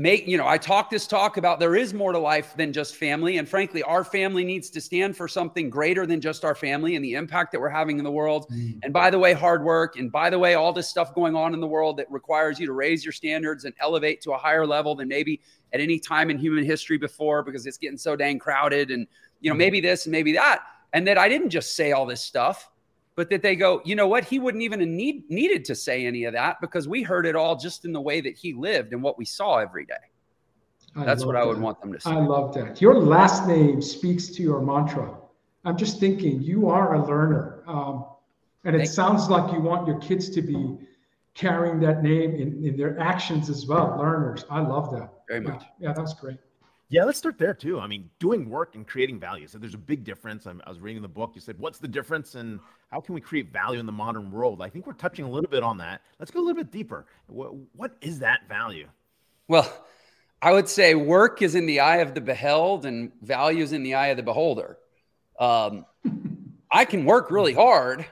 make 0.00 0.26
you 0.26 0.38
know 0.38 0.48
i 0.48 0.56
talk 0.56 0.88
this 0.88 1.06
talk 1.06 1.36
about 1.36 1.60
there 1.60 1.76
is 1.76 1.92
more 1.92 2.10
to 2.10 2.18
life 2.18 2.56
than 2.56 2.72
just 2.72 2.96
family 2.96 3.36
and 3.36 3.46
frankly 3.46 3.82
our 3.82 4.02
family 4.02 4.44
needs 4.44 4.70
to 4.70 4.80
stand 4.80 5.14
for 5.14 5.28
something 5.28 5.68
greater 5.68 6.06
than 6.06 6.22
just 6.22 6.42
our 6.42 6.54
family 6.54 6.96
and 6.96 7.04
the 7.04 7.12
impact 7.12 7.52
that 7.52 7.60
we're 7.60 7.68
having 7.68 7.98
in 7.98 8.04
the 8.04 8.10
world 8.10 8.46
mm. 8.50 8.78
and 8.82 8.94
by 8.94 9.10
the 9.10 9.18
way 9.18 9.34
hard 9.34 9.62
work 9.62 9.98
and 9.98 10.10
by 10.10 10.30
the 10.30 10.38
way 10.38 10.54
all 10.54 10.72
this 10.72 10.88
stuff 10.88 11.14
going 11.14 11.36
on 11.36 11.52
in 11.52 11.60
the 11.60 11.66
world 11.66 11.98
that 11.98 12.10
requires 12.10 12.58
you 12.58 12.64
to 12.64 12.72
raise 12.72 13.04
your 13.04 13.12
standards 13.12 13.66
and 13.66 13.74
elevate 13.78 14.22
to 14.22 14.32
a 14.32 14.38
higher 14.38 14.66
level 14.66 14.94
than 14.94 15.06
maybe 15.06 15.38
at 15.74 15.80
any 15.80 15.98
time 15.98 16.30
in 16.30 16.38
human 16.38 16.64
history 16.64 16.96
before 16.96 17.42
because 17.42 17.66
it's 17.66 17.76
getting 17.76 17.98
so 17.98 18.16
dang 18.16 18.38
crowded 18.38 18.90
and 18.90 19.06
you 19.40 19.50
know 19.50 19.54
mm. 19.54 19.58
maybe 19.58 19.80
this 19.80 20.06
and 20.06 20.12
maybe 20.12 20.32
that 20.32 20.62
and 20.92 21.06
that 21.06 21.18
i 21.18 21.28
didn't 21.28 21.50
just 21.50 21.76
say 21.76 21.92
all 21.92 22.06
this 22.06 22.22
stuff 22.22 22.70
but 23.20 23.28
that 23.28 23.42
they 23.42 23.54
go, 23.54 23.82
you 23.84 23.96
know 23.96 24.06
what? 24.06 24.24
He 24.24 24.38
wouldn't 24.38 24.62
even 24.62 24.96
need 24.96 25.28
needed 25.30 25.62
to 25.66 25.74
say 25.74 26.06
any 26.06 26.24
of 26.24 26.32
that 26.32 26.58
because 26.62 26.88
we 26.88 27.02
heard 27.02 27.26
it 27.26 27.36
all 27.36 27.54
just 27.54 27.84
in 27.84 27.92
the 27.92 28.00
way 28.00 28.22
that 28.22 28.34
he 28.34 28.54
lived 28.54 28.94
and 28.94 29.02
what 29.02 29.18
we 29.18 29.26
saw 29.26 29.58
every 29.58 29.84
day. 29.84 29.94
I 30.96 31.04
That's 31.04 31.24
what 31.24 31.36
I 31.36 31.44
would 31.44 31.60
want 31.60 31.80
them 31.80 31.92
to 31.92 32.00
say. 32.00 32.10
I 32.10 32.18
love 32.18 32.54
that. 32.54 32.80
Your 32.80 32.98
last 32.98 33.46
name 33.46 33.82
speaks 33.82 34.28
to 34.28 34.42
your 34.42 34.62
mantra. 34.62 35.16
I'm 35.66 35.76
just 35.76 36.00
thinking 36.00 36.42
you 36.42 36.70
are 36.70 36.94
a 36.94 37.06
learner. 37.06 37.62
Um, 37.66 38.06
and 38.64 38.74
it 38.74 38.78
Thank 38.78 38.90
sounds 38.90 39.28
you. 39.28 39.34
like 39.34 39.52
you 39.52 39.60
want 39.60 39.86
your 39.86 39.98
kids 39.98 40.30
to 40.30 40.40
be 40.40 40.78
carrying 41.34 41.78
that 41.80 42.02
name 42.02 42.34
in, 42.34 42.64
in 42.64 42.76
their 42.76 42.98
actions 42.98 43.50
as 43.50 43.66
well. 43.66 43.96
Learners. 43.98 44.44
I 44.50 44.60
love 44.60 44.90
that. 44.92 45.12
Very 45.28 45.40
much. 45.40 45.62
Yeah, 45.78 45.88
yeah 45.88 45.92
that's 45.92 46.14
great. 46.14 46.38
Yeah, 46.90 47.04
let's 47.04 47.18
start 47.18 47.38
there 47.38 47.54
too. 47.54 47.78
I 47.78 47.86
mean, 47.86 48.10
doing 48.18 48.50
work 48.50 48.74
and 48.74 48.84
creating 48.84 49.20
value. 49.20 49.46
So 49.46 49.58
there's 49.58 49.74
a 49.74 49.78
big 49.78 50.02
difference. 50.02 50.48
i 50.48 50.52
was 50.68 50.80
reading 50.80 51.02
the 51.02 51.08
book. 51.08 51.30
You 51.36 51.40
said, 51.40 51.56
what's 51.56 51.78
the 51.78 51.86
difference 51.86 52.34
and 52.34 52.58
how 52.90 53.00
can 53.00 53.14
we 53.14 53.20
create 53.20 53.52
value 53.52 53.78
in 53.78 53.86
the 53.86 53.92
modern 53.92 54.32
world? 54.32 54.60
I 54.60 54.68
think 54.68 54.88
we're 54.88 54.94
touching 54.94 55.24
a 55.24 55.30
little 55.30 55.48
bit 55.48 55.62
on 55.62 55.78
that. 55.78 56.02
Let's 56.18 56.32
go 56.32 56.40
a 56.40 56.42
little 56.42 56.60
bit 56.60 56.72
deeper. 56.72 57.06
what, 57.28 57.52
what 57.76 57.96
is 58.00 58.18
that 58.18 58.48
value? 58.48 58.88
Well, 59.46 59.72
I 60.42 60.50
would 60.52 60.68
say 60.68 60.96
work 60.96 61.42
is 61.42 61.54
in 61.54 61.66
the 61.66 61.78
eye 61.78 61.98
of 61.98 62.12
the 62.12 62.20
beheld 62.20 62.84
and 62.84 63.12
value 63.22 63.62
is 63.62 63.72
in 63.72 63.84
the 63.84 63.94
eye 63.94 64.08
of 64.08 64.16
the 64.16 64.24
beholder. 64.24 64.76
Um, 65.38 65.86
I 66.72 66.84
can 66.84 67.04
work 67.04 67.30
really 67.30 67.54
hard 67.54 68.04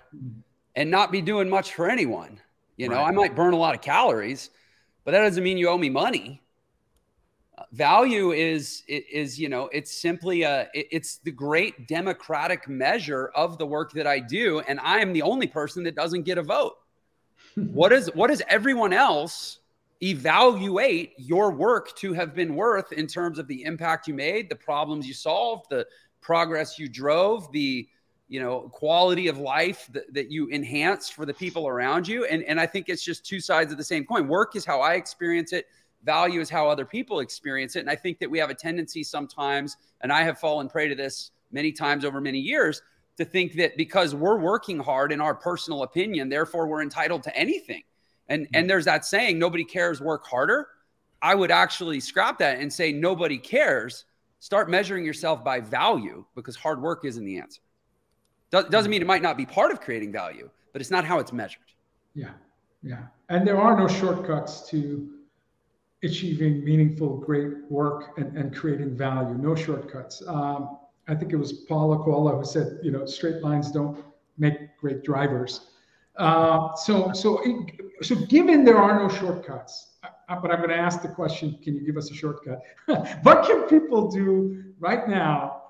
and 0.76 0.88
not 0.88 1.10
be 1.10 1.20
doing 1.20 1.48
much 1.48 1.74
for 1.74 1.90
anyone. 1.90 2.38
You 2.76 2.88
know, 2.88 2.94
right. 2.94 3.08
I 3.08 3.10
might 3.10 3.34
burn 3.34 3.54
a 3.54 3.58
lot 3.58 3.74
of 3.74 3.80
calories, 3.80 4.50
but 5.04 5.10
that 5.10 5.22
doesn't 5.22 5.42
mean 5.42 5.58
you 5.58 5.68
owe 5.68 5.78
me 5.78 5.90
money 5.90 6.42
value 7.72 8.32
is 8.32 8.82
is 8.88 9.38
you 9.38 9.48
know 9.48 9.68
it's 9.72 9.92
simply 9.92 10.42
a 10.42 10.68
it's 10.72 11.18
the 11.18 11.30
great 11.30 11.86
democratic 11.86 12.68
measure 12.68 13.30
of 13.34 13.58
the 13.58 13.66
work 13.66 13.92
that 13.92 14.06
I 14.06 14.20
do 14.20 14.60
and 14.60 14.80
I 14.80 15.00
am 15.00 15.12
the 15.12 15.22
only 15.22 15.46
person 15.46 15.82
that 15.84 15.94
doesn't 15.94 16.22
get 16.22 16.38
a 16.38 16.42
vote. 16.42 16.76
what 17.54 17.92
is 17.92 18.10
what 18.14 18.28
does 18.28 18.42
everyone 18.48 18.92
else 18.92 19.58
evaluate 20.02 21.12
your 21.18 21.50
work 21.50 21.94
to 21.96 22.12
have 22.12 22.34
been 22.34 22.54
worth 22.54 22.92
in 22.92 23.06
terms 23.06 23.38
of 23.38 23.48
the 23.48 23.64
impact 23.64 24.06
you 24.06 24.14
made, 24.14 24.48
the 24.48 24.56
problems 24.56 25.06
you 25.06 25.12
solved, 25.12 25.66
the 25.70 25.86
progress 26.20 26.78
you 26.78 26.88
drove, 26.88 27.50
the 27.52 27.86
you 28.28 28.40
know 28.40 28.70
quality 28.72 29.28
of 29.28 29.38
life 29.38 29.88
that, 29.92 30.12
that 30.14 30.30
you 30.30 30.46
enhanced 30.48 31.14
for 31.14 31.26
the 31.26 31.34
people 31.34 31.68
around 31.68 32.06
you 32.08 32.24
and 32.26 32.42
and 32.44 32.58
I 32.58 32.66
think 32.66 32.88
it's 32.88 33.02
just 33.02 33.26
two 33.26 33.40
sides 33.40 33.72
of 33.72 33.78
the 33.78 33.84
same 33.84 34.06
coin. 34.06 34.26
Work 34.26 34.56
is 34.56 34.64
how 34.64 34.80
I 34.80 34.94
experience 34.94 35.52
it 35.52 35.66
value 36.08 36.40
is 36.40 36.48
how 36.48 36.66
other 36.66 36.86
people 36.86 37.20
experience 37.20 37.76
it. 37.76 37.80
And 37.80 37.90
I 37.90 37.94
think 37.94 38.18
that 38.20 38.30
we 38.30 38.38
have 38.38 38.48
a 38.48 38.54
tendency 38.54 39.02
sometimes, 39.02 39.76
and 40.00 40.10
I 40.10 40.22
have 40.22 40.38
fallen 40.38 40.66
prey 40.66 40.88
to 40.88 40.94
this 40.94 41.32
many 41.52 41.70
times 41.70 42.02
over 42.02 42.18
many 42.18 42.38
years, 42.38 42.80
to 43.18 43.26
think 43.26 43.52
that 43.56 43.76
because 43.76 44.14
we're 44.14 44.38
working 44.38 44.78
hard 44.78 45.12
in 45.12 45.20
our 45.20 45.34
personal 45.34 45.82
opinion, 45.82 46.30
therefore 46.30 46.66
we're 46.66 46.80
entitled 46.80 47.22
to 47.24 47.36
anything. 47.36 47.82
And 48.30 48.40
and 48.40 48.48
mm-hmm. 48.48 48.68
there's 48.68 48.86
that 48.86 49.04
saying, 49.04 49.38
nobody 49.38 49.64
cares, 49.64 50.00
work 50.00 50.26
harder. 50.26 50.68
I 51.20 51.34
would 51.34 51.50
actually 51.50 52.00
scrap 52.00 52.38
that 52.38 52.58
and 52.58 52.72
say 52.72 52.90
nobody 52.90 53.36
cares. 53.36 54.06
Start 54.40 54.70
measuring 54.70 55.04
yourself 55.04 55.44
by 55.44 55.60
value 55.60 56.24
because 56.34 56.56
hard 56.56 56.80
work 56.80 57.04
isn't 57.04 57.24
the 57.24 57.38
answer. 57.38 57.60
doesn't 58.50 58.72
mm-hmm. 58.72 58.90
mean 58.90 59.02
it 59.02 59.06
might 59.06 59.22
not 59.28 59.36
be 59.36 59.44
part 59.44 59.72
of 59.72 59.80
creating 59.82 60.10
value, 60.10 60.48
but 60.72 60.80
it's 60.80 60.90
not 60.90 61.04
how 61.04 61.18
it's 61.18 61.34
measured. 61.34 61.70
Yeah. 62.14 62.30
Yeah. 62.82 63.02
And 63.28 63.46
there 63.46 63.60
are 63.60 63.76
no 63.76 63.88
shortcuts 63.88 64.66
to 64.70 65.17
achieving 66.02 66.64
meaningful, 66.64 67.16
great 67.18 67.70
work 67.70 68.18
and, 68.18 68.36
and 68.36 68.54
creating 68.54 68.96
value. 68.96 69.36
No 69.36 69.54
shortcuts. 69.54 70.22
Um, 70.26 70.78
I 71.08 71.14
think 71.14 71.32
it 71.32 71.36
was 71.36 71.52
Paul 71.52 71.94
Aquila 71.94 72.36
who 72.36 72.44
said, 72.44 72.78
you 72.82 72.90
know, 72.90 73.06
straight 73.06 73.42
lines 73.42 73.70
don't 73.70 74.04
make 74.36 74.76
great 74.78 75.02
drivers. 75.02 75.72
Uh, 76.16 76.74
so, 76.74 77.12
so, 77.12 77.40
it, 77.44 77.80
so 78.02 78.14
given 78.26 78.64
there 78.64 78.76
are 78.76 78.98
no 79.00 79.08
shortcuts, 79.08 79.96
uh, 80.02 80.36
but 80.40 80.50
I'm 80.50 80.58
going 80.58 80.70
to 80.70 80.76
ask 80.76 81.00
the 81.00 81.08
question: 81.08 81.58
Can 81.62 81.76
you 81.76 81.86
give 81.86 81.96
us 81.96 82.10
a 82.10 82.14
shortcut? 82.14 82.60
what 83.22 83.46
can 83.46 83.62
people 83.62 84.10
do 84.10 84.64
right 84.80 85.08
now 85.08 85.62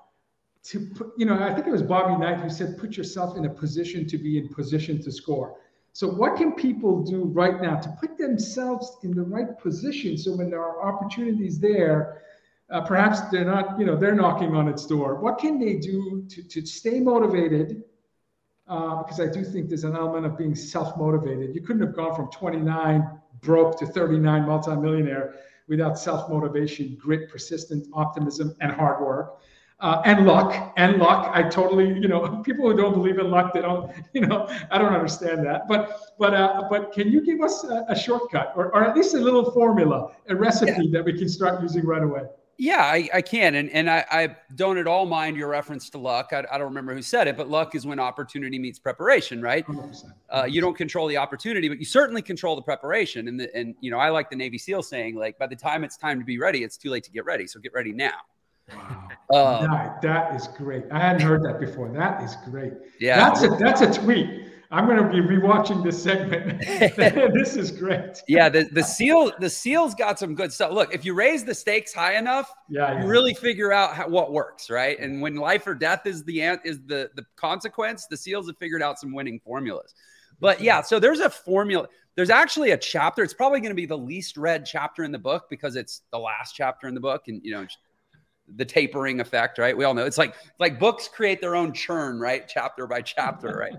to 0.63 0.87
put? 0.95 1.13
You 1.17 1.27
know, 1.27 1.41
I 1.41 1.53
think 1.53 1.67
it 1.67 1.71
was 1.71 1.83
Bobby 1.83 2.19
Knight 2.19 2.39
who 2.39 2.49
said, 2.49 2.79
"Put 2.79 2.97
yourself 2.97 3.37
in 3.37 3.45
a 3.45 3.49
position 3.49 4.07
to 4.07 4.17
be 4.17 4.39
in 4.39 4.49
position 4.49 5.01
to 5.03 5.11
score." 5.11 5.57
So, 5.93 6.07
what 6.07 6.37
can 6.37 6.53
people 6.53 7.03
do 7.03 7.23
right 7.23 7.61
now 7.61 7.79
to 7.79 7.89
put 7.99 8.17
themselves 8.17 8.97
in 9.03 9.13
the 9.13 9.23
right 9.23 9.57
position 9.59 10.17
so 10.17 10.35
when 10.35 10.49
there 10.49 10.61
are 10.61 10.81
opportunities 10.87 11.59
there, 11.59 12.21
uh, 12.69 12.81
perhaps 12.81 13.21
they're 13.31 13.45
not, 13.45 13.79
you 13.79 13.85
know, 13.85 13.95
they're 13.95 14.15
knocking 14.15 14.55
on 14.55 14.67
its 14.67 14.85
door. 14.85 15.15
What 15.15 15.39
can 15.39 15.59
they 15.59 15.75
do 15.75 16.25
to, 16.29 16.43
to 16.43 16.65
stay 16.65 16.99
motivated? 16.99 17.83
Uh, 18.67 19.01
because 19.01 19.19
I 19.19 19.25
do 19.25 19.43
think 19.43 19.67
there's 19.67 19.83
an 19.83 19.95
element 19.95 20.27
of 20.27 20.37
being 20.37 20.53
self 20.53 20.95
motivated. 20.95 21.55
You 21.55 21.61
couldn't 21.61 21.81
have 21.81 21.95
gone 21.95 22.15
from 22.15 22.29
29 22.31 23.19
broke 23.41 23.79
to 23.79 23.87
39 23.87 24.45
multimillionaire 24.45 25.35
without 25.67 25.97
self 25.97 26.29
motivation, 26.29 26.97
grit, 27.01 27.29
persistence, 27.29 27.87
optimism, 27.93 28.55
and 28.61 28.71
hard 28.71 29.03
work 29.03 29.39
uh, 29.81 30.01
and 30.05 30.25
luck 30.25 30.73
and 30.77 30.97
luck. 30.97 31.31
I 31.33 31.43
totally, 31.43 31.87
you 31.87 32.07
know, 32.07 32.37
people 32.45 32.69
who 32.69 32.75
don't 32.75 32.93
believe 32.93 33.17
in 33.19 33.31
luck, 33.31 33.53
they 33.53 33.61
don't, 33.61 33.91
you 34.13 34.21
know, 34.21 34.47
I 34.71 34.77
don't 34.77 34.93
understand 34.93 35.45
that. 35.45 35.67
But 35.67 36.15
but 36.17 36.33
uh, 36.33 36.67
but 36.69 36.91
can 36.93 37.11
you 37.11 37.21
give 37.21 37.41
us 37.41 37.63
a, 37.63 37.85
a 37.89 37.95
shortcut 37.95 38.53
or, 38.55 38.73
or 38.75 38.83
at 38.83 38.95
least 38.95 39.13
a 39.13 39.19
little 39.19 39.51
formula, 39.51 40.11
a 40.27 40.35
recipe 40.35 40.85
yeah. 40.85 40.91
that 40.93 41.05
we 41.05 41.17
can 41.17 41.29
start 41.29 41.61
using 41.61 41.85
right 41.85 42.03
away? 42.03 42.23
Yeah, 42.61 42.81
I, 42.81 43.09
I 43.13 43.21
can. 43.21 43.55
And, 43.55 43.69
and 43.69 43.89
I, 43.89 44.05
I, 44.11 44.35
don't 44.55 44.77
at 44.77 44.85
all 44.85 45.05
mind 45.05 45.37
your 45.37 45.47
reference 45.47 45.89
to 45.91 45.97
luck. 45.97 46.31
I, 46.33 46.43
I, 46.51 46.57
don't 46.57 46.67
remember 46.67 46.93
who 46.93 47.01
said 47.01 47.29
it, 47.29 47.37
but 47.37 47.49
luck 47.49 47.73
is 47.73 47.85
when 47.85 48.01
opportunity 48.01 48.59
meets 48.59 48.77
preparation, 48.77 49.41
right? 49.41 49.65
100%. 49.65 50.11
Uh, 50.29 50.43
you 50.43 50.59
don't 50.59 50.75
control 50.75 51.07
the 51.07 51.15
opportunity, 51.15 51.69
but 51.69 51.79
you 51.79 51.85
certainly 51.85 52.21
control 52.21 52.57
the 52.57 52.61
preparation. 52.61 53.29
And, 53.29 53.39
the, 53.39 53.55
and, 53.55 53.75
you 53.79 53.89
know, 53.89 53.97
I 53.97 54.09
like 54.09 54.29
the 54.29 54.35
Navy 54.35 54.57
SEAL 54.57 54.83
saying, 54.83 55.15
like, 55.15 55.39
by 55.39 55.47
the 55.47 55.55
time 55.55 55.85
it's 55.85 55.95
time 55.95 56.19
to 56.19 56.25
be 56.25 56.37
ready, 56.37 56.65
it's 56.65 56.75
too 56.75 56.89
late 56.89 57.05
to 57.05 57.11
get 57.11 57.23
ready. 57.23 57.47
So 57.47 57.61
get 57.61 57.71
ready 57.73 57.93
now. 57.93 58.17
Wow. 58.75 59.09
Um, 59.31 59.69
that, 59.69 60.01
that 60.01 60.35
is 60.35 60.47
great. 60.47 60.85
I 60.91 60.99
hadn't 60.99 61.21
heard 61.21 61.43
that 61.43 61.59
before. 61.59 61.89
That 61.91 62.23
is 62.23 62.35
great. 62.45 62.73
Yeah. 62.99 63.17
That's 63.17 63.43
a 63.43 63.49
that's 63.49 63.81
a 63.81 64.01
tweet. 64.01 64.49
I'm 64.71 64.85
going 64.85 65.01
to 65.01 65.09
be 65.09 65.19
rewatching 65.19 65.83
this 65.83 66.01
segment. 66.01 66.59
this 67.33 67.55
is 67.55 67.71
great. 67.71 68.21
yeah, 68.27 68.49
the, 68.49 68.65
the 68.71 68.83
seal 68.83 69.31
the 69.39 69.49
seals 69.49 69.95
got 69.95 70.19
some 70.19 70.35
good 70.35 70.53
stuff. 70.53 70.73
Look, 70.73 70.93
if 70.93 71.03
you 71.03 71.15
raise 71.15 71.43
the 71.43 71.55
stakes 71.55 71.91
high 71.91 72.17
enough, 72.17 72.53
yeah, 72.69 72.91
yeah. 72.91 73.01
you 73.01 73.07
really 73.07 73.33
figure 73.33 73.73
out 73.73 73.95
how, 73.95 74.07
what 74.07 74.31
works, 74.31 74.69
right? 74.69 74.99
And 74.99 75.21
when 75.23 75.35
life 75.35 75.65
or 75.65 75.73
death 75.73 76.05
is 76.05 76.23
the 76.23 76.43
ant 76.43 76.61
is 76.65 76.81
the 76.85 77.09
the 77.15 77.25
consequence, 77.35 78.05
the 78.05 78.17
seals 78.17 78.47
have 78.47 78.57
figured 78.57 78.83
out 78.83 78.99
some 78.99 79.13
winning 79.13 79.39
formulas. 79.43 79.95
But 80.39 80.61
yeah, 80.61 80.81
so 80.81 80.99
there's 80.99 81.19
a 81.19 81.31
formula. 81.31 81.87
There's 82.15 82.29
actually 82.29 82.71
a 82.71 82.77
chapter. 82.77 83.23
It's 83.23 83.33
probably 83.33 83.61
going 83.61 83.71
to 83.71 83.75
be 83.75 83.87
the 83.87 83.97
least 83.97 84.37
read 84.37 84.65
chapter 84.65 85.03
in 85.03 85.11
the 85.11 85.19
book 85.19 85.45
because 85.49 85.75
it's 85.75 86.01
the 86.11 86.19
last 86.19 86.53
chapter 86.53 86.87
in 86.87 86.93
the 86.93 87.01
book, 87.01 87.23
and 87.27 87.41
you 87.43 87.53
know 87.53 87.65
the 88.55 88.65
tapering 88.65 89.19
effect, 89.19 89.57
right? 89.57 89.75
We 89.75 89.83
all 89.83 89.93
know 89.93 90.05
it's 90.05 90.17
like 90.17 90.35
like 90.59 90.79
books 90.79 91.07
create 91.07 91.41
their 91.41 91.55
own 91.55 91.73
churn, 91.73 92.19
right? 92.19 92.47
Chapter 92.47 92.87
by 92.87 93.01
chapter, 93.01 93.49
right? 93.49 93.73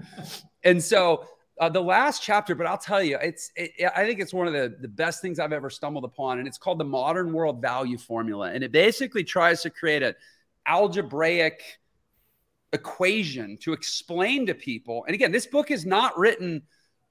and 0.65 0.83
so 0.83 1.27
uh, 1.61 1.69
the 1.69 1.81
last 1.81 2.23
chapter, 2.23 2.55
but 2.55 2.67
I'll 2.67 2.79
tell 2.79 3.03
you, 3.03 3.19
it's 3.21 3.53
it, 3.55 3.93
I 3.95 4.07
think 4.07 4.21
it's 4.21 4.33
one 4.33 4.47
of 4.47 4.53
the 4.53 4.77
the 4.81 4.89
best 4.89 5.21
things 5.21 5.39
I've 5.39 5.53
ever 5.53 5.71
stumbled 5.71 6.05
upon, 6.05 6.39
and 6.39 6.49
it's 6.49 6.59
called 6.59 6.79
the 6.79 6.85
Modern 6.85 7.33
World 7.33 7.61
Value 7.61 7.99
Formula, 7.99 8.51
and 8.51 8.65
it 8.65 8.73
basically 8.73 9.25
tries 9.25 9.63
to 9.63 9.71
create 9.71 10.03
an 10.03 10.15
algebraic 10.67 11.63
equation 12.73 13.59
to 13.59 13.73
explain 13.73 14.47
to 14.47 14.55
people. 14.55 15.05
And 15.07 15.15
again, 15.15 15.33
this 15.33 15.47
book 15.47 15.71
is 15.71 15.85
not 15.85 16.17
written 16.17 16.63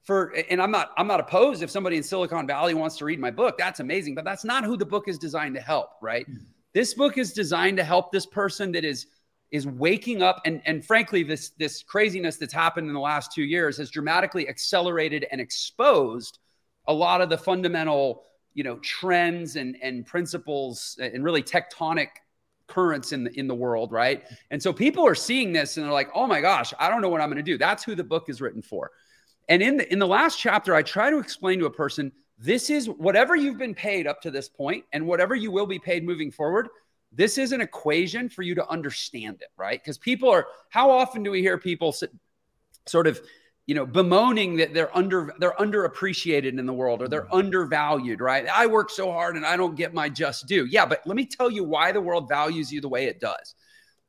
for 0.04 0.34
and 0.50 0.62
I'm 0.62 0.72
not 0.72 0.92
I'm 0.98 1.08
not 1.08 1.20
opposed 1.20 1.62
if 1.62 1.70
somebody 1.70 1.98
in 1.98 2.04
Silicon 2.04 2.48
Valley 2.48 2.74
wants 2.74 2.98
to 2.98 3.06
read 3.06 3.20
my 3.20 3.32
book. 3.32 3.58
That's 3.58 3.80
amazing, 3.80 4.16
but 4.16 4.26
that's 4.26 4.44
not 4.44 4.64
who 4.64 4.78
the 4.78 4.86
book 4.86 5.08
is 5.08 5.18
designed 5.18 5.56
to 5.56 5.62
help, 5.62 5.92
right? 6.02 6.30
Mm-hmm. 6.30 6.44
This 6.80 6.94
book 6.94 7.18
is 7.18 7.34
designed 7.34 7.76
to 7.76 7.84
help 7.84 8.10
this 8.10 8.26
person 8.26 8.72
that 8.72 8.86
is 8.86 9.08
is 9.52 9.68
waking 9.68 10.22
up 10.22 10.40
and 10.46 10.62
and 10.66 10.86
frankly 10.86 11.24
this 11.24 11.50
this 11.58 11.84
craziness 11.84 12.38
that's 12.38 12.54
happened 12.54 12.88
in 12.88 12.94
the 12.94 13.02
last 13.02 13.34
2 13.34 13.44
years 13.44 13.76
has 13.80 13.90
dramatically 13.90 14.48
accelerated 14.48 15.26
and 15.30 15.42
exposed 15.42 16.40
a 16.88 16.94
lot 16.94 17.20
of 17.20 17.28
the 17.28 17.38
fundamental, 17.38 18.24
you 18.54 18.64
know, 18.64 18.78
trends 18.78 19.58
and 19.58 19.76
and 19.84 20.06
principles 20.06 20.98
and 21.02 21.22
really 21.22 21.44
tectonic 21.44 22.12
currents 22.68 23.12
in 23.12 23.26
the 23.26 23.38
in 23.38 23.50
the 23.50 23.56
world, 23.56 23.92
right? 23.92 24.24
And 24.50 24.64
so 24.64 24.72
people 24.72 25.06
are 25.06 25.16
seeing 25.16 25.52
this 25.52 25.76
and 25.76 25.86
they're 25.86 25.92
like, 25.92 26.12
"Oh 26.16 26.28
my 26.28 26.40
gosh, 26.40 26.74
I 26.80 26.88
don't 26.88 27.02
know 27.02 27.10
what 27.10 27.20
I'm 27.20 27.28
going 27.28 27.44
to 27.46 27.52
do." 27.52 27.58
That's 27.58 27.84
who 27.84 27.94
the 27.94 28.06
book 28.06 28.30
is 28.30 28.40
written 28.40 28.62
for. 28.62 28.92
And 29.50 29.62
in 29.62 29.76
the 29.76 29.92
in 29.92 30.00
the 30.00 30.08
last 30.08 30.40
chapter, 30.40 30.74
I 30.74 30.84
try 30.84 31.10
to 31.10 31.20
explain 31.20 31.60
to 31.60 31.66
a 31.66 31.76
person, 31.84 32.14
this 32.40 32.70
is 32.70 32.88
whatever 32.88 33.36
you've 33.36 33.58
been 33.58 33.76
paid 33.76 34.08
up 34.08 34.22
to 34.22 34.32
this 34.32 34.48
point 34.48 34.86
and 34.94 35.06
whatever 35.06 35.36
you 35.36 35.52
will 35.52 35.68
be 35.68 35.80
paid 35.80 36.06
moving 36.06 36.32
forward. 36.32 36.70
This 37.12 37.38
is 37.38 37.52
an 37.52 37.60
equation 37.60 38.30
for 38.30 38.44
you 38.44 38.56
to 38.56 38.68
understand 38.70 39.42
it, 39.42 39.50
right? 39.58 39.82
Because 39.82 39.98
people 39.98 40.30
are 40.30 40.48
how 40.70 40.90
often 40.90 41.24
do 41.24 41.32
we 41.32 41.42
hear 41.42 41.58
people 41.58 41.92
sit, 41.92 42.12
sort 42.86 43.08
of 43.08 43.20
you 43.70 43.76
know 43.76 43.86
bemoaning 43.86 44.56
that 44.58 44.74
they're 44.74 44.96
under 44.98 45.32
they're 45.38 45.54
underappreciated 45.60 46.58
in 46.58 46.66
the 46.66 46.74
world 46.74 47.04
or 47.04 47.08
they're 47.08 47.26
mm-hmm. 47.26 47.36
undervalued 47.36 48.20
right 48.20 48.48
i 48.48 48.66
work 48.66 48.90
so 48.90 49.12
hard 49.12 49.36
and 49.36 49.46
i 49.46 49.56
don't 49.56 49.76
get 49.76 49.94
my 49.94 50.10
just 50.10 50.48
due 50.48 50.66
yeah 50.66 50.88
but 50.88 51.06
let 51.06 51.16
me 51.16 51.24
tell 51.24 51.52
you 51.52 51.64
why 51.64 51.92
the 51.92 52.02
world 52.02 52.28
values 52.28 52.74
you 52.74 52.82
the 52.82 52.90
way 52.90 53.06
it 53.06 53.20
does 53.20 53.54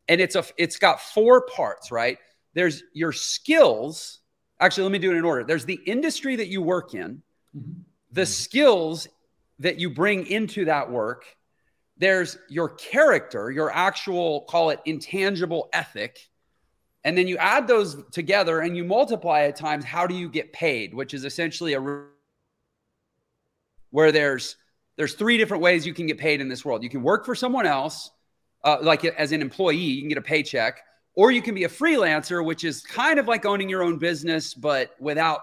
and 0.08 0.18
it's 0.18 0.34
a 0.34 0.42
it's 0.56 0.78
got 0.78 0.98
four 0.98 1.42
parts 1.42 1.92
right 1.92 2.16
there's 2.54 2.82
your 2.94 3.12
skills 3.12 4.20
actually 4.60 4.84
let 4.84 4.92
me 4.92 4.98
do 4.98 5.12
it 5.12 5.16
in 5.16 5.26
order 5.26 5.44
there's 5.44 5.66
the 5.66 5.80
industry 5.84 6.36
that 6.36 6.48
you 6.48 6.62
work 6.62 6.94
in 6.94 7.22
mm-hmm. 7.54 7.80
The 8.12 8.26
skills 8.26 9.08
that 9.58 9.78
you 9.78 9.90
bring 9.90 10.26
into 10.26 10.64
that 10.64 10.90
work 10.90 11.24
there's 11.96 12.38
your 12.48 12.70
character 12.70 13.50
your 13.50 13.70
actual 13.70 14.42
call 14.42 14.70
it 14.70 14.80
intangible 14.84 15.68
ethic 15.72 16.30
and 17.04 17.16
then 17.16 17.26
you 17.26 17.36
add 17.38 17.66
those 17.66 17.96
together 18.10 18.60
and 18.60 18.76
you 18.76 18.84
multiply 18.84 19.42
at 19.42 19.56
times 19.56 19.84
how 19.84 20.06
do 20.06 20.14
you 20.14 20.28
get 20.28 20.52
paid, 20.52 20.94
which 20.94 21.14
is 21.14 21.24
essentially 21.24 21.74
a 21.74 22.04
where 23.90 24.12
there's 24.12 24.56
there's 24.96 25.14
three 25.14 25.38
different 25.38 25.62
ways 25.62 25.86
you 25.86 25.94
can 25.94 26.06
get 26.06 26.18
paid 26.18 26.40
in 26.40 26.48
this 26.48 26.64
world. 26.64 26.82
You 26.82 26.90
can 26.90 27.02
work 27.02 27.24
for 27.24 27.34
someone 27.34 27.66
else, 27.66 28.10
uh, 28.64 28.78
like 28.82 29.04
as 29.04 29.32
an 29.32 29.40
employee, 29.40 29.76
you 29.76 30.02
can 30.02 30.10
get 30.10 30.18
a 30.18 30.22
paycheck, 30.22 30.80
or 31.14 31.30
you 31.30 31.40
can 31.40 31.54
be 31.54 31.64
a 31.64 31.68
freelancer, 31.68 32.44
which 32.44 32.64
is 32.64 32.82
kind 32.82 33.18
of 33.18 33.26
like 33.26 33.46
owning 33.46 33.70
your 33.70 33.82
own 33.82 33.96
business, 33.96 34.52
but 34.52 34.90
without 35.00 35.40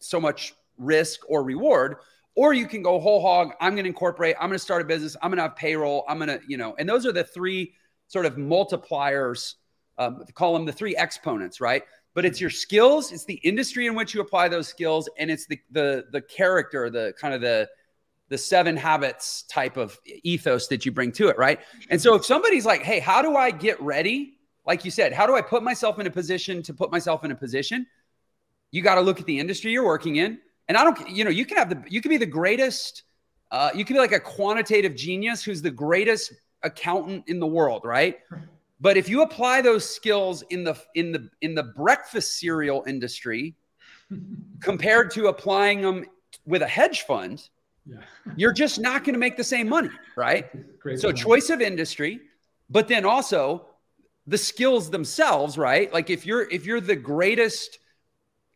so 0.00 0.20
much 0.20 0.52
risk 0.80 1.20
or 1.28 1.44
reward. 1.44 1.96
Or 2.34 2.52
you 2.54 2.66
can 2.66 2.82
go 2.82 2.98
whole 2.98 3.20
hog. 3.20 3.52
I'm 3.60 3.74
going 3.74 3.84
to 3.84 3.88
incorporate. 3.88 4.36
I'm 4.40 4.48
going 4.48 4.54
to 4.54 4.58
start 4.58 4.82
a 4.82 4.84
business. 4.84 5.16
I'm 5.22 5.30
going 5.30 5.36
to 5.38 5.42
have 5.42 5.56
payroll. 5.56 6.04
I'm 6.08 6.18
going 6.18 6.28
to, 6.28 6.40
you 6.48 6.56
know, 6.56 6.74
and 6.78 6.88
those 6.88 7.04
are 7.06 7.12
the 7.12 7.24
three 7.24 7.74
sort 8.08 8.26
of 8.26 8.36
multipliers 8.36 9.54
um, 10.00 10.24
call 10.34 10.54
them 10.54 10.64
the 10.64 10.72
three 10.72 10.96
exponents, 10.96 11.60
right? 11.60 11.82
But 12.14 12.24
it's 12.24 12.40
your 12.40 12.50
skills, 12.50 13.12
it's 13.12 13.24
the 13.24 13.34
industry 13.34 13.86
in 13.86 13.94
which 13.94 14.14
you 14.14 14.20
apply 14.20 14.48
those 14.48 14.66
skills, 14.66 15.08
and 15.18 15.30
it's 15.30 15.46
the 15.46 15.60
the 15.70 16.06
the 16.10 16.22
character, 16.22 16.90
the 16.90 17.14
kind 17.20 17.34
of 17.34 17.40
the 17.40 17.68
the 18.30 18.38
seven 18.38 18.76
habits 18.76 19.42
type 19.42 19.76
of 19.76 19.98
ethos 20.22 20.68
that 20.68 20.86
you 20.86 20.92
bring 20.92 21.12
to 21.12 21.28
it, 21.28 21.36
right? 21.36 21.60
And 21.90 22.00
so 22.00 22.14
if 22.14 22.24
somebody's 22.24 22.64
like, 22.64 22.82
"Hey, 22.82 22.98
how 22.98 23.22
do 23.22 23.36
I 23.36 23.50
get 23.50 23.80
ready?" 23.80 24.38
Like 24.66 24.84
you 24.84 24.90
said, 24.90 25.12
how 25.12 25.26
do 25.26 25.34
I 25.34 25.42
put 25.42 25.62
myself 25.62 25.98
in 25.98 26.06
a 26.06 26.10
position 26.10 26.62
to 26.64 26.74
put 26.74 26.90
myself 26.90 27.24
in 27.24 27.30
a 27.30 27.34
position? 27.34 27.86
You 28.70 28.82
got 28.82 28.96
to 28.96 29.00
look 29.00 29.20
at 29.20 29.26
the 29.26 29.38
industry 29.38 29.72
you're 29.72 29.84
working 29.84 30.16
in. 30.16 30.38
And 30.70 30.76
I 30.76 30.84
don't, 30.84 31.10
you 31.10 31.24
know, 31.24 31.30
you 31.30 31.44
can 31.44 31.56
have 31.56 31.68
the, 31.68 31.82
you 31.88 32.00
can 32.00 32.10
be 32.10 32.16
the 32.16 32.24
greatest, 32.24 33.02
uh, 33.50 33.70
you 33.74 33.84
can 33.84 33.94
be 33.94 34.00
like 34.00 34.12
a 34.12 34.20
quantitative 34.20 34.94
genius 34.94 35.42
who's 35.42 35.60
the 35.60 35.70
greatest 35.72 36.32
accountant 36.62 37.24
in 37.26 37.40
the 37.40 37.46
world, 37.46 37.84
right? 37.84 38.20
But 38.80 38.96
if 38.96 39.08
you 39.08 39.22
apply 39.22 39.62
those 39.62 39.84
skills 39.84 40.44
in 40.50 40.62
the 40.62 40.80
in 40.94 41.10
the 41.10 41.28
in 41.40 41.56
the 41.56 41.64
breakfast 41.64 42.38
cereal 42.38 42.84
industry 42.86 43.56
compared 44.60 45.10
to 45.14 45.26
applying 45.26 45.82
them 45.82 46.04
with 46.46 46.62
a 46.62 46.68
hedge 46.68 47.02
fund, 47.02 47.48
yeah. 47.84 47.98
you're 48.36 48.52
just 48.52 48.78
not 48.78 49.02
going 49.02 49.14
to 49.14 49.18
make 49.18 49.36
the 49.36 49.42
same 49.42 49.68
money, 49.68 49.90
right? 50.14 50.46
Great 50.78 51.00
so 51.00 51.08
point. 51.08 51.18
choice 51.18 51.50
of 51.50 51.60
industry, 51.60 52.20
but 52.70 52.86
then 52.86 53.04
also 53.04 53.66
the 54.28 54.38
skills 54.38 54.88
themselves, 54.88 55.58
right? 55.58 55.92
Like 55.92 56.10
if 56.10 56.24
you're 56.24 56.48
if 56.48 56.64
you're 56.64 56.80
the 56.80 56.94
greatest 56.94 57.80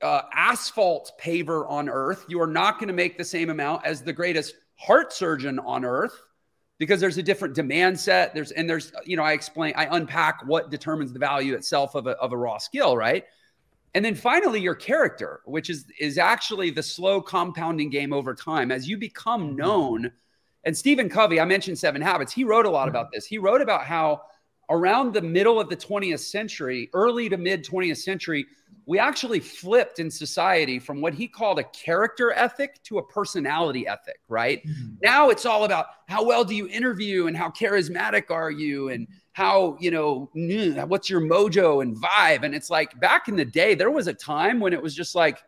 uh, 0.04 0.22
asphalt 0.34 1.12
paver 1.20 1.68
on 1.68 1.88
earth, 1.88 2.26
you 2.28 2.40
are 2.40 2.46
not 2.46 2.78
going 2.78 2.88
to 2.88 2.94
make 2.94 3.16
the 3.16 3.24
same 3.24 3.50
amount 3.50 3.84
as 3.84 4.02
the 4.02 4.12
greatest 4.12 4.54
heart 4.76 5.12
surgeon 5.12 5.58
on 5.58 5.84
earth 5.84 6.14
because 6.78 7.00
there's 7.00 7.18
a 7.18 7.22
different 7.22 7.54
demand 7.54 7.98
set. 7.98 8.34
There's 8.34 8.50
and 8.50 8.68
there's 8.68 8.92
you 9.04 9.16
know 9.16 9.22
I 9.22 9.32
explain 9.32 9.72
I 9.76 9.96
unpack 9.96 10.42
what 10.46 10.70
determines 10.70 11.12
the 11.12 11.18
value 11.18 11.54
itself 11.54 11.94
of 11.94 12.06
a, 12.06 12.10
of 12.10 12.32
a 12.32 12.36
raw 12.36 12.58
skill, 12.58 12.96
right? 12.96 13.24
And 13.94 14.04
then 14.04 14.14
finally 14.14 14.60
your 14.60 14.74
character, 14.74 15.40
which 15.46 15.70
is 15.70 15.86
is 15.98 16.18
actually 16.18 16.70
the 16.70 16.82
slow 16.82 17.20
compounding 17.20 17.90
game 17.90 18.12
over 18.12 18.34
time 18.34 18.70
as 18.70 18.88
you 18.88 18.98
become 18.98 19.48
mm-hmm. 19.48 19.56
known. 19.56 20.12
And 20.64 20.76
Stephen 20.76 21.08
Covey, 21.08 21.40
I 21.40 21.44
mentioned 21.44 21.78
Seven 21.78 22.00
Habits. 22.00 22.32
He 22.32 22.44
wrote 22.44 22.66
a 22.66 22.70
lot 22.70 22.88
about 22.88 23.12
this. 23.12 23.26
He 23.26 23.38
wrote 23.38 23.60
about 23.60 23.84
how 23.84 24.22
around 24.70 25.12
the 25.12 25.22
middle 25.22 25.60
of 25.60 25.68
the 25.68 25.76
20th 25.76 26.20
century, 26.20 26.90
early 26.94 27.28
to 27.28 27.36
mid 27.36 27.64
20th 27.64 27.98
century, 27.98 28.46
we 28.86 28.98
actually 28.98 29.40
flipped 29.40 29.98
in 29.98 30.10
society 30.10 30.78
from 30.78 31.00
what 31.00 31.14
he 31.14 31.26
called 31.26 31.58
a 31.58 31.64
character 31.64 32.32
ethic 32.32 32.82
to 32.84 32.98
a 32.98 33.02
personality 33.02 33.86
ethic, 33.86 34.20
right? 34.28 34.66
Mm-hmm. 34.66 34.94
Now 35.02 35.30
it's 35.30 35.46
all 35.46 35.64
about 35.64 35.86
how 36.06 36.24
well 36.24 36.44
do 36.44 36.54
you 36.54 36.68
interview 36.68 37.26
and 37.26 37.36
how 37.36 37.50
charismatic 37.50 38.30
are 38.30 38.50
you 38.50 38.90
and 38.90 39.08
how, 39.32 39.76
you 39.80 39.90
know, 39.90 40.30
what's 40.86 41.08
your 41.08 41.20
mojo 41.20 41.82
and 41.82 41.96
vibe. 41.96 42.44
And 42.44 42.54
it's 42.54 42.70
like 42.70 42.98
back 43.00 43.28
in 43.28 43.36
the 43.36 43.44
day, 43.44 43.74
there 43.74 43.90
was 43.90 44.06
a 44.06 44.14
time 44.14 44.60
when 44.60 44.72
it 44.72 44.82
was 44.82 44.94
just 44.94 45.14
like, 45.14 45.42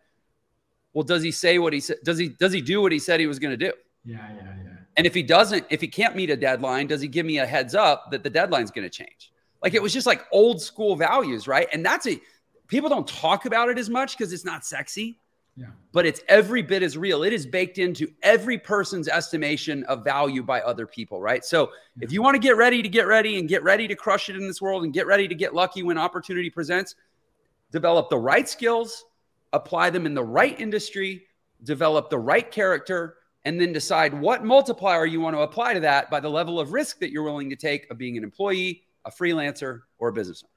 well, 0.92 1.04
does 1.04 1.22
he 1.22 1.30
say 1.30 1.58
what 1.58 1.74
he 1.74 1.80
said? 1.80 1.98
Does 2.04 2.16
he 2.16 2.30
does 2.30 2.54
he 2.54 2.62
do 2.62 2.80
what 2.80 2.90
he 2.90 2.98
said 2.98 3.20
he 3.20 3.26
was 3.26 3.38
going 3.38 3.56
to 3.56 3.66
do? 3.66 3.72
Yeah, 4.04 4.16
yeah, 4.34 4.54
yeah. 4.64 4.75
And 4.96 5.06
if 5.06 5.14
he 5.14 5.22
doesn't, 5.22 5.66
if 5.68 5.80
he 5.80 5.88
can't 5.88 6.16
meet 6.16 6.30
a 6.30 6.36
deadline, 6.36 6.86
does 6.86 7.00
he 7.00 7.08
give 7.08 7.26
me 7.26 7.38
a 7.38 7.46
heads 7.46 7.74
up 7.74 8.10
that 8.10 8.22
the 8.22 8.30
deadline's 8.30 8.70
going 8.70 8.88
to 8.88 8.90
change? 8.90 9.32
Like 9.62 9.74
it 9.74 9.82
was 9.82 9.92
just 9.92 10.06
like 10.06 10.24
old 10.32 10.60
school 10.60 10.96
values, 10.96 11.46
right? 11.46 11.68
And 11.72 11.84
that's 11.84 12.06
a 12.06 12.20
people 12.68 12.88
don't 12.88 13.06
talk 13.06 13.46
about 13.46 13.68
it 13.68 13.78
as 13.78 13.90
much 13.90 14.16
because 14.16 14.32
it's 14.32 14.44
not 14.44 14.64
sexy. 14.64 15.18
Yeah. 15.56 15.68
But 15.92 16.04
it's 16.04 16.20
every 16.28 16.60
bit 16.60 16.82
as 16.82 16.98
real. 16.98 17.22
It 17.22 17.32
is 17.32 17.46
baked 17.46 17.78
into 17.78 18.08
every 18.22 18.58
person's 18.58 19.08
estimation 19.08 19.84
of 19.84 20.04
value 20.04 20.42
by 20.42 20.60
other 20.60 20.86
people, 20.86 21.20
right? 21.20 21.42
So 21.42 21.70
yeah. 21.96 22.04
if 22.04 22.12
you 22.12 22.22
want 22.22 22.34
to 22.34 22.38
get 22.38 22.58
ready 22.58 22.82
to 22.82 22.88
get 22.88 23.06
ready 23.06 23.38
and 23.38 23.48
get 23.48 23.62
ready 23.62 23.88
to 23.88 23.96
crush 23.96 24.28
it 24.28 24.36
in 24.36 24.46
this 24.46 24.60
world 24.60 24.84
and 24.84 24.92
get 24.92 25.06
ready 25.06 25.26
to 25.26 25.34
get 25.34 25.54
lucky 25.54 25.82
when 25.82 25.96
opportunity 25.96 26.50
presents, 26.50 26.94
develop 27.72 28.10
the 28.10 28.18
right 28.18 28.46
skills, 28.46 29.06
apply 29.54 29.88
them 29.88 30.04
in 30.04 30.12
the 30.12 30.22
right 30.22 30.60
industry, 30.60 31.26
develop 31.62 32.10
the 32.10 32.18
right 32.18 32.50
character, 32.50 33.16
and 33.46 33.60
then 33.60 33.72
decide 33.72 34.12
what 34.12 34.44
multiplier 34.44 35.06
you 35.06 35.20
want 35.20 35.36
to 35.36 35.40
apply 35.40 35.72
to 35.72 35.80
that 35.80 36.10
by 36.10 36.18
the 36.18 36.28
level 36.28 36.58
of 36.58 36.72
risk 36.72 36.98
that 36.98 37.12
you're 37.12 37.22
willing 37.22 37.48
to 37.48 37.56
take 37.56 37.88
of 37.90 37.96
being 37.96 38.18
an 38.18 38.24
employee, 38.24 38.82
a 39.04 39.10
freelancer, 39.10 39.82
or 39.98 40.08
a 40.08 40.12
business 40.12 40.42
owner. 40.44 40.50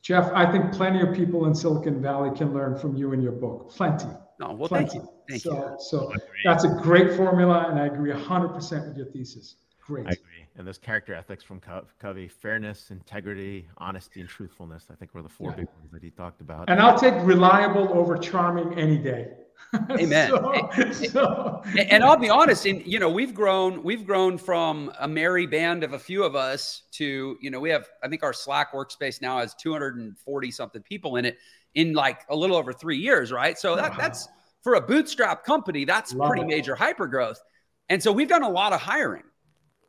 Jeff, 0.00 0.32
I 0.34 0.50
think 0.50 0.72
plenty 0.72 1.02
of 1.02 1.14
people 1.14 1.44
in 1.44 1.54
Silicon 1.54 2.00
Valley 2.00 2.34
can 2.34 2.54
learn 2.54 2.78
from 2.78 2.96
you 2.96 3.12
and 3.12 3.22
your 3.22 3.32
book. 3.32 3.70
Plenty. 3.70 4.06
No, 4.40 4.52
well, 4.52 4.68
plenty. 4.68 4.88
thank 4.88 4.94
you. 4.94 5.08
Thank 5.28 5.42
so, 5.42 5.52
you. 5.52 5.76
So 5.80 6.12
that's 6.42 6.64
a 6.64 6.68
great 6.68 7.14
formula, 7.14 7.66
and 7.68 7.78
I 7.78 7.84
agree 7.84 8.10
100% 8.10 8.88
with 8.88 8.96
your 8.96 9.06
thesis. 9.06 9.56
Great. 9.82 10.06
I 10.06 10.12
agree. 10.12 10.46
And 10.56 10.66
those 10.66 10.78
character 10.78 11.12
ethics 11.12 11.44
from 11.44 11.60
Covey 12.00 12.28
fairness, 12.28 12.90
integrity, 12.90 13.66
honesty, 13.76 14.20
and 14.20 14.28
truthfulness 14.28 14.86
I 14.90 14.94
think 14.94 15.14
were 15.14 15.22
the 15.22 15.28
four 15.28 15.50
yeah. 15.50 15.56
big 15.56 15.66
ones 15.78 15.90
that 15.92 16.02
he 16.02 16.10
talked 16.10 16.40
about. 16.40 16.70
And 16.70 16.80
I'll 16.80 16.98
take 16.98 17.14
reliable 17.22 17.90
over 17.92 18.16
charming 18.16 18.78
any 18.78 18.96
day. 18.96 19.28
Amen. 19.90 20.30
so, 20.30 20.92
so. 20.92 21.62
And 21.76 22.02
I'll 22.02 22.16
be 22.16 22.28
honest, 22.28 22.66
and 22.66 22.84
you 22.84 22.98
know, 22.98 23.10
we've 23.10 23.34
grown, 23.34 23.82
we've 23.82 24.04
grown 24.04 24.36
from 24.36 24.92
a 24.98 25.06
merry 25.06 25.46
band 25.46 25.84
of 25.84 25.92
a 25.92 25.98
few 25.98 26.24
of 26.24 26.34
us 26.34 26.82
to, 26.92 27.36
you 27.40 27.50
know, 27.50 27.60
we 27.60 27.70
have, 27.70 27.88
I 28.02 28.08
think 28.08 28.22
our 28.22 28.32
Slack 28.32 28.72
workspace 28.72 29.22
now 29.22 29.38
has 29.38 29.54
240 29.54 30.50
something 30.50 30.82
people 30.82 31.16
in 31.16 31.24
it 31.24 31.38
in 31.74 31.92
like 31.92 32.22
a 32.30 32.36
little 32.36 32.56
over 32.56 32.72
three 32.72 32.98
years, 32.98 33.30
right? 33.30 33.56
So 33.58 33.76
that, 33.76 33.92
wow. 33.92 33.96
that's 33.96 34.28
for 34.62 34.74
a 34.74 34.80
bootstrap 34.80 35.44
company, 35.44 35.84
that's 35.84 36.12
Love 36.14 36.30
pretty 36.30 36.42
it. 36.42 36.48
major 36.48 36.74
hyper 36.74 37.06
growth. 37.06 37.40
And 37.88 38.02
so 38.02 38.12
we've 38.12 38.28
done 38.28 38.42
a 38.42 38.48
lot 38.48 38.72
of 38.72 38.80
hiring 38.80 39.22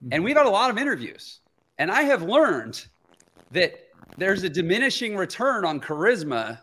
and 0.03 0.11
mm-hmm. 0.11 0.23
we've 0.23 0.37
had 0.37 0.45
a 0.45 0.49
lot 0.49 0.69
of 0.69 0.77
interviews. 0.77 1.39
And 1.77 1.91
I 1.91 2.03
have 2.03 2.21
learned 2.21 2.85
that 3.51 3.73
there's 4.17 4.43
a 4.43 4.49
diminishing 4.49 5.15
return 5.15 5.65
on 5.65 5.79
charisma 5.79 6.59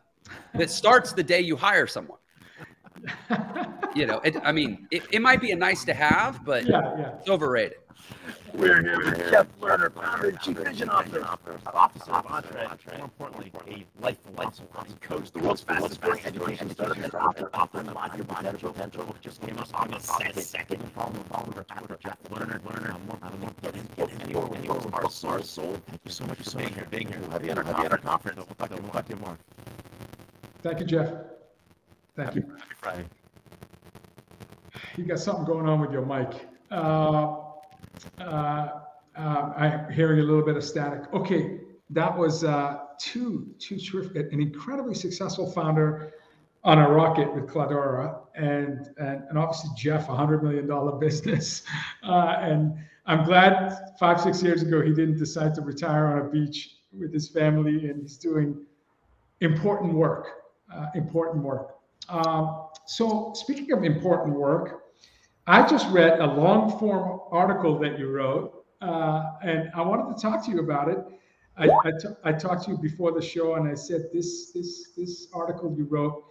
that 0.55 0.71
starts 0.71 1.13
the 1.13 1.23
day 1.23 1.41
you 1.41 1.57
hire 1.57 1.87
someone 1.87 2.19
you 3.95 4.07
know, 4.07 4.21
it, 4.21 4.37
I 4.43 4.53
mean, 4.53 4.87
it, 4.91 5.03
it 5.11 5.23
might 5.23 5.41
be 5.41 5.51
a 5.53 5.57
nice 5.57 5.85
to 5.85 5.95
have, 5.95 6.45
but 6.45 6.65
yeah, 6.65 6.97
yeah. 6.99 7.19
it's 7.19 7.29
overrated. 7.29 7.79
We're 8.55 8.83
here 8.83 8.99
with 8.99 9.31
Jeff 9.31 9.47
Lerner, 9.61 9.93
founder 9.93 10.31
and 10.31 10.41
chief 10.41 10.57
vision 10.59 10.89
officer, 10.89 11.25
officer 11.67 12.11
of 12.11 12.27
Entre, 12.27 12.69
more 12.97 13.05
importantly, 13.05 13.53
a 13.69 14.03
life 14.03 14.17
philosophy 14.25 14.95
coach, 15.01 15.31
the 15.31 15.39
world's 15.41 15.63
fastest 15.63 16.01
growing 16.01 16.25
education 16.25 16.71
startup 16.71 16.97
and 16.97 17.15
author, 17.15 17.51
author 17.55 17.81
of 17.81 17.89
Unlock 17.89 18.17
Your 18.17 18.25
Potential. 18.25 18.73
Potential 18.73 19.17
just 19.21 19.41
came 19.43 19.59
out 19.59 19.71
August 19.75 20.07
second. 20.49 20.81
Follow 20.93 21.13
follow 21.31 21.53
our 21.57 21.65
Twitter, 21.65 21.99
Jeff 22.03 22.19
Lerner, 22.31 22.59
Lerner. 22.61 22.95
I'm 22.95 23.07
more, 23.07 23.19
I'm 23.23 23.55
get 23.63 23.75
in, 23.75 23.87
get 23.97 24.23
in, 24.23 24.31
your, 24.31 24.55
in 24.55 24.65
your 24.65 24.81
heart, 24.91 25.13
soul, 25.13 25.43
soul. 25.43 25.77
Thank 25.87 26.01
you 26.05 26.11
so 26.11 26.27
much 26.27 26.39
for 26.39 26.57
being 26.59 26.73
here, 26.73 26.87
being 26.91 27.09
here. 27.09 27.19
We'll 27.21 27.31
have 27.31 27.45
you 27.45 27.51
at 27.51 27.93
our 27.93 27.99
conference. 27.99 28.37
We'll 28.37 28.47
talk 28.47 28.71
to 28.71 28.77
you 28.77 28.83
more. 28.83 28.93
Talk 28.93 29.07
to 29.07 29.15
you 29.15 29.21
more. 29.21 29.39
Thank 30.63 30.81
you, 30.81 30.87
Jeff. 30.87 31.13
Thank 32.19 32.35
you. 32.35 32.43
Happy 32.43 32.75
Friday. 32.81 33.05
You 34.97 35.05
got 35.05 35.21
something 35.21 35.45
going 35.45 35.69
on 35.69 35.81
with 35.81 35.93
your 35.93 36.05
mic. 36.05 36.49
Uh, 36.69 37.37
uh, 38.19 38.71
uh, 39.17 39.21
I'm 39.57 39.93
hearing 39.93 40.19
a 40.19 40.25
little 40.25 40.45
bit 40.45 40.57
of 40.57 40.65
static. 40.65 41.03
Okay, 41.15 41.61
that 41.91 42.19
was 42.19 42.43
uh, 42.43 42.79
two, 42.99 43.55
two 43.61 43.79
terrific, 43.79 44.33
an 44.33 44.41
incredibly 44.41 44.95
successful 44.95 45.49
founder 45.49 46.13
on 46.65 46.81
a 46.81 46.91
rocket 46.91 47.33
with 47.33 47.47
Cledara, 47.47 48.19
and 48.35 48.91
and, 48.99 49.23
and 49.29 49.39
obviously 49.39 49.71
Jeff, 49.77 50.09
a 50.09 50.17
hundred 50.17 50.43
million 50.43 50.67
dollar 50.67 50.99
business, 50.99 51.63
uh, 52.03 52.35
and 52.41 52.75
I'm 53.07 53.25
glad 53.27 53.95
five 54.01 54.21
six 54.21 54.43
years 54.43 54.63
ago 54.63 54.83
he 54.83 54.93
didn't 54.93 55.19
decide 55.19 55.55
to 55.55 55.61
retire 55.61 56.07
on 56.07 56.27
a 56.27 56.29
beach 56.29 56.79
with 56.93 57.15
his 57.15 57.29
family, 57.29 57.89
and 57.89 58.03
he's 58.03 58.17
doing 58.17 58.67
important 59.41 59.95
work, 59.95 60.27
uh, 60.75 60.87
important 60.97 61.45
work. 61.45 61.78
Um, 62.09 62.69
so 62.87 63.33
speaking 63.35 63.73
of 63.73 63.85
important 63.85 64.35
work, 64.37 64.85
I 65.47 65.67
just 65.67 65.89
read 65.91 66.21
a 66.21 66.27
long 66.27 66.79
form 66.79 67.21
article 67.31 67.79
that 67.81 67.99
you 67.99 68.11
wrote, 68.11 68.65
uh, 68.81 69.33
and 69.43 69.71
I 69.75 69.83
wanted 69.83 70.15
to 70.15 70.23
talk 70.23 70.45
to 70.47 70.51
you 70.51 70.61
about 70.61 70.89
it. 70.89 70.99
I, 71.57 71.69
I, 71.85 71.91
t- 71.91 72.15
I 72.25 72.33
talked 72.33 72.65
to 72.65 72.73
you 72.73 72.79
before 72.79 73.13
the 73.13 73.23
show, 73.23 73.55
and 73.55 73.69
I 73.69 73.75
said 73.75 74.11
this 74.13 74.53
this 74.53 74.93
this 74.97 75.29
article 75.35 75.75
you 75.77 75.85
wrote 75.85 76.25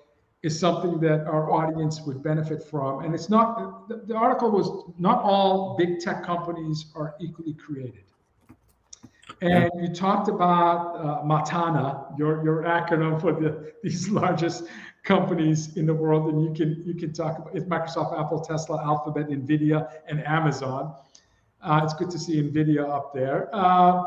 is 0.44 0.58
something 0.58 1.00
that 1.00 1.26
our 1.26 1.52
audience 1.52 2.02
would 2.02 2.24
benefit 2.24 2.64
from. 2.64 3.04
And 3.04 3.14
it's 3.14 3.30
not 3.30 3.90
the, 3.90 3.98
the 4.08 4.16
article 4.16 4.52
was 4.52 4.94
not 4.98 5.22
all 5.22 5.76
big 5.78 6.00
tech 6.00 6.24
companies 6.24 6.86
are 6.96 7.16
equally 7.20 7.54
created. 7.54 8.04
And 9.42 9.70
you 9.82 9.90
talked 9.90 10.30
about 10.30 10.96
uh, 10.96 11.24
Matana, 11.24 12.18
your 12.18 12.44
your 12.44 12.64
acronym 12.64 13.20
for 13.20 13.34
the 13.34 13.74
these 13.84 14.10
largest 14.10 14.64
companies 15.08 15.78
in 15.78 15.86
the 15.86 15.94
world, 15.94 16.34
and 16.34 16.44
you 16.44 16.54
can 16.54 16.84
you 16.86 16.94
can 16.94 17.14
talk 17.14 17.40
about 17.40 17.56
it's 17.56 17.66
Microsoft, 17.66 18.20
Apple, 18.20 18.42
Tesla, 18.42 18.84
Alphabet, 18.84 19.30
Nvidia, 19.30 19.90
and 20.08 20.26
Amazon. 20.28 20.94
Uh, 21.62 21.82
it's 21.84 21.94
good 21.94 22.10
to 22.12 22.20
see 22.20 22.42
Nvidia 22.44 22.88
up 22.88 23.14
there. 23.14 23.50
Uh, 23.54 24.04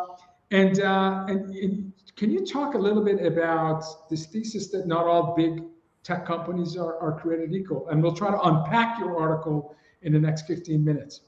and, 0.52 0.80
uh, 0.80 1.24
and, 1.28 1.54
and 1.54 1.92
can 2.16 2.30
you 2.30 2.44
talk 2.44 2.74
a 2.74 2.78
little 2.78 3.04
bit 3.04 3.24
about 3.24 3.82
this 4.10 4.26
thesis 4.26 4.68
that 4.68 4.86
not 4.86 5.06
all 5.06 5.34
big 5.34 5.62
tech 6.02 6.26
companies 6.26 6.76
are, 6.76 6.98
are 6.98 7.18
created 7.18 7.54
equal? 7.54 7.88
And 7.88 8.02
we'll 8.02 8.14
try 8.14 8.30
to 8.30 8.40
unpack 8.40 8.98
your 9.00 9.18
article 9.18 9.74
in 10.02 10.12
the 10.12 10.18
next 10.18 10.46
15 10.46 10.84
minutes. 10.84 11.22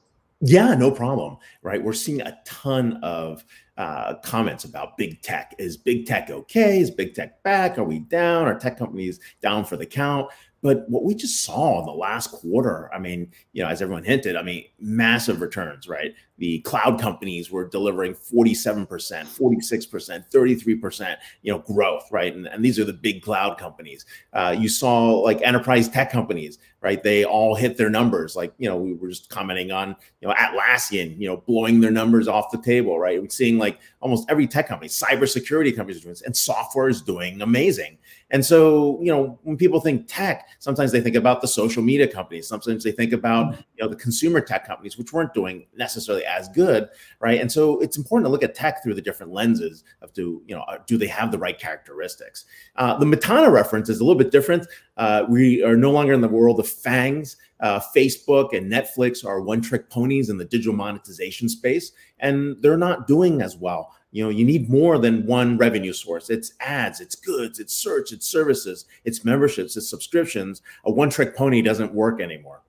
Yeah, 0.45 0.75
no 0.75 0.91
problem. 0.91 1.37
Right. 1.61 1.81
We're 1.81 1.93
seeing 1.93 2.19
a 2.19 2.37
ton 2.45 2.99
of 3.01 3.45
uh, 3.77 4.15
comments 4.15 4.65
about 4.65 4.97
big 4.97 5.21
tech. 5.21 5.55
Is 5.57 5.77
big 5.77 6.05
tech 6.05 6.29
okay? 6.29 6.81
Is 6.81 6.91
big 6.91 7.15
tech 7.15 7.41
back? 7.43 7.77
Are 7.77 7.85
we 7.85 7.99
down? 7.99 8.45
Are 8.45 8.59
tech 8.59 8.77
companies 8.77 9.21
down 9.41 9.63
for 9.63 9.77
the 9.77 9.85
count? 9.85 10.29
But 10.63 10.89
what 10.89 11.03
we 11.03 11.13
just 11.13 11.43
saw 11.43 11.81
in 11.81 11.85
the 11.85 11.91
last 11.91 12.31
quarter, 12.31 12.89
I 12.93 12.97
mean, 12.97 13.29
you 13.51 13.61
know, 13.61 13.67
as 13.67 13.81
everyone 13.81 14.05
hinted, 14.05 14.37
I 14.37 14.43
mean, 14.43 14.63
massive 14.79 15.41
returns, 15.41 15.89
right? 15.89 16.15
The 16.37 16.59
cloud 16.59 17.01
companies 17.01 17.51
were 17.51 17.67
delivering 17.67 18.13
47%, 18.13 18.87
46%, 18.87 20.23
33%, 20.33 21.17
you 21.41 21.51
know, 21.51 21.59
growth, 21.59 22.07
right? 22.11 22.33
And, 22.33 22.47
and 22.47 22.63
these 22.63 22.79
are 22.79 22.85
the 22.85 22.93
big 22.93 23.21
cloud 23.21 23.57
companies. 23.57 24.05
Uh, 24.31 24.55
you 24.57 24.69
saw 24.69 25.19
like 25.19 25.41
enterprise 25.41 25.89
tech 25.89 26.09
companies, 26.09 26.59
right? 26.79 27.03
They 27.03 27.25
all 27.25 27.55
hit 27.55 27.75
their 27.75 27.89
numbers. 27.89 28.33
Like, 28.33 28.53
you 28.57 28.69
know, 28.69 28.77
we 28.77 28.93
were 28.93 29.09
just 29.09 29.29
commenting 29.29 29.71
on, 29.71 29.97
you 30.21 30.29
know, 30.29 30.33
Atlassian, 30.33 31.19
you 31.19 31.27
know, 31.27 31.37
blowing 31.37 31.81
their 31.81 31.91
numbers 31.91 32.29
off 32.29 32.51
the 32.51 32.61
table, 32.61 32.97
right? 32.97 33.21
We're 33.21 33.27
seeing 33.27 33.57
like 33.57 33.79
almost 33.99 34.29
every 34.29 34.47
tech 34.47 34.69
company, 34.69 34.87
cybersecurity 34.87 35.75
companies 35.75 36.21
and 36.21 36.35
software 36.35 36.87
is 36.87 37.01
doing 37.01 37.41
amazing. 37.41 37.97
And 38.31 38.43
so, 38.45 38.99
you 39.01 39.11
know, 39.11 39.39
when 39.43 39.57
people 39.57 39.79
think 39.79 40.05
tech, 40.07 40.47
sometimes 40.59 40.91
they 40.91 41.01
think 41.01 41.15
about 41.15 41.41
the 41.41 41.47
social 41.47 41.83
media 41.83 42.07
companies. 42.07 42.47
Sometimes 42.47 42.83
they 42.83 42.91
think 42.91 43.13
about, 43.13 43.55
you 43.75 43.83
know, 43.83 43.87
the 43.87 43.95
consumer 43.95 44.41
tech 44.41 44.65
companies, 44.65 44.97
which 44.97 45.13
weren't 45.13 45.33
doing 45.33 45.67
necessarily 45.75 46.25
as 46.25 46.49
good, 46.49 46.89
right? 47.19 47.39
And 47.39 47.51
so 47.51 47.79
it's 47.79 47.97
important 47.97 48.25
to 48.25 48.31
look 48.31 48.43
at 48.43 48.55
tech 48.55 48.81
through 48.81 48.95
the 48.95 49.01
different 49.01 49.31
lenses 49.31 49.83
of 50.01 50.13
do, 50.13 50.41
you 50.47 50.55
know, 50.55 50.65
do 50.87 50.97
they 50.97 51.07
have 51.07 51.31
the 51.31 51.37
right 51.37 51.59
characteristics? 51.59 52.45
Uh, 52.75 52.97
the 52.97 53.05
Matana 53.05 53.51
reference 53.51 53.89
is 53.89 53.99
a 53.99 54.03
little 54.03 54.17
bit 54.17 54.31
different. 54.31 54.67
Uh, 54.97 55.25
we 55.29 55.63
are 55.63 55.75
no 55.75 55.91
longer 55.91 56.13
in 56.13 56.21
the 56.21 56.27
world 56.27 56.59
of 56.59 56.67
fangs. 56.67 57.37
Uh, 57.59 57.79
Facebook 57.95 58.55
and 58.55 58.71
Netflix 58.71 59.25
are 59.25 59.41
one 59.41 59.61
trick 59.61 59.89
ponies 59.89 60.29
in 60.29 60.37
the 60.37 60.45
digital 60.45 60.73
monetization 60.73 61.47
space, 61.47 61.91
and 62.19 62.55
they're 62.61 62.77
not 62.77 63.07
doing 63.07 63.41
as 63.41 63.55
well 63.55 63.95
you 64.13 64.23
know 64.23 64.29
you 64.29 64.45
need 64.45 64.69
more 64.69 64.99
than 64.99 65.25
one 65.25 65.57
revenue 65.57 65.91
source. 65.91 66.29
It's 66.29 66.53
ads 66.59 67.01
it's 67.01 67.15
goods 67.15 67.59
it's 67.59 67.73
search 67.73 68.13
it's 68.13 68.27
services 68.29 68.85
it's 69.03 69.25
memberships 69.25 69.75
it's 69.75 69.89
subscriptions. 69.89 70.61
A 70.85 70.91
one 70.91 71.09
trick 71.09 71.35
pony 71.35 71.61
doesn't 71.61 71.93
work 71.93 72.21
anymore. 72.21 72.61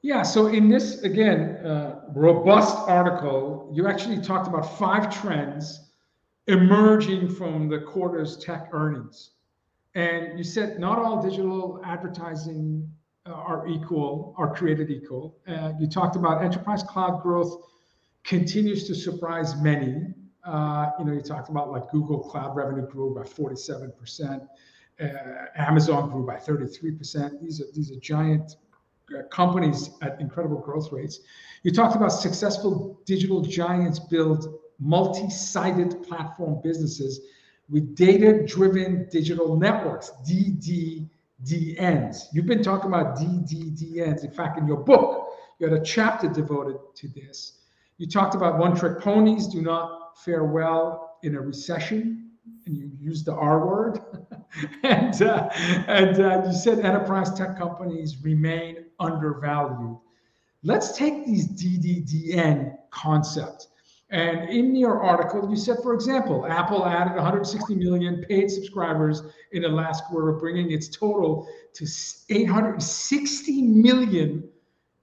Yeah 0.00 0.22
so 0.22 0.46
in 0.46 0.68
this 0.68 1.02
again 1.02 1.56
uh, 1.66 2.02
robust 2.14 2.76
article 2.88 3.70
you 3.74 3.88
actually 3.88 4.20
talked 4.22 4.46
about 4.46 4.78
five 4.78 5.12
trends 5.20 5.90
emerging 6.46 7.28
from 7.28 7.68
the 7.68 7.80
quarter's 7.80 8.36
tech 8.36 8.68
earnings. 8.72 9.32
And 9.94 10.38
you 10.38 10.44
said 10.44 10.78
not 10.78 11.00
all 11.00 11.20
digital 11.20 11.82
advertising 11.84 12.88
uh, 13.26 13.32
are 13.32 13.66
equal 13.66 14.36
are 14.38 14.54
created 14.54 14.88
equal. 14.88 15.36
Uh, 15.48 15.72
you 15.80 15.88
talked 15.88 16.14
about 16.14 16.44
enterprise 16.44 16.84
cloud 16.84 17.22
growth 17.22 17.71
continues 18.24 18.86
to 18.86 18.94
surprise 18.94 19.60
many. 19.60 20.14
Uh, 20.44 20.90
you 20.98 21.04
know, 21.04 21.12
you 21.12 21.20
talked 21.20 21.48
about 21.48 21.70
like 21.70 21.90
Google 21.90 22.18
Cloud 22.18 22.56
revenue 22.56 22.86
grew 22.86 23.14
by 23.14 23.22
47%, 23.22 24.48
uh, 25.00 25.06
Amazon 25.56 26.10
grew 26.10 26.26
by 26.26 26.36
33%. 26.36 27.40
These 27.40 27.60
are 27.60 27.66
these 27.74 27.90
are 27.90 28.00
giant 28.00 28.56
uh, 29.16 29.22
companies 29.30 29.90
at 30.02 30.20
incredible 30.20 30.58
growth 30.58 30.92
rates. 30.92 31.20
You 31.62 31.70
talked 31.70 31.96
about 31.96 32.08
successful 32.08 33.00
digital 33.04 33.40
giants 33.40 33.98
build 33.98 34.58
multi-sided 34.78 36.02
platform 36.02 36.60
businesses 36.62 37.20
with 37.70 37.94
data-driven 37.94 39.08
digital 39.10 39.56
networks, 39.56 40.12
DDDNs. 40.28 41.08
You've 42.32 42.46
been 42.46 42.62
talking 42.62 42.88
about 42.88 43.16
DDDNs. 43.16 44.24
In 44.24 44.30
fact, 44.30 44.58
in 44.58 44.66
your 44.66 44.78
book, 44.78 45.28
you 45.58 45.68
had 45.68 45.80
a 45.80 45.84
chapter 45.84 46.28
devoted 46.28 46.76
to 46.96 47.08
this. 47.08 47.61
You 48.02 48.08
talked 48.08 48.34
about 48.34 48.58
one 48.58 48.74
trick 48.74 48.98
ponies 48.98 49.46
do 49.46 49.62
not 49.62 50.18
fare 50.24 50.42
well 50.42 51.18
in 51.22 51.36
a 51.36 51.40
recession, 51.40 52.32
and 52.66 52.76
you 52.76 52.90
used 52.98 53.26
the 53.26 53.32
R 53.32 53.64
word. 53.64 54.00
and 54.82 55.22
uh, 55.22 55.48
and 55.86 56.20
uh, 56.20 56.42
you 56.44 56.52
said 56.52 56.80
enterprise 56.80 57.32
tech 57.32 57.56
companies 57.56 58.16
remain 58.24 58.86
undervalued. 58.98 59.98
Let's 60.64 60.98
take 60.98 61.24
these 61.24 61.46
DDDN 61.50 62.76
concepts. 62.90 63.68
And 64.10 64.50
in 64.50 64.74
your 64.74 65.00
article, 65.00 65.48
you 65.48 65.54
said, 65.54 65.76
for 65.80 65.94
example, 65.94 66.44
Apple 66.44 66.84
added 66.84 67.14
160 67.14 67.76
million 67.76 68.24
paid 68.28 68.50
subscribers 68.50 69.22
in 69.52 69.62
the 69.62 69.68
last 69.68 70.06
quarter, 70.06 70.32
bringing 70.32 70.72
its 70.72 70.88
total 70.88 71.46
to 71.74 71.86
860 72.30 73.62
million 73.62 74.48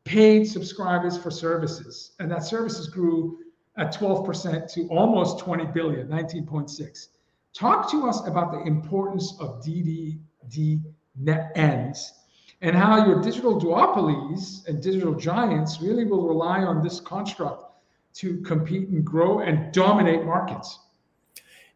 paid 0.09 0.47
subscribers 0.47 1.15
for 1.15 1.29
services, 1.29 2.13
and 2.19 2.31
that 2.31 2.43
services 2.43 2.87
grew 2.87 3.37
at 3.77 3.93
12% 3.93 4.73
to 4.73 4.87
almost 4.87 5.37
20 5.37 5.67
billion, 5.67 6.07
19.6. 6.07 7.09
Talk 7.53 7.91
to 7.91 8.07
us 8.07 8.25
about 8.25 8.51
the 8.51 8.63
importance 8.63 9.35
of 9.39 9.63
DDD 9.63 10.81
net 11.15 11.51
ends 11.53 12.11
and 12.61 12.75
how 12.75 13.05
your 13.05 13.21
digital 13.21 13.61
duopolies 13.61 14.67
and 14.67 14.81
digital 14.81 15.13
giants 15.13 15.79
really 15.79 16.05
will 16.05 16.27
rely 16.27 16.63
on 16.63 16.81
this 16.81 16.99
construct 16.99 17.65
to 18.15 18.41
compete 18.41 18.89
and 18.89 19.05
grow 19.05 19.41
and 19.41 19.71
dominate 19.71 20.25
markets. 20.25 20.79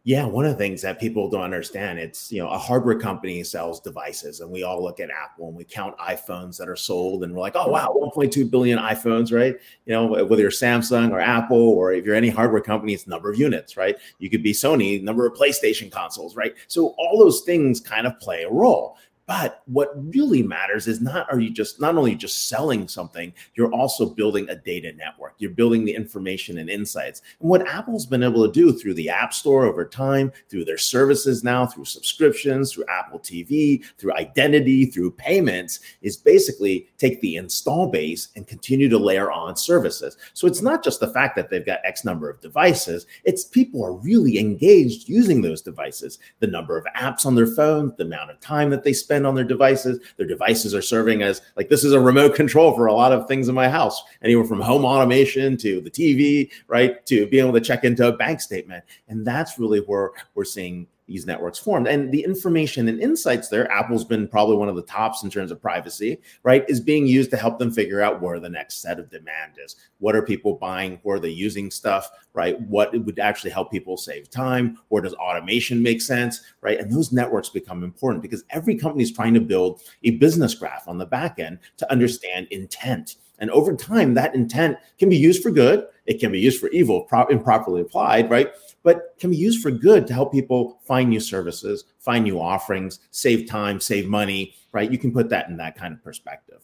Yeah, 0.06 0.26
one 0.26 0.44
of 0.44 0.52
the 0.52 0.58
things 0.58 0.82
that 0.82 1.00
people 1.00 1.30
don't 1.30 1.40
understand, 1.40 1.98
it's 1.98 2.30
you 2.30 2.42
know, 2.42 2.50
a 2.50 2.58
hardware 2.58 2.98
company 2.98 3.42
sells 3.42 3.80
devices, 3.80 4.40
and 4.40 4.50
we 4.50 4.62
all 4.62 4.82
look 4.82 5.00
at 5.00 5.08
Apple 5.08 5.48
and 5.48 5.56
we 5.56 5.64
count 5.64 5.96
iPhones 5.96 6.58
that 6.58 6.68
are 6.68 6.76
sold, 6.76 7.24
and 7.24 7.32
we're 7.32 7.40
like, 7.40 7.56
oh 7.56 7.68
wow, 7.68 7.96
1.2 8.14 8.50
billion 8.50 8.78
iPhones, 8.78 9.32
right? 9.32 9.56
You 9.86 9.94
know, 9.94 10.04
whether 10.26 10.42
you're 10.42 10.50
Samsung 10.50 11.10
or 11.10 11.20
Apple, 11.20 11.56
or 11.56 11.94
if 11.94 12.04
you're 12.04 12.14
any 12.14 12.28
hardware 12.28 12.60
company, 12.60 12.92
it's 12.92 13.06
number 13.06 13.30
of 13.30 13.38
units, 13.38 13.78
right? 13.78 13.96
You 14.18 14.28
could 14.28 14.42
be 14.42 14.52
Sony, 14.52 15.02
number 15.02 15.24
of 15.24 15.32
PlayStation 15.32 15.90
consoles, 15.90 16.36
right? 16.36 16.54
So 16.68 16.88
all 16.98 17.18
those 17.18 17.40
things 17.40 17.80
kind 17.80 18.06
of 18.06 18.20
play 18.20 18.42
a 18.42 18.50
role. 18.50 18.98
But 19.26 19.62
what 19.64 19.92
really 20.14 20.42
matters 20.42 20.86
is 20.86 21.00
not 21.00 21.32
are 21.32 21.40
you 21.40 21.50
just 21.50 21.80
not 21.80 21.96
only 21.96 22.14
just 22.14 22.48
selling 22.48 22.86
something, 22.88 23.32
you're 23.54 23.72
also 23.72 24.06
building 24.06 24.48
a 24.50 24.56
data 24.56 24.92
network. 24.92 25.34
You're 25.38 25.50
building 25.50 25.84
the 25.84 25.94
information 25.94 26.58
and 26.58 26.68
insights. 26.68 27.22
And 27.40 27.48
what 27.48 27.66
Apple's 27.66 28.04
been 28.04 28.22
able 28.22 28.46
to 28.46 28.52
do 28.52 28.72
through 28.72 28.94
the 28.94 29.08
App 29.08 29.32
Store 29.32 29.64
over 29.64 29.84
time, 29.86 30.30
through 30.50 30.66
their 30.66 30.78
services 30.78 31.42
now, 31.42 31.64
through 31.64 31.86
subscriptions, 31.86 32.72
through 32.72 32.84
Apple 32.88 33.18
TV, 33.18 33.82
through 33.96 34.12
identity, 34.14 34.86
through 34.86 35.12
payments, 35.12 35.80
is 36.02 36.18
basically 36.18 36.88
take 36.98 37.20
the 37.22 37.36
install 37.36 37.86
base 37.86 38.28
and 38.36 38.46
continue 38.46 38.90
to 38.90 38.98
layer 38.98 39.32
on 39.32 39.56
services. 39.56 40.18
So 40.34 40.46
it's 40.46 40.62
not 40.62 40.84
just 40.84 41.00
the 41.00 41.12
fact 41.12 41.34
that 41.36 41.48
they've 41.48 41.64
got 41.64 41.80
X 41.84 42.04
number 42.04 42.28
of 42.28 42.42
devices, 42.42 43.06
it's 43.24 43.44
people 43.44 43.82
are 43.84 43.94
really 43.94 44.38
engaged 44.38 45.08
using 45.08 45.40
those 45.40 45.62
devices. 45.62 46.18
The 46.40 46.46
number 46.46 46.76
of 46.76 46.84
apps 46.94 47.24
on 47.24 47.34
their 47.34 47.46
phone, 47.46 47.94
the 47.96 48.04
amount 48.04 48.30
of 48.30 48.40
time 48.40 48.68
that 48.70 48.84
they 48.84 48.92
spend 48.92 49.13
spend 49.14 49.26
on 49.28 49.34
their 49.36 49.44
devices. 49.44 50.00
Their 50.16 50.26
devices 50.26 50.74
are 50.74 50.82
serving 50.82 51.22
as 51.22 51.40
like 51.56 51.68
this 51.68 51.84
is 51.84 51.92
a 51.92 52.00
remote 52.00 52.34
control 52.34 52.74
for 52.74 52.86
a 52.86 52.92
lot 52.92 53.12
of 53.12 53.28
things 53.28 53.48
in 53.48 53.54
my 53.54 53.68
house, 53.68 54.02
anywhere 54.22 54.44
from 54.44 54.60
home 54.60 54.84
automation 54.84 55.56
to 55.58 55.80
the 55.80 55.90
TV, 55.90 56.50
right, 56.66 57.04
to 57.06 57.28
being 57.28 57.44
able 57.44 57.56
to 57.56 57.64
check 57.64 57.84
into 57.84 58.08
a 58.08 58.16
bank 58.16 58.40
statement. 58.40 58.82
And 59.06 59.24
that's 59.24 59.56
really 59.56 59.78
where 59.78 60.10
we're 60.34 60.44
seeing 60.44 60.88
these 61.06 61.26
networks 61.26 61.58
formed. 61.58 61.86
And 61.86 62.10
the 62.10 62.24
information 62.24 62.88
and 62.88 63.00
insights 63.00 63.48
there, 63.48 63.70
Apple's 63.70 64.04
been 64.04 64.26
probably 64.26 64.56
one 64.56 64.68
of 64.68 64.76
the 64.76 64.82
tops 64.82 65.22
in 65.22 65.30
terms 65.30 65.50
of 65.50 65.60
privacy, 65.60 66.20
right? 66.42 66.64
Is 66.68 66.80
being 66.80 67.06
used 67.06 67.30
to 67.30 67.36
help 67.36 67.58
them 67.58 67.70
figure 67.70 68.00
out 68.00 68.22
where 68.22 68.40
the 68.40 68.48
next 68.48 68.80
set 68.80 68.98
of 68.98 69.10
demand 69.10 69.52
is. 69.62 69.76
What 69.98 70.16
are 70.16 70.22
people 70.22 70.54
buying? 70.54 70.98
Where 71.02 71.16
are 71.16 71.20
they 71.20 71.28
using 71.28 71.70
stuff, 71.70 72.10
right? 72.32 72.60
What 72.62 72.92
would 73.04 73.18
actually 73.18 73.50
help 73.50 73.70
people 73.70 73.96
save 73.96 74.30
time? 74.30 74.78
Where 74.88 75.02
does 75.02 75.14
automation 75.14 75.82
make 75.82 76.00
sense, 76.00 76.40
right? 76.62 76.78
And 76.78 76.90
those 76.90 77.12
networks 77.12 77.50
become 77.50 77.84
important 77.84 78.22
because 78.22 78.44
every 78.50 78.76
company 78.76 79.04
is 79.04 79.12
trying 79.12 79.34
to 79.34 79.40
build 79.40 79.82
a 80.04 80.12
business 80.12 80.54
graph 80.54 80.88
on 80.88 80.98
the 80.98 81.06
back 81.06 81.38
end 81.38 81.58
to 81.76 81.90
understand 81.92 82.48
intent. 82.50 83.16
And 83.44 83.50
over 83.50 83.76
time, 83.76 84.14
that 84.14 84.34
intent 84.34 84.78
can 84.98 85.10
be 85.10 85.18
used 85.18 85.42
for 85.42 85.50
good. 85.50 85.84
It 86.06 86.18
can 86.18 86.32
be 86.32 86.40
used 86.40 86.58
for 86.58 86.70
evil, 86.70 87.02
pro- 87.02 87.26
improperly 87.26 87.82
applied, 87.82 88.30
right? 88.30 88.50
but 88.84 89.18
can 89.18 89.30
be 89.30 89.36
used 89.36 89.60
for 89.60 89.72
good 89.72 90.06
to 90.06 90.14
help 90.14 90.30
people 90.30 90.78
find 90.84 91.10
new 91.10 91.18
services, 91.18 91.84
find 91.98 92.22
new 92.22 92.40
offerings, 92.40 93.00
save 93.10 93.48
time, 93.48 93.80
save 93.80 94.06
money, 94.06 94.54
right? 94.72 94.92
You 94.92 94.98
can 94.98 95.12
put 95.12 95.30
that 95.30 95.48
in 95.48 95.56
that 95.56 95.74
kind 95.76 95.92
of 95.92 96.04
perspective. 96.04 96.60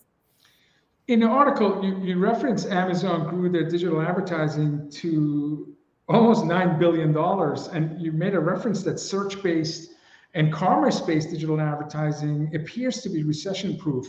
In 1.09 1.20
the 1.20 1.26
article, 1.26 1.83
you, 1.83 1.99
you 2.05 2.18
reference 2.18 2.66
Amazon 2.66 3.28
grew 3.28 3.49
their 3.49 3.68
digital 3.68 4.01
advertising 4.01 4.89
to 4.91 5.74
almost 6.09 6.45
$9 6.45 6.78
billion. 6.78 7.16
And 7.74 8.01
you 8.01 8.12
made 8.12 8.35
a 8.35 8.41
reference 8.41 8.83
that 8.85 9.01
search 9.01 9.43
based 9.43 9.93
and 10.35 10.53
commerce 10.53 11.01
based 11.01 11.31
digital 11.31 11.61
advertising 11.61 12.55
appears 12.55 13.01
to 13.03 13.09
be 13.09 13.24
recession 13.24 13.76
proof. 13.76 14.07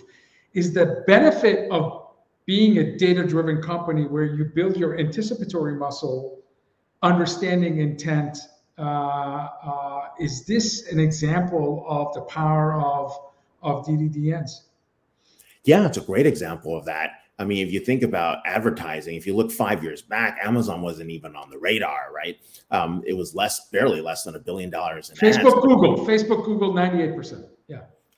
Is 0.53 0.73
the 0.73 1.03
benefit 1.07 1.71
of 1.71 2.10
being 2.45 2.77
a 2.79 2.97
data 2.97 3.25
driven 3.25 3.61
company 3.61 4.03
where 4.03 4.25
you 4.25 4.45
build 4.45 4.77
your 4.77 4.97
anticipatory 4.99 5.75
muscle 5.75 6.41
understanding 7.03 7.79
intent. 7.79 8.37
Uh, 8.77 8.81
uh, 9.63 10.07
is 10.19 10.45
this 10.45 10.91
an 10.91 10.99
example 10.99 11.85
of 11.87 12.13
the 12.13 12.21
power 12.21 12.79
of 12.79 13.17
of 13.61 13.85
DDDNs? 13.85 14.61
Yeah, 15.63 15.85
it's 15.85 15.97
a 15.97 16.01
great 16.01 16.25
example 16.25 16.75
of 16.75 16.85
that. 16.85 17.11
I 17.37 17.45
mean, 17.45 17.65
if 17.65 17.73
you 17.73 17.79
think 17.79 18.03
about 18.03 18.39
advertising, 18.45 19.15
if 19.15 19.25
you 19.25 19.35
look 19.35 19.51
five 19.51 19.83
years 19.83 20.01
back, 20.01 20.39
Amazon 20.43 20.81
wasn't 20.81 21.09
even 21.09 21.35
on 21.35 21.49
the 21.49 21.57
radar, 21.57 22.11
right? 22.13 22.39
Um, 22.69 23.03
it 23.05 23.13
was 23.13 23.33
less, 23.33 23.69
barely 23.69 24.01
less 24.01 24.23
than 24.23 24.35
a 24.35 24.39
billion 24.39 24.69
dollars 24.69 25.09
in 25.09 25.15
Facebook, 25.15 25.45
ads. 25.45 25.61
Google, 25.61 26.05
Facebook, 26.05 26.45
Google, 26.45 26.73
ninety-eight 26.73 27.15
percent. 27.15 27.45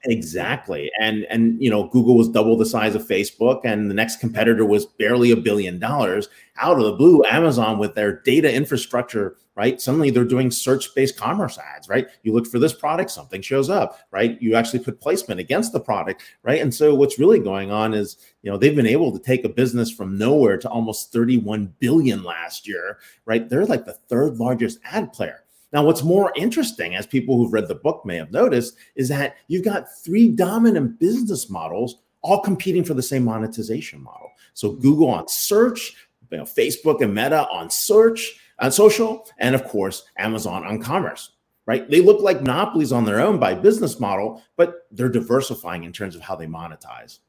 Exactly. 0.06 0.92
And 1.00 1.26
and 1.30 1.62
you 1.62 1.70
know, 1.70 1.88
Google 1.88 2.18
was 2.18 2.28
double 2.28 2.58
the 2.58 2.66
size 2.66 2.94
of 2.94 3.08
Facebook 3.08 3.62
and 3.64 3.90
the 3.90 3.96
next 3.96 4.20
competitor 4.20 4.66
was 4.66 4.86
barely 4.86 5.32
a 5.32 5.38
billion 5.38 5.80
dollars. 5.80 6.28
Out 6.58 6.78
of 6.78 6.84
the 6.84 6.92
blue, 6.92 7.24
Amazon 7.24 7.80
with 7.80 7.96
their 7.96 8.20
data 8.22 8.54
infrastructure, 8.54 9.38
right? 9.56 9.80
Suddenly 9.80 10.10
they're 10.10 10.26
doing 10.26 10.52
search-based 10.52 11.16
commerce 11.18 11.58
ads, 11.58 11.88
right? 11.88 12.08
You 12.24 12.34
look 12.34 12.48
for 12.48 12.60
this 12.60 12.74
product, 12.74 13.12
something 13.12 13.42
shows 13.42 13.70
up, 13.70 13.98
right? 14.12 14.40
You 14.42 14.56
actually 14.56 14.80
put 14.84 15.00
placement 15.00 15.40
against 15.40 15.72
the 15.72 15.80
product, 15.80 16.22
right? 16.44 16.62
And 16.62 16.74
so 16.74 16.94
what's 16.94 17.18
really 17.18 17.40
going 17.40 17.72
on 17.72 17.94
is, 17.94 18.18
you 18.42 18.52
know, 18.52 18.58
they've 18.58 18.76
been 18.76 18.86
able 18.86 19.12
to 19.14 19.20
take 19.20 19.46
a 19.46 19.50
business 19.50 19.90
from 19.90 20.18
nowhere 20.18 20.58
to 20.58 20.70
almost 20.70 21.14
31 21.14 21.74
billion 21.80 22.24
last 22.24 22.68
year, 22.68 23.00
right? 23.26 23.48
They're 23.50 23.66
like 23.66 23.86
the 23.86 23.98
third 24.10 24.38
largest 24.38 24.80
ad 24.84 25.14
player 25.14 25.43
now, 25.74 25.84
what's 25.84 26.04
more 26.04 26.32
interesting, 26.36 26.94
as 26.94 27.08
people 27.08 27.36
who've 27.36 27.52
read 27.52 27.68
the 27.68 27.74
book 27.74 28.06
may 28.06 28.16
have 28.18 28.32
noticed, 28.32 28.78
is 28.96 29.10
that 29.10 29.38
you've 29.48 29.66
got 29.66 29.88
three 30.04 30.30
dominant 30.30 31.00
business 31.00 31.50
models 31.50 31.98
all 32.22 32.42
competing 32.42 32.84
for 32.84 32.94
the 32.94 33.02
same 33.02 33.24
monetization 33.24 34.02
model. 34.02 34.30
So 34.54 34.70
hmm. 34.70 34.82
Google 34.82 35.10
on 35.10 35.28
search, 35.28 35.96
you 36.30 36.38
know, 36.38 36.44
Facebook 36.44 37.02
and 37.02 37.14
Meta 37.14 37.50
on 37.50 37.72
search, 37.72 38.40
on 38.60 38.72
social, 38.72 39.28
and 39.40 39.56
of 39.56 39.68
course, 39.68 40.04
Amazon 40.18 40.64
on 40.64 40.80
commerce. 40.80 41.32
Right? 41.66 41.90
They 41.90 42.02
look 42.02 42.22
like 42.22 42.42
monopolies 42.42 42.92
on 42.92 43.06
their 43.06 43.22
own 43.22 43.40
by 43.40 43.54
business 43.54 43.98
model, 43.98 44.44
but 44.58 44.86
they're 44.92 45.08
diversifying 45.08 45.86
in 45.86 45.94
terms 45.94 46.14
of 46.14 46.22
how 46.22 46.36
they 46.36 46.46
monetize. 46.46 47.20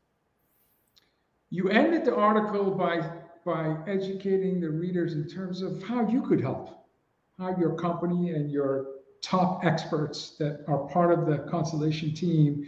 You 1.50 1.68
ended 1.68 2.04
the 2.04 2.14
article 2.16 2.72
by 2.72 3.10
by 3.44 3.76
educating 3.86 4.60
the 4.60 4.70
readers 4.70 5.12
in 5.12 5.28
terms 5.28 5.62
of 5.62 5.82
how 5.82 6.08
you 6.08 6.22
could 6.22 6.40
help 6.40 6.83
how 7.38 7.56
your 7.58 7.74
company 7.74 8.30
and 8.30 8.50
your 8.50 8.86
top 9.20 9.64
experts 9.64 10.36
that 10.38 10.64
are 10.68 10.86
part 10.88 11.16
of 11.16 11.26
the 11.26 11.38
Constellation 11.50 12.14
team. 12.14 12.64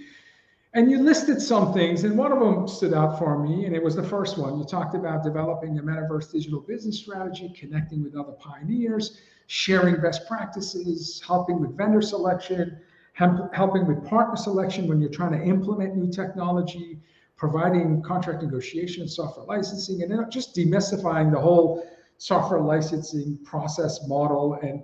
And 0.75 0.91
you 0.91 0.99
listed 0.99 1.41
some 1.41 1.73
things, 1.73 2.05
and 2.05 2.19
one 2.19 2.33
of 2.33 2.41
them 2.41 2.69
stood 2.69 2.93
out 2.93 3.19
for 3.19 3.43
me, 3.43 3.65
and 3.65 3.75
it 3.75 3.83
was 3.83 3.97
the 3.97 4.03
first 4.03 4.37
one. 4.37 4.59
You 4.59 4.65
talked 4.65 4.95
about 4.95 5.23
developing 5.23 5.79
a 5.79 5.83
metaverse 5.83 6.33
digital 6.33 6.61
business 6.61 6.99
strategy, 6.99 7.55
connecting 7.59 8.03
with 8.03 8.17
other 8.17 8.33
pioneers, 8.33 9.21
sharing 9.47 10.01
best 10.03 10.27
practices, 10.27 11.23
helping 11.27 11.61
with 11.61 11.77
vendor 11.77 12.03
selection, 12.03 12.79
helping 13.15 13.87
with 13.87 14.05
partner 14.05 14.37
selection 14.37 14.89
when 14.89 15.01
you're 15.01 15.09
trying 15.09 15.33
to 15.33 15.43
implement 15.43 15.97
new 15.97 16.11
technology, 16.11 16.99
providing 17.37 18.03
contract 18.03 18.43
negotiation, 18.43 19.09
software 19.09 19.47
licensing, 19.47 20.03
and 20.03 20.31
just 20.31 20.55
demystifying 20.55 21.31
the 21.33 21.41
whole 21.41 21.89
software 22.19 22.61
licensing 22.61 23.39
process 23.45 24.07
model. 24.07 24.59
And 24.63 24.83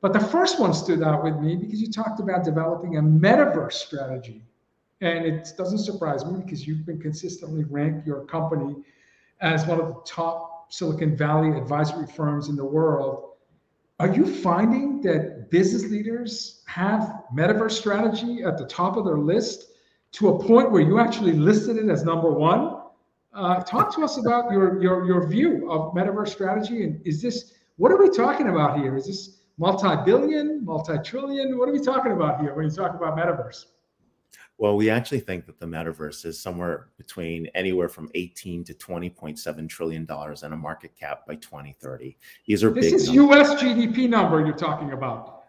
but 0.00 0.12
the 0.12 0.20
first 0.20 0.60
one 0.60 0.74
stood 0.74 1.02
out 1.02 1.24
with 1.24 1.36
me 1.36 1.56
because 1.56 1.80
you 1.80 1.90
talked 1.90 2.20
about 2.20 2.44
developing 2.44 2.98
a 2.98 3.02
metaverse 3.02 3.72
strategy. 3.72 4.42
And 5.00 5.24
it 5.24 5.52
doesn't 5.56 5.78
surprise 5.78 6.24
me 6.24 6.40
because 6.42 6.66
you've 6.66 6.86
been 6.86 7.00
consistently 7.00 7.64
ranked 7.64 8.06
your 8.06 8.24
company 8.26 8.76
as 9.40 9.66
one 9.66 9.80
of 9.80 9.86
the 9.88 10.00
top 10.06 10.72
Silicon 10.72 11.16
Valley 11.16 11.56
advisory 11.56 12.06
firms 12.06 12.48
in 12.48 12.56
the 12.56 12.64
world. 12.64 13.30
Are 14.00 14.12
you 14.12 14.26
finding 14.26 15.00
that 15.02 15.50
business 15.50 15.84
leaders 15.84 16.62
have 16.66 17.22
metaverse 17.34 17.72
strategy 17.72 18.42
at 18.42 18.58
the 18.58 18.66
top 18.66 18.96
of 18.96 19.04
their 19.04 19.18
list 19.18 19.70
to 20.12 20.28
a 20.28 20.44
point 20.44 20.70
where 20.70 20.82
you 20.82 20.98
actually 20.98 21.32
listed 21.32 21.76
it 21.76 21.88
as 21.88 22.04
number 22.04 22.30
one? 22.30 22.73
Uh, 23.34 23.60
talk 23.62 23.94
to 23.96 24.04
us 24.04 24.16
about 24.16 24.50
your, 24.52 24.80
your 24.80 25.04
your 25.06 25.26
view 25.26 25.68
of 25.70 25.92
metaverse 25.92 26.28
strategy, 26.28 26.84
and 26.84 27.04
is 27.04 27.20
this 27.20 27.54
what 27.76 27.90
are 27.90 28.00
we 28.00 28.08
talking 28.08 28.48
about 28.48 28.78
here? 28.78 28.96
Is 28.96 29.06
this 29.06 29.40
multi-billion, 29.58 30.64
multi-trillion? 30.64 31.58
What 31.58 31.68
are 31.68 31.72
we 31.72 31.80
talking 31.80 32.12
about 32.12 32.40
here 32.40 32.54
when 32.54 32.64
you 32.66 32.70
talk 32.70 32.94
about 32.94 33.16
metaverse? 33.16 33.64
Well, 34.56 34.76
we 34.76 34.88
actually 34.88 35.18
think 35.18 35.46
that 35.46 35.58
the 35.58 35.66
metaverse 35.66 36.24
is 36.24 36.40
somewhere 36.40 36.90
between 36.96 37.48
anywhere 37.56 37.88
from 37.88 38.08
18 38.14 38.62
to 38.64 38.74
20.7 38.74 39.68
trillion 39.68 40.04
dollars 40.04 40.44
in 40.44 40.52
a 40.52 40.56
market 40.56 40.94
cap 40.94 41.26
by 41.26 41.34
2030. 41.34 42.16
These 42.46 42.62
are 42.62 42.70
this 42.70 42.84
big. 42.86 42.94
Is 42.94 43.10
numbers. 43.10 43.50
US 43.50 43.60
GDP 43.60 44.08
number 44.08 44.46
you're 44.46 44.56
talking 44.56 44.92
about. 44.92 45.43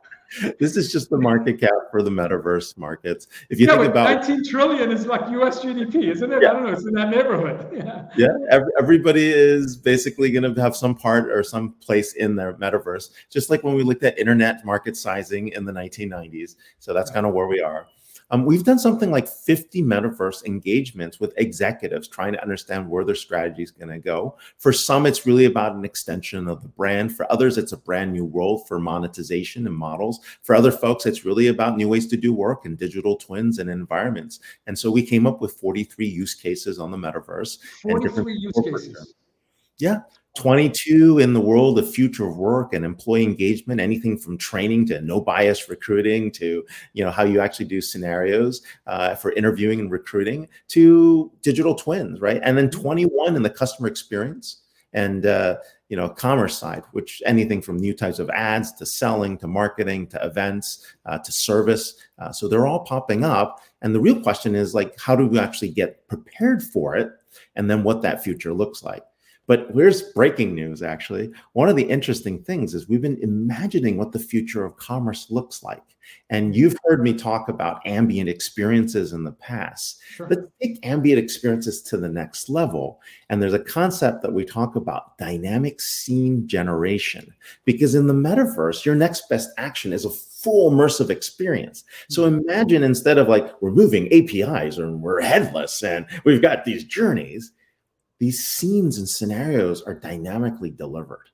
This 0.59 0.77
is 0.77 0.91
just 0.91 1.09
the 1.09 1.17
market 1.17 1.59
cap 1.59 1.71
for 1.91 2.01
the 2.01 2.09
metaverse 2.09 2.77
markets. 2.77 3.27
If 3.49 3.59
you 3.59 3.67
yeah, 3.67 3.77
think 3.77 3.91
about 3.91 4.27
19 4.27 4.49
trillion 4.49 4.91
is 4.91 5.05
like 5.05 5.21
US 5.31 5.59
GDP, 5.59 6.11
isn't 6.11 6.31
it? 6.31 6.41
Yeah. 6.41 6.49
I 6.49 6.53
don't 6.53 6.63
know. 6.63 6.71
It's 6.71 6.85
in 6.85 6.93
that 6.93 7.09
neighborhood. 7.09 7.71
Yeah. 7.75 8.07
Yeah. 8.15 8.59
Everybody 8.79 9.31
is 9.31 9.75
basically 9.75 10.31
going 10.31 10.55
to 10.55 10.61
have 10.61 10.75
some 10.75 10.95
part 10.95 11.29
or 11.29 11.43
some 11.43 11.73
place 11.81 12.13
in 12.13 12.35
their 12.35 12.53
metaverse, 12.53 13.09
just 13.29 13.49
like 13.49 13.63
when 13.63 13.75
we 13.75 13.83
looked 13.83 14.03
at 14.03 14.17
internet 14.17 14.65
market 14.65 14.95
sizing 14.95 15.49
in 15.49 15.65
the 15.65 15.71
1990s. 15.71 16.55
So 16.79 16.93
that's 16.93 17.11
kind 17.11 17.25
of 17.25 17.33
where 17.33 17.47
we 17.47 17.61
are. 17.61 17.87
Um, 18.31 18.45
we've 18.45 18.63
done 18.63 18.79
something 18.79 19.11
like 19.11 19.27
50 19.27 19.83
metaverse 19.83 20.45
engagements 20.45 21.19
with 21.19 21.33
executives 21.37 22.07
trying 22.07 22.33
to 22.33 22.41
understand 22.41 22.89
where 22.89 23.03
their 23.03 23.15
strategy 23.15 23.61
is 23.61 23.71
going 23.71 23.89
to 23.89 23.99
go. 23.99 24.37
For 24.57 24.73
some, 24.73 25.05
it's 25.05 25.25
really 25.25 25.45
about 25.45 25.75
an 25.75 25.85
extension 25.85 26.47
of 26.47 26.63
the 26.63 26.69
brand. 26.69 27.15
For 27.15 27.31
others, 27.31 27.57
it's 27.57 27.71
a 27.71 27.77
brand 27.77 28.13
new 28.13 28.25
role 28.25 28.59
for 28.59 28.79
monetization 28.79 29.67
and 29.67 29.75
models. 29.75 30.21
For 30.41 30.55
other 30.55 30.71
folks, 30.71 31.05
it's 31.05 31.25
really 31.25 31.47
about 31.47 31.77
new 31.77 31.87
ways 31.87 32.07
to 32.07 32.17
do 32.17 32.33
work 32.33 32.65
and 32.65 32.77
digital 32.77 33.15
twins 33.15 33.59
and 33.59 33.69
environments. 33.69 34.39
And 34.65 34.77
so 34.77 34.89
we 34.89 35.03
came 35.03 35.27
up 35.27 35.39
with 35.39 35.53
43 35.53 36.07
use 36.07 36.33
cases 36.33 36.79
on 36.79 36.91
the 36.91 36.97
metaverse. 36.97 37.59
43 37.81 38.33
use 38.33 38.59
cases. 38.63 39.13
Yeah 39.77 39.99
22 40.35 41.19
in 41.19 41.33
the 41.33 41.39
world 41.39 41.79
of 41.79 41.89
future 41.89 42.29
work 42.29 42.73
and 42.73 42.83
employee 42.83 43.23
engagement 43.23 43.79
anything 43.79 44.17
from 44.17 44.37
training 44.37 44.85
to 44.85 45.01
no 45.01 45.19
bias 45.19 45.69
recruiting 45.69 46.29
to 46.29 46.63
you 46.93 47.03
know 47.03 47.11
how 47.11 47.23
you 47.23 47.39
actually 47.39 47.65
do 47.65 47.81
scenarios 47.81 48.61
uh, 48.87 49.15
for 49.15 49.31
interviewing 49.33 49.79
and 49.79 49.91
recruiting 49.91 50.47
to 50.67 51.31
digital 51.41 51.73
twins 51.73 52.19
right? 52.19 52.41
And 52.43 52.57
then 52.57 52.69
21 52.69 53.35
in 53.35 53.43
the 53.43 53.49
customer 53.49 53.87
experience 53.87 54.61
and 54.93 55.25
uh, 55.25 55.57
you 55.89 55.95
know 55.95 56.09
commerce 56.09 56.57
side 56.57 56.83
which 56.91 57.21
anything 57.25 57.61
from 57.61 57.77
new 57.77 57.93
types 57.93 58.19
of 58.19 58.29
ads 58.29 58.73
to 58.73 58.85
selling 58.85 59.37
to 59.37 59.47
marketing 59.47 60.07
to 60.07 60.25
events 60.25 60.85
uh, 61.05 61.17
to 61.17 61.31
service 61.31 61.95
uh, 62.19 62.31
so 62.31 62.47
they're 62.47 62.67
all 62.67 62.83
popping 62.85 63.23
up. 63.23 63.61
And 63.81 63.93
the 63.93 63.99
real 63.99 64.19
question 64.19 64.55
is 64.55 64.73
like 64.73 64.99
how 64.99 65.15
do 65.15 65.27
we 65.27 65.39
actually 65.39 65.69
get 65.69 66.07
prepared 66.07 66.61
for 66.61 66.95
it 66.95 67.09
and 67.55 67.69
then 67.69 67.83
what 67.83 68.01
that 68.01 68.23
future 68.23 68.53
looks 68.53 68.83
like 68.83 69.03
but 69.47 69.73
where's 69.73 70.01
breaking 70.13 70.55
news 70.55 70.81
actually? 70.81 71.31
One 71.53 71.69
of 71.69 71.75
the 71.75 71.83
interesting 71.83 72.43
things 72.43 72.73
is 72.73 72.89
we've 72.89 73.01
been 73.01 73.21
imagining 73.21 73.97
what 73.97 74.11
the 74.11 74.19
future 74.19 74.65
of 74.65 74.77
commerce 74.77 75.27
looks 75.29 75.63
like. 75.63 75.83
And 76.29 76.55
you've 76.55 76.77
heard 76.83 77.01
me 77.01 77.13
talk 77.13 77.49
about 77.49 77.81
ambient 77.85 78.29
experiences 78.29 79.13
in 79.13 79.23
the 79.23 79.31
past. 79.31 79.99
Sure. 80.09 80.27
Let's 80.29 80.47
take 80.61 80.85
ambient 80.85 81.19
experiences 81.19 81.81
to 81.83 81.97
the 81.97 82.09
next 82.09 82.49
level. 82.49 83.01
And 83.29 83.41
there's 83.41 83.53
a 83.53 83.59
concept 83.59 84.21
that 84.21 84.33
we 84.33 84.45
talk 84.45 84.75
about 84.75 85.17
dynamic 85.17 85.81
scene 85.81 86.47
generation. 86.47 87.33
Because 87.65 87.95
in 87.95 88.07
the 88.07 88.13
metaverse, 88.13 88.85
your 88.85 88.95
next 88.95 89.29
best 89.29 89.49
action 89.57 89.93
is 89.93 90.05
a 90.05 90.09
full 90.09 90.71
immersive 90.71 91.09
experience. 91.09 91.83
So 92.09 92.23
mm-hmm. 92.23 92.47
imagine 92.49 92.83
instead 92.83 93.17
of 93.17 93.27
like 93.27 93.51
we're 93.61 93.71
moving 93.71 94.11
APIs 94.13 94.77
or 94.77 94.95
we're 94.95 95.21
headless 95.21 95.83
and 95.83 96.05
we've 96.23 96.41
got 96.41 96.65
these 96.65 96.83
journeys, 96.83 97.51
these 98.19 98.45
scenes 98.45 98.97
and 98.97 99.09
scenarios 99.09 99.81
are 99.83 99.93
dynamically 99.93 100.71
delivered 100.71 101.29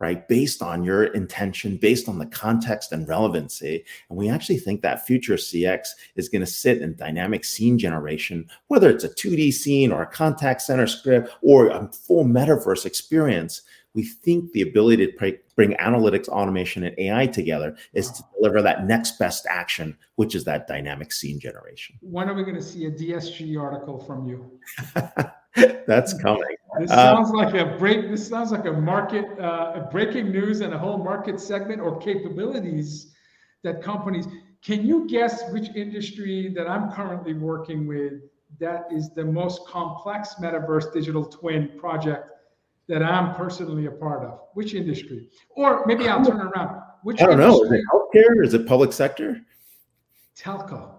right? 0.00 0.26
Based 0.28 0.60
on 0.60 0.84
your 0.84 1.04
intention 1.04 1.76
based 1.76 2.08
on 2.08 2.18
the 2.18 2.26
context 2.26 2.92
and 2.92 3.08
relevancy. 3.08 3.84
And 4.08 4.18
we 4.18 4.28
actually 4.28 4.58
think 4.58 4.82
that 4.82 5.06
future 5.06 5.36
cx 5.36 5.86
is 6.16 6.28
going 6.28 6.40
to 6.40 6.46
sit 6.46 6.82
in 6.82 6.96
dynamic 6.96 7.44
scene 7.44 7.78
generation 7.78 8.46
whether 8.68 8.90
it's 8.90 9.04
a 9.04 9.08
2d 9.08 9.52
scene 9.52 9.92
or 9.92 10.02
a 10.02 10.06
contact 10.06 10.62
center 10.62 10.86
script 10.86 11.30
or 11.42 11.68
a 11.68 11.90
full 11.92 12.24
metaverse 12.24 12.84
experience. 12.84 13.62
We 13.94 14.02
think 14.02 14.50
the 14.50 14.62
ability 14.62 15.06
to 15.06 15.38
bring 15.54 15.74
analytics 15.74 16.28
automation 16.28 16.82
and 16.82 16.98
ai 16.98 17.28
together 17.28 17.76
is 17.92 18.10
to 18.10 18.24
deliver 18.36 18.60
that 18.62 18.86
next 18.86 19.18
best 19.18 19.46
action 19.48 19.96
which 20.16 20.34
is 20.34 20.44
that 20.44 20.66
dynamic 20.66 21.12
scene 21.12 21.38
generation. 21.38 21.96
When 22.00 22.28
are 22.28 22.34
we 22.34 22.42
going 22.42 22.56
to 22.56 22.62
see 22.62 22.86
a 22.86 22.90
dsg 22.90 23.60
article 23.60 23.98
from 24.00 24.26
you 24.26 24.60
That's 25.86 26.14
coming. 26.14 26.42
This 26.78 26.90
uh, 26.90 26.96
sounds 26.96 27.30
like 27.30 27.54
a 27.54 27.76
break. 27.78 28.10
This 28.10 28.26
sounds 28.26 28.50
like 28.50 28.66
a 28.66 28.72
market, 28.72 29.26
uh, 29.38 29.86
breaking 29.92 30.32
news 30.32 30.60
and 30.60 30.74
a 30.74 30.78
whole 30.78 30.98
market 30.98 31.38
segment 31.40 31.80
or 31.80 31.98
capabilities 31.98 33.12
that 33.62 33.82
companies. 33.82 34.26
Can 34.62 34.84
you 34.86 35.06
guess 35.06 35.50
which 35.50 35.68
industry 35.76 36.52
that 36.56 36.68
I'm 36.68 36.90
currently 36.90 37.34
working 37.34 37.86
with 37.86 38.14
that 38.58 38.86
is 38.90 39.10
the 39.10 39.24
most 39.24 39.66
complex 39.66 40.36
metaverse 40.40 40.92
digital 40.92 41.24
twin 41.24 41.78
project 41.78 42.30
that 42.88 43.02
I'm 43.02 43.34
personally 43.34 43.86
a 43.86 43.90
part 43.90 44.24
of? 44.24 44.40
Which 44.54 44.74
industry? 44.74 45.28
Or 45.50 45.84
maybe 45.86 46.08
I'll 46.08 46.24
turn 46.24 46.40
around. 46.40 46.82
Which 47.02 47.20
I 47.20 47.26
don't 47.26 47.40
industry? 47.40 47.68
know. 47.68 47.74
Is 47.74 47.80
it 47.80 47.84
healthcare? 47.92 48.44
Is 48.44 48.54
it 48.54 48.66
public 48.66 48.92
sector? 48.92 49.40
Telco. 50.36 50.94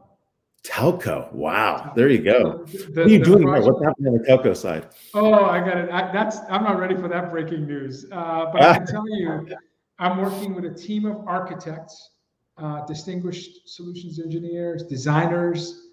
Telco. 0.66 1.32
Wow. 1.32 1.94
There 1.96 2.10
you 2.10 2.20
go. 2.20 2.66
The, 2.66 2.90
what 2.94 3.06
are 3.06 3.10
you 3.10 3.24
doing 3.24 3.44
project, 3.44 3.68
What's 3.68 3.86
happening 3.86 4.14
on 4.14 4.18
the 4.20 4.28
telco 4.28 4.58
side? 4.58 4.88
Oh, 5.14 5.46
I 5.46 5.60
got 5.60 5.78
it. 5.78 5.90
I, 5.92 6.12
that's 6.12 6.40
I'm 6.50 6.64
not 6.64 6.80
ready 6.80 6.96
for 6.96 7.08
that 7.08 7.32
breaking 7.32 7.68
news. 7.68 8.06
Uh, 8.12 8.52
but 8.52 8.62
I 8.62 8.78
can 8.78 8.88
tell 8.88 9.08
you, 9.08 9.48
I'm 10.00 10.18
working 10.18 10.56
with 10.56 10.66
a 10.66 10.74
team 10.74 11.06
of 11.06 11.28
architects, 11.28 12.12
uh, 12.58 12.86
distinguished 12.86 13.70
solutions 13.70 14.20
engineers, 14.20 14.84
designers, 14.84 15.84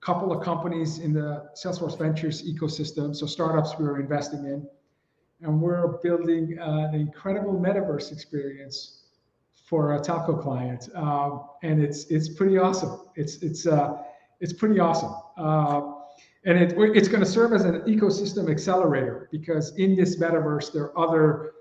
couple 0.00 0.32
of 0.32 0.42
companies 0.42 0.98
in 0.98 1.12
the 1.12 1.48
Salesforce 1.54 1.98
Ventures 1.98 2.42
ecosystem. 2.42 3.14
So 3.14 3.26
startups 3.26 3.78
we 3.78 3.86
are 3.86 4.00
investing 4.00 4.44
in, 4.44 4.66
and 5.42 5.60
we're 5.60 5.98
building 6.02 6.58
uh, 6.58 6.88
an 6.92 6.94
incredible 6.94 7.54
metaverse 7.54 8.12
experience 8.12 9.02
for 9.66 9.94
a 9.94 10.00
telco 10.00 10.40
client, 10.40 10.88
um, 10.94 11.44
and 11.62 11.82
it's 11.82 12.04
it's 12.06 12.28
pretty 12.28 12.58
awesome. 12.58 13.00
It's 13.14 13.36
it's 13.42 13.66
uh, 13.66 14.02
it's 14.42 14.52
pretty 14.52 14.80
awesome. 14.80 15.14
Uh, 15.38 15.92
and 16.44 16.58
it, 16.58 16.74
it's 16.76 17.08
going 17.08 17.22
to 17.22 17.30
serve 17.30 17.52
as 17.52 17.64
an 17.64 17.80
ecosystem 17.82 18.50
accelerator 18.50 19.28
because 19.30 19.74
in 19.76 19.94
this 19.94 20.18
metaverse, 20.18 20.72
there 20.72 20.90
are 20.96 20.98
other 20.98 21.52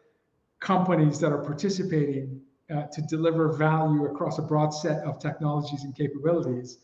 companies 0.60 1.20
that 1.20 1.32
are 1.32 1.44
participating 1.44 2.42
uh, 2.74 2.88
to 2.92 3.02
deliver 3.04 3.54
value 3.54 4.06
across 4.06 4.40
a 4.40 4.42
broad 4.42 4.72
set 4.72 5.04
of 5.04 5.20
technologies 5.20 5.84
and 5.84 5.96
capabilities. 5.96 6.80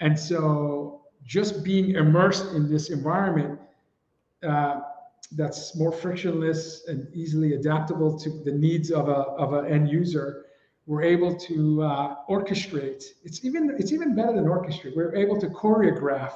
And 0.00 0.18
so 0.18 1.02
just 1.24 1.64
being 1.64 1.92
immersed 1.92 2.52
in 2.52 2.70
this 2.70 2.90
environment 2.90 3.58
uh, 4.46 4.80
that's 5.32 5.74
more 5.76 5.92
frictionless 5.92 6.86
and 6.88 7.08
easily 7.14 7.54
adaptable 7.54 8.18
to 8.18 8.42
the 8.44 8.52
needs 8.52 8.90
of, 8.90 9.08
a, 9.08 9.22
of 9.42 9.54
an 9.54 9.66
end 9.66 9.88
user 9.88 10.44
we're 10.88 11.02
able 11.02 11.36
to 11.36 11.82
uh, 11.82 12.14
orchestrate. 12.30 13.04
It's 13.22 13.44
even 13.44 13.76
it's 13.78 13.92
even 13.92 14.16
better 14.16 14.32
than 14.32 14.46
orchestrate. 14.46 14.96
We're 14.96 15.14
able 15.14 15.38
to 15.38 15.48
choreograph 15.48 16.32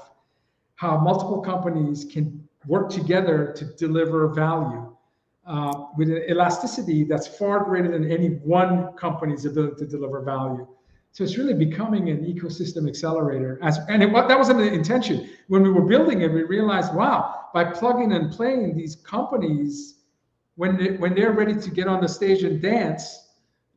how 0.74 0.98
multiple 0.98 1.40
companies 1.40 2.05
can 2.05 2.46
work 2.66 2.90
together 2.90 3.55
to 3.57 3.64
deliver 3.64 4.28
value 4.28 4.94
uh, 5.46 5.86
with 5.96 6.11
an 6.11 6.22
elasticity 6.28 7.03
that's 7.03 7.26
far 7.26 7.64
greater 7.64 7.90
than 7.90 8.11
any 8.12 8.28
one 8.61 8.92
company's 8.92 9.46
ability 9.46 9.76
to 9.76 9.86
deliver 9.86 10.20
value. 10.20 10.66
So 11.12 11.24
it's 11.24 11.38
really 11.38 11.55
becoming 11.55 12.11
an 12.11 12.18
ecosystem 12.24 12.86
accelerator. 12.86 13.59
As 13.62 13.78
and 13.88 14.03
it, 14.03 14.12
that 14.12 14.38
wasn't 14.38 14.59
the 14.59 14.70
intention 14.70 15.30
when 15.48 15.62
we 15.62 15.70
were 15.70 15.86
building 15.86 16.20
it. 16.20 16.30
We 16.30 16.42
realized, 16.42 16.94
wow, 16.94 17.46
by 17.55 17.64
plugging 17.64 18.12
and 18.12 18.30
playing 18.30 18.76
these 18.76 18.96
companies, 18.96 20.00
when 20.57 20.76
they, 20.76 20.90
when 20.96 21.14
they're 21.14 21.32
ready 21.32 21.55
to 21.55 21.70
get 21.70 21.88
on 21.88 22.03
the 22.03 22.09
stage 22.09 22.42
and 22.44 22.61
dance, 22.61 23.22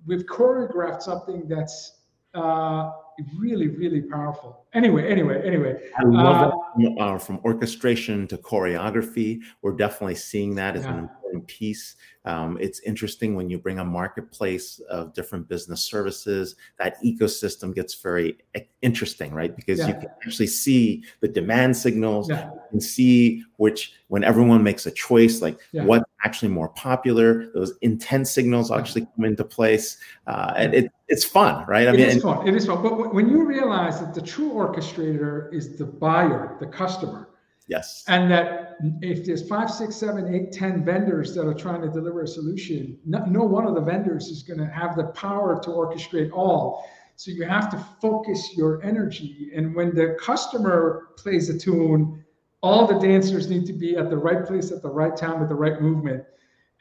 we've 0.06 0.26
choreographed 0.26 1.02
something 1.02 1.48
that's 1.48 2.00
uh, 2.34 2.92
really, 3.38 3.70
really 3.70 4.02
powerful. 4.02 4.66
Anyway, 4.74 5.10
anyway, 5.10 5.42
anyway. 5.46 5.76
I 5.98 6.04
love 6.04 6.54
uh, 6.54 7.02
uh, 7.02 7.18
from 7.18 7.40
orchestration 7.46 8.28
to 8.28 8.38
choreography. 8.38 9.40
We're 9.62 9.76
definitely 9.76 10.16
seeing 10.16 10.56
that 10.56 10.76
as 10.76 10.84
yeah. 10.84 10.98
an 10.98 11.10
piece. 11.42 11.96
Um, 12.26 12.58
it's 12.60 12.80
interesting 12.80 13.36
when 13.36 13.50
you 13.50 13.60
bring 13.60 13.80
a 13.80 13.86
marketplace 13.86 14.80
of 14.90 15.14
different 15.14 15.48
business 15.48 15.82
services, 15.82 16.56
that 16.80 17.02
ecosystem 17.04 17.74
gets 17.74 17.94
very 17.96 18.38
interesting, 18.82 19.34
right? 19.34 19.56
Because 19.56 19.80
yeah. 19.80 19.88
you 19.88 19.94
can 19.94 20.10
actually 20.26 20.48
see 20.48 21.04
the 21.20 21.28
demand 21.28 21.78
signals 21.78 22.30
yeah. 22.30 22.50
and 22.72 22.82
see 22.82 23.44
which, 23.58 23.94
when 24.08 24.24
everyone 24.24 24.64
makes 24.64 24.86
a 24.86 24.92
choice, 24.92 25.42
like 25.42 25.60
what's 25.72 26.06
actually 26.26 26.50
more 26.50 26.70
popular. 26.70 27.52
Those 27.54 27.74
intent 27.82 28.28
signals 28.28 28.72
actually 28.72 29.08
come 29.16 29.26
into 29.26 29.44
place, 29.44 29.98
uh, 30.28 30.54
and 30.56 30.74
it, 30.74 30.92
it's 31.08 31.24
fun, 31.24 31.64
right? 31.68 31.88
I 31.88 31.92
it 31.92 31.98
mean, 31.98 32.10
is 32.10 32.24
fun. 32.24 32.48
It 32.48 32.56
is 32.56 32.66
fun. 32.66 32.82
But 32.82 33.14
when 33.14 33.30
you 33.30 33.46
realize 33.46 34.00
that 34.00 34.14
the 34.14 34.22
true 34.22 34.52
orchestrator 34.52 35.54
is 35.54 35.78
the 35.78 35.86
buyer, 35.86 36.58
the 36.60 36.66
customer, 36.66 37.30
yes, 37.68 38.04
and 38.08 38.30
that 38.32 38.65
if 39.02 39.26
there's 39.26 39.48
five, 39.48 39.70
six, 39.72 39.96
seven, 39.96 40.34
eight, 40.34 40.52
ten 40.52 40.84
vendors 40.84 41.34
that 41.36 41.48
are 41.48 41.54
trying 41.54 41.82
to 41.82 41.90
deliver 41.90 42.24
a 42.24 42.28
solution, 42.28 42.98
no, 43.06 43.26
no 43.26 43.44
one 43.44 43.66
of 43.66 43.76
the 43.76 43.82
vendors 43.82 44.28
is 44.28 44.44
going 44.44 44.60
to 44.60 44.68
have 44.68 44.96
the 44.96 45.06
power 45.06 45.60
to 45.62 45.70
orchestrate 45.70 46.32
all. 46.32 46.90
So 47.16 47.32
you 47.32 47.44
have 47.44 47.70
to 47.72 47.78
focus 48.02 48.56
your 48.58 48.84
energy, 48.84 49.52
and 49.56 49.74
when 49.74 49.96
the 49.96 50.18
customer 50.20 51.10
plays 51.18 51.50
a 51.50 51.58
tune 51.58 52.26
all 52.66 52.88
the 52.88 52.98
dancers 52.98 53.48
need 53.48 53.64
to 53.68 53.74
be 53.74 53.96
at 53.96 54.10
the 54.10 54.18
right 54.18 54.44
place 54.44 54.72
at 54.72 54.82
the 54.82 54.90
right 54.90 55.16
time 55.16 55.40
with 55.40 55.50
the 55.50 55.56
right 55.56 55.80
movement. 55.84 56.24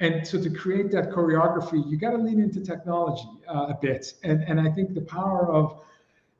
And 0.01 0.27
so 0.27 0.43
to 0.43 0.49
create 0.49 0.91
that 0.93 1.11
choreography, 1.11 1.87
you 1.87 1.99
got 1.99 2.13
to 2.13 2.17
lean 2.17 2.41
into 2.41 2.61
technology 2.61 3.29
uh, 3.47 3.67
a 3.69 3.79
bit. 3.81 4.15
And, 4.25 4.43
and 4.45 4.59
I 4.59 4.71
think 4.71 4.95
the 4.95 5.03
power 5.03 5.53
of 5.53 5.83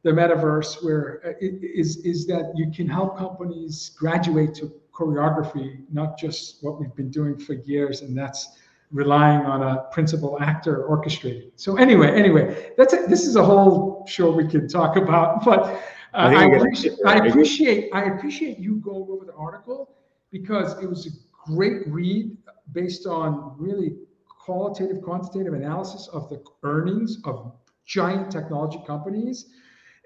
the 0.03 0.13
metaverse 0.13 0.83
where 0.83 1.21
uh, 1.27 1.33
is, 1.41 1.99
is 1.99 2.27
that 2.27 2.55
you 2.57 2.73
can 2.75 2.89
help 2.89 3.19
companies 3.19 3.91
graduate 3.99 4.55
to 4.55 4.73
choreography, 4.95 5.85
not 5.93 6.19
just 6.19 6.63
what 6.63 6.81
we've 6.81 6.95
been 6.95 7.11
doing 7.11 7.37
for 7.39 7.55
years. 7.55 8.03
And 8.03 8.17
that's 8.17 8.57
relying 8.91 9.45
on 9.45 9.63
a 9.63 9.83
principal 9.91 10.41
actor 10.41 10.87
orchestrating. 10.89 11.51
So 11.57 11.77
anyway, 11.77 12.13
anyway, 12.13 12.73
that's 12.77 12.95
it. 12.95 13.09
This 13.09 13.27
is 13.27 13.37
a 13.37 13.45
whole 13.45 14.07
show 14.07 14.31
we 14.31 14.47
can 14.47 14.69
talk 14.69 14.97
about, 14.97 15.45
but 15.45 15.65
uh, 15.65 16.31
I, 16.31 16.35
I, 16.35 16.45
appreciate, 16.45 16.99
I 17.05 17.27
appreciate 17.27 17.91
I 17.93 18.05
appreciate 18.05 18.59
you 18.59 18.77
going 18.77 19.07
over 19.11 19.25
the 19.25 19.35
article 19.35 19.91
because 20.31 20.81
it 20.81 20.89
was 20.89 21.07
a 21.07 21.11
great 21.45 21.89
read 21.89 22.37
based 22.73 23.07
on 23.07 23.57
really 23.59 23.97
qualitative, 24.29 25.03
quantitative 25.03 25.55
analysis 25.55 26.09
of 26.13 26.29
the 26.29 26.41
earnings 26.63 27.19
of 27.25 27.53
giant 27.85 28.31
technology 28.31 28.79
companies. 28.87 29.47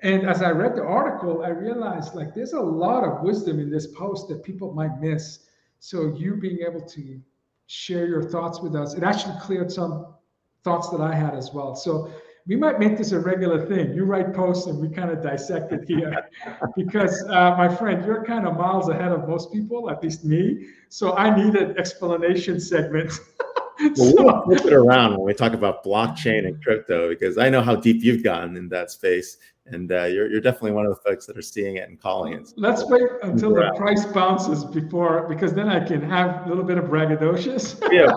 And 0.03 0.29
as 0.29 0.43
I 0.43 0.51
read 0.51 0.77
the 0.77 0.85
article, 0.85 1.43
I 1.43 1.49
realized 1.49 2.15
like 2.15 2.35
there's 2.35 2.53
a 2.53 2.61
lot 2.61 3.05
of 3.05 3.23
wisdom 3.23 3.59
in 3.59 3.71
this 3.71 3.89
post 3.89 4.29
that 4.29 4.45
people 4.45 4.73
might 4.73 5.01
miss. 5.01 5.47
So 5.81 6.15
you 6.17 6.37
being 6.37 6.61
able 6.67 6.83
to 6.83 7.21
share 7.67 8.07
your 8.07 8.23
thoughts 8.23 8.61
with 8.61 8.75
us. 8.75 8.95
It 8.95 9.03
actually 9.03 9.35
cleared 9.41 9.71
some 9.71 10.15
thoughts 10.65 10.89
that 10.91 11.01
I 11.01 11.15
had 11.15 11.35
as 11.35 11.53
well. 11.53 11.75
So 11.75 12.11
we 12.47 12.57
might 12.57 12.81
make 12.81 12.97
this 12.97 13.13
a 13.13 13.21
regular 13.21 13.67
thing. 13.67 13.93
You 13.93 14.05
write 14.05 14.35
posts 14.35 14.67
and 14.67 14.81
we 14.81 14.89
kind 14.89 15.11
of 15.11 15.23
dissect 15.23 15.71
it 15.73 15.85
here 15.87 16.29
because, 16.77 17.23
uh, 17.29 17.55
my 17.59 17.69
friend, 17.69 18.05
you're 18.05 18.25
kind 18.25 18.47
of 18.47 18.57
miles 18.57 18.89
ahead 18.89 19.13
of 19.13 19.29
most 19.29 19.53
people, 19.53 19.91
at 19.91 20.03
least 20.03 20.25
me. 20.25 20.69
So 20.89 21.15
I 21.15 21.35
need 21.37 21.57
an 21.57 21.77
explanation 21.79 22.59
segment. 22.59 23.13
well, 23.97 24.15
we'll 24.17 24.43
flip 24.45 24.65
it 24.65 24.73
around 24.73 25.13
when 25.13 25.27
we 25.27 25.35
talk 25.35 25.53
about 25.53 25.85
blockchain 25.85 26.47
and 26.47 26.63
crypto 26.63 27.11
because 27.11 27.37
I 27.37 27.51
know 27.51 27.61
how 27.61 27.77
deep 27.77 28.03
you've 28.03 28.25
gotten 28.25 28.57
in 28.57 28.71
that 28.71 28.91
space, 28.91 29.37
and 29.73 29.91
uh, 29.93 30.05
you're 30.05 30.31
you're 30.31 30.41
definitely 30.41 30.73
one 30.73 30.87
of 30.87 30.95
the 30.95 31.01
folks 31.11 31.27
that 31.27 31.37
are 31.37 31.43
seeing 31.43 31.77
it 31.77 31.89
and 31.89 32.01
calling 32.01 32.33
it. 32.35 32.53
Let's 32.57 32.85
wait 32.87 33.03
until 33.23 33.55
the 33.55 33.73
price 33.77 34.05
bounces 34.07 34.65
before, 34.65 35.27
because 35.29 35.53
then 35.55 35.69
I 35.69 35.85
can 35.85 36.03
have 36.03 36.47
a 36.47 36.49
little 36.49 36.65
bit 36.65 36.79
of 36.79 36.85
braggadocious. 36.85 37.81
yeah, 37.93 38.09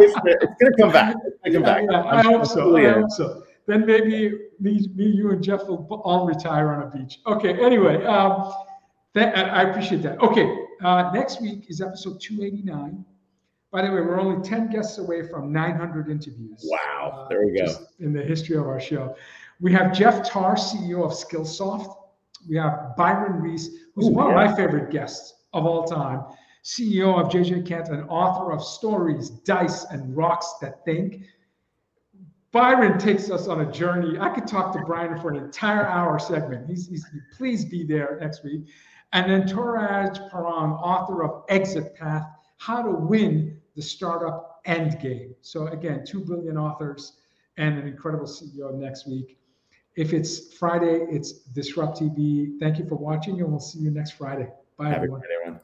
it's, 0.00 0.14
it's 0.26 0.54
gonna 0.60 0.76
come 0.78 0.92
back. 0.92 1.16
It's 1.26 1.54
gonna 1.54 1.54
come 1.54 1.62
Yeah, 1.64 2.00
back. 2.00 2.04
yeah, 2.06 2.18
I 2.18 2.22
hope 2.22 2.46
so. 2.46 2.76
I 2.76 2.88
hope 3.00 3.10
so. 3.10 3.42
Then 3.66 3.86
maybe 3.86 4.38
me, 4.60 4.88
me, 4.94 5.06
you, 5.06 5.30
and 5.30 5.42
Jeff 5.42 5.64
will 5.66 5.86
all 6.04 6.26
retire 6.26 6.70
on 6.72 6.82
a 6.82 6.90
beach. 6.90 7.20
Okay. 7.26 7.54
Anyway, 7.64 8.04
um, 8.04 8.52
that, 9.14 9.34
I 9.36 9.62
appreciate 9.70 10.02
that. 10.02 10.20
Okay. 10.20 10.54
Uh, 10.82 11.10
next 11.14 11.40
week 11.40 11.64
is 11.70 11.80
episode 11.80 12.20
289. 12.20 13.04
By 13.70 13.82
the 13.82 13.88
way, 13.88 14.02
we're 14.02 14.20
only 14.20 14.42
10 14.46 14.70
guests 14.70 14.98
away 14.98 15.26
from 15.26 15.50
900 15.50 16.10
interviews. 16.10 16.62
Wow. 16.64 17.24
Uh, 17.24 17.28
There 17.28 17.44
we 17.46 17.58
go. 17.58 17.74
In 18.00 18.12
the 18.12 18.22
history 18.22 18.56
of 18.56 18.66
our 18.66 18.78
show. 18.80 19.16
We 19.60 19.72
have 19.72 19.92
Jeff 19.92 20.28
Tarr, 20.28 20.56
CEO 20.56 21.04
of 21.04 21.12
Skillsoft. 21.12 21.94
We 22.48 22.56
have 22.56 22.96
Byron 22.96 23.40
Reese, 23.40 23.70
who's 23.94 24.06
Ooh, 24.06 24.12
one 24.12 24.30
yeah. 24.30 24.44
of 24.44 24.50
my 24.50 24.56
favorite 24.56 24.90
guests 24.90 25.34
of 25.52 25.64
all 25.64 25.84
time, 25.84 26.24
CEO 26.64 27.18
of 27.18 27.30
JJ 27.30 27.66
Kent 27.66 27.88
and 27.88 28.08
author 28.08 28.52
of 28.52 28.62
Stories, 28.62 29.30
Dice, 29.30 29.84
and 29.84 30.16
Rocks 30.16 30.54
That 30.60 30.84
Think. 30.84 31.22
Byron 32.52 32.98
takes 32.98 33.30
us 33.30 33.48
on 33.48 33.62
a 33.62 33.72
journey. 33.72 34.18
I 34.18 34.28
could 34.28 34.46
talk 34.46 34.72
to 34.74 34.80
Byron 34.80 35.20
for 35.20 35.30
an 35.30 35.36
entire 35.36 35.86
hour 35.86 36.18
segment. 36.18 36.68
He's, 36.68 36.86
he's 36.86 37.06
please 37.36 37.64
be 37.64 37.84
there 37.84 38.18
next 38.20 38.44
week. 38.44 38.68
And 39.12 39.30
then 39.30 39.42
Touraj 39.42 40.30
Parang, 40.30 40.72
author 40.72 41.24
of 41.24 41.44
Exit 41.48 41.94
Path: 41.94 42.26
How 42.58 42.82
to 42.82 42.90
Win 42.90 43.60
the 43.76 43.82
Startup 43.82 44.60
End 44.64 45.00
Game. 45.00 45.34
So 45.40 45.68
again, 45.68 46.04
two 46.06 46.20
brilliant 46.20 46.58
authors 46.58 47.12
and 47.56 47.78
an 47.78 47.86
incredible 47.86 48.26
CEO 48.26 48.74
next 48.74 49.08
week. 49.08 49.38
If 49.96 50.12
it's 50.12 50.54
Friday, 50.54 51.06
it's 51.08 51.46
DisrupTV. 51.52 52.58
Thank 52.58 52.78
you 52.78 52.86
for 52.88 52.96
watching, 52.96 53.40
and 53.40 53.50
we'll 53.50 53.60
see 53.60 53.78
you 53.78 53.90
next 53.90 54.12
Friday. 54.12 54.48
Bye, 54.76 54.86
Have 54.86 54.94
a 54.94 54.96
everyone. 54.96 55.20
great 55.20 55.30
everyone. 55.40 55.60